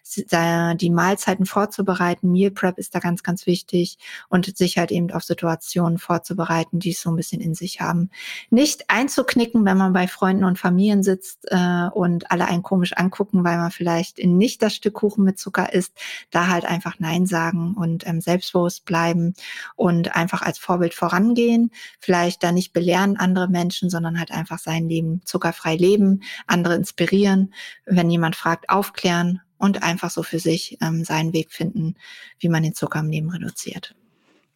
die 0.05 0.89
Mahlzeiten 0.89 1.45
vorzubereiten. 1.45 2.31
Meal 2.31 2.51
Prep 2.51 2.77
ist 2.77 2.95
da 2.95 2.99
ganz, 2.99 3.21
ganz 3.21 3.45
wichtig 3.45 3.97
und 4.27 4.57
sich 4.57 4.77
halt 4.77 4.91
eben 4.91 5.11
auf 5.11 5.23
Situationen 5.23 5.97
vorzubereiten, 5.99 6.79
die 6.79 6.91
es 6.91 7.01
so 7.01 7.11
ein 7.11 7.15
bisschen 7.15 7.41
in 7.41 7.53
sich 7.53 7.81
haben. 7.81 8.09
Nicht 8.49 8.85
einzuknicken, 8.89 9.65
wenn 9.65 9.77
man 9.77 9.93
bei 9.93 10.07
Freunden 10.07 10.43
und 10.43 10.57
Familien 10.57 11.03
sitzt 11.03 11.45
äh, 11.51 11.87
und 11.93 12.31
alle 12.31 12.47
einen 12.47 12.63
komisch 12.63 12.93
angucken, 12.93 13.43
weil 13.43 13.57
man 13.57 13.71
vielleicht 13.71 14.17
nicht 14.17 14.61
das 14.61 14.73
Stück 14.75 14.95
Kuchen 14.95 15.23
mit 15.23 15.37
Zucker 15.37 15.73
isst. 15.73 15.93
Da 16.31 16.47
halt 16.47 16.65
einfach 16.65 16.95
Nein 16.99 17.25
sagen 17.25 17.75
und 17.75 18.07
ähm, 18.07 18.21
selbstbewusst 18.21 18.85
bleiben 18.85 19.35
und 19.75 20.15
einfach 20.15 20.41
als 20.41 20.57
Vorbild 20.57 20.93
vorangehen. 20.93 21.71
Vielleicht 21.99 22.43
da 22.43 22.51
nicht 22.51 22.73
belehren 22.73 23.17
andere 23.17 23.47
Menschen, 23.47 23.89
sondern 23.89 24.19
halt 24.19 24.31
einfach 24.31 24.59
sein 24.59 24.89
Leben 24.89 25.21
zuckerfrei 25.23 25.75
leben 25.75 26.21
andere 26.47 26.75
inspirieren, 26.75 27.53
wenn 27.85 28.09
jemand 28.09 28.35
fragt, 28.35 28.69
aufklären 28.69 29.41
und 29.57 29.83
einfach 29.83 30.09
so 30.09 30.23
für 30.23 30.39
sich 30.39 30.77
ähm, 30.81 31.03
seinen 31.03 31.33
Weg 31.33 31.51
finden, 31.51 31.95
wie 32.39 32.49
man 32.49 32.63
den 32.63 32.73
Zucker 32.73 32.99
im 32.99 33.09
Leben 33.09 33.29
reduziert. 33.29 33.95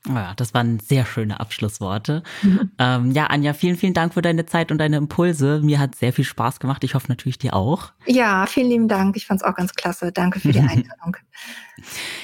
Ja, 0.08 0.34
das 0.36 0.54
waren 0.54 0.82
sehr 0.82 1.06
schöne 1.06 1.40
Abschlussworte. 1.40 2.24
Mhm. 2.42 2.72
Ähm, 2.78 3.12
ja, 3.12 3.28
Anja, 3.28 3.54
vielen, 3.54 3.78
vielen 3.78 3.94
Dank 3.94 4.14
für 4.14 4.22
deine 4.22 4.46
Zeit 4.46 4.70
und 4.70 4.78
deine 4.80 4.98
Impulse. 4.98 5.62
Mir 5.64 5.80
hat 5.80 5.96
sehr 5.96 6.12
viel 6.12 6.26
Spaß 6.26 6.60
gemacht. 6.60 6.84
Ich 6.84 6.94
hoffe 6.94 7.08
natürlich 7.08 7.38
dir 7.38 7.54
auch. 7.54 7.94
Ja, 8.06 8.46
vielen 8.46 8.68
lieben 8.68 8.88
Dank. 8.90 9.16
Ich 9.16 9.26
fand 9.26 9.42
es 9.42 9.48
auch 9.48 9.56
ganz 9.56 9.74
klasse. 9.76 10.12
Danke 10.12 10.42
für 10.42 10.52
die 10.52 10.60
Einladung. 10.60 11.16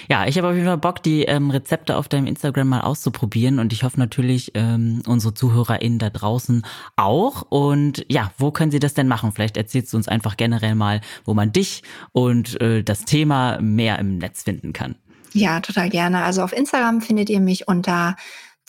ja, 0.10 0.28
ich 0.28 0.38
habe 0.38 0.50
auf 0.50 0.56
jeden 0.56 0.66
Fall 0.66 0.78
Bock, 0.78 1.02
die 1.04 1.24
ähm, 1.24 1.52
Rezepte 1.52 1.96
auf 1.96 2.10
deinem 2.10 2.28
Instagram 2.28 2.68
mal 2.68 2.82
auszuprobieren 2.82 3.60
und 3.60 3.72
ich 3.72 3.84
hoffe 3.84 3.98
natürlich 3.98 4.52
ähm, 4.56 5.02
unsere 5.08 5.34
ZuhörerInnen 5.34 6.00
da 6.00 6.10
draußen 6.10 6.66
auch. 6.98 7.44
Und 7.44 8.06
ja, 8.10 8.32
wo 8.38 8.52
können 8.52 8.72
sie 8.72 8.80
das 8.80 8.94
denn 8.94 9.08
machen? 9.08 9.32
Vielleicht 9.32 9.56
erzählst 9.56 9.94
du 9.94 9.98
uns 9.98 10.10
einfach 10.10 10.36
generell 10.36 10.76
mal, 10.76 11.00
wo 11.24 11.34
man 11.34 11.54
dich 11.54 11.84
und 12.12 12.60
äh, 12.60 12.84
das 12.84 13.06
Thema 13.06 13.58
mehr 13.62 14.00
im 14.00 14.18
Netz 14.18 14.44
finden 14.44 14.74
kann. 14.74 14.96
Ja, 15.34 15.60
total 15.60 15.90
gerne. 15.90 16.24
Also 16.24 16.42
auf 16.42 16.54
Instagram 16.54 17.02
findet 17.02 17.30
ihr 17.30 17.40
mich 17.40 17.68
unter 17.68 18.16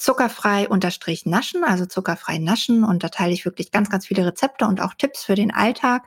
zuckerfrei 0.00 0.66
unterstrich 0.66 1.26
naschen, 1.26 1.62
also 1.62 1.84
zuckerfrei 1.84 2.38
naschen 2.38 2.84
und 2.84 3.04
da 3.04 3.10
teile 3.10 3.34
ich 3.34 3.44
wirklich 3.44 3.70
ganz, 3.70 3.90
ganz 3.90 4.06
viele 4.06 4.24
Rezepte 4.24 4.64
und 4.64 4.80
auch 4.80 4.94
Tipps 4.94 5.24
für 5.24 5.34
den 5.34 5.52
Alltag. 5.52 6.04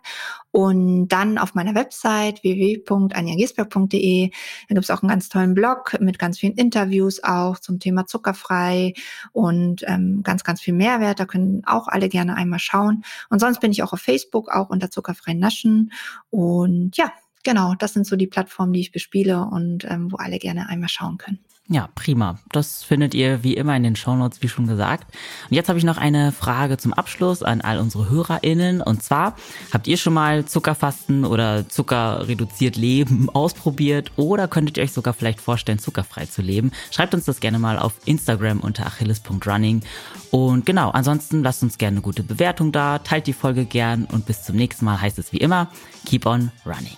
Und 0.49 1.09
dann 1.09 1.37
auf 1.37 1.53
meiner 1.53 1.75
Website 1.75 2.43
www.anjagiesberg.de, 2.43 4.29
da 4.29 4.73
gibt 4.73 4.83
es 4.83 4.89
auch 4.89 5.03
einen 5.03 5.09
ganz 5.09 5.29
tollen 5.29 5.53
Blog 5.53 5.95
mit 5.99 6.17
ganz 6.17 6.39
vielen 6.39 6.53
Interviews 6.53 7.23
auch 7.23 7.59
zum 7.59 7.79
Thema 7.79 8.07
zuckerfrei 8.07 8.93
und 9.31 9.83
ähm, 9.87 10.21
ganz, 10.23 10.43
ganz 10.43 10.61
viel 10.61 10.73
Mehrwert. 10.73 11.19
Da 11.19 11.25
können 11.25 11.61
auch 11.65 11.87
alle 11.87 12.09
gerne 12.09 12.35
einmal 12.35 12.59
schauen. 12.59 13.03
Und 13.29 13.39
sonst 13.39 13.61
bin 13.61 13.71
ich 13.71 13.83
auch 13.83 13.93
auf 13.93 14.01
Facebook, 14.01 14.49
auch 14.49 14.69
unter 14.69 14.89
zuckerfrei 14.89 15.33
naschen. 15.33 15.91
Und 16.31 16.97
ja, 16.97 17.11
genau, 17.43 17.75
das 17.75 17.93
sind 17.93 18.07
so 18.07 18.15
die 18.15 18.27
Plattformen, 18.27 18.73
die 18.73 18.81
ich 18.81 18.91
bespiele 18.91 19.41
und 19.45 19.85
ähm, 19.89 20.11
wo 20.11 20.17
alle 20.17 20.39
gerne 20.39 20.69
einmal 20.69 20.89
schauen 20.89 21.17
können. 21.17 21.39
Ja, 21.69 21.87
prima. 21.95 22.39
Das 22.51 22.83
findet 22.83 23.13
ihr 23.13 23.41
wie 23.43 23.55
immer 23.55 23.75
in 23.77 23.83
den 23.83 23.95
Shownotes, 23.95 24.41
wie 24.41 24.49
schon 24.49 24.67
gesagt. 24.67 25.15
Und 25.49 25.55
jetzt 25.55 25.69
habe 25.69 25.79
ich 25.79 25.85
noch 25.85 25.97
eine 25.97 26.33
Frage 26.33 26.77
zum 26.77 26.91
Abschluss 26.91 27.41
an 27.41 27.61
all 27.61 27.79
unsere 27.79 28.09
HörerInnen. 28.09 28.81
Und 28.81 29.01
zwar, 29.01 29.37
habt 29.71 29.87
ihr 29.87 29.95
schon 29.95 30.13
mal 30.13 30.43
Zuckerfasten 30.43 31.23
oder 31.23 31.69
zuckerreduziert 31.69 32.75
Leben 32.75 33.29
ausprobiert 33.33 34.11
oder 34.17 34.49
könntet 34.49 34.75
ihr 34.77 34.83
euch 34.83 34.91
sogar 34.91 35.13
vielleicht 35.13 35.39
vorstellen, 35.39 35.79
zuckerfrei 35.79 36.25
zu 36.25 36.41
leben? 36.41 36.71
Schreibt 36.91 37.13
uns 37.13 37.25
das 37.25 37.39
gerne 37.39 37.59
mal 37.59 37.79
auf 37.79 37.93
Instagram 38.03 38.59
unter 38.59 38.85
achilles.running. 38.85 39.83
Und 40.31 40.65
genau, 40.65 40.89
ansonsten 40.89 41.43
lasst 41.43 41.63
uns 41.63 41.77
gerne 41.77 41.95
eine 41.95 42.01
gute 42.01 42.23
Bewertung 42.23 42.73
da, 42.73 42.99
teilt 42.99 43.25
die 43.25 43.33
Folge 43.33 43.63
gern 43.63 44.03
und 44.03 44.25
bis 44.25 44.43
zum 44.43 44.57
nächsten 44.57 44.83
Mal 44.83 44.99
heißt 44.99 45.17
es 45.17 45.31
wie 45.31 45.37
immer, 45.37 45.71
keep 46.05 46.25
on 46.25 46.51
running. 46.65 46.97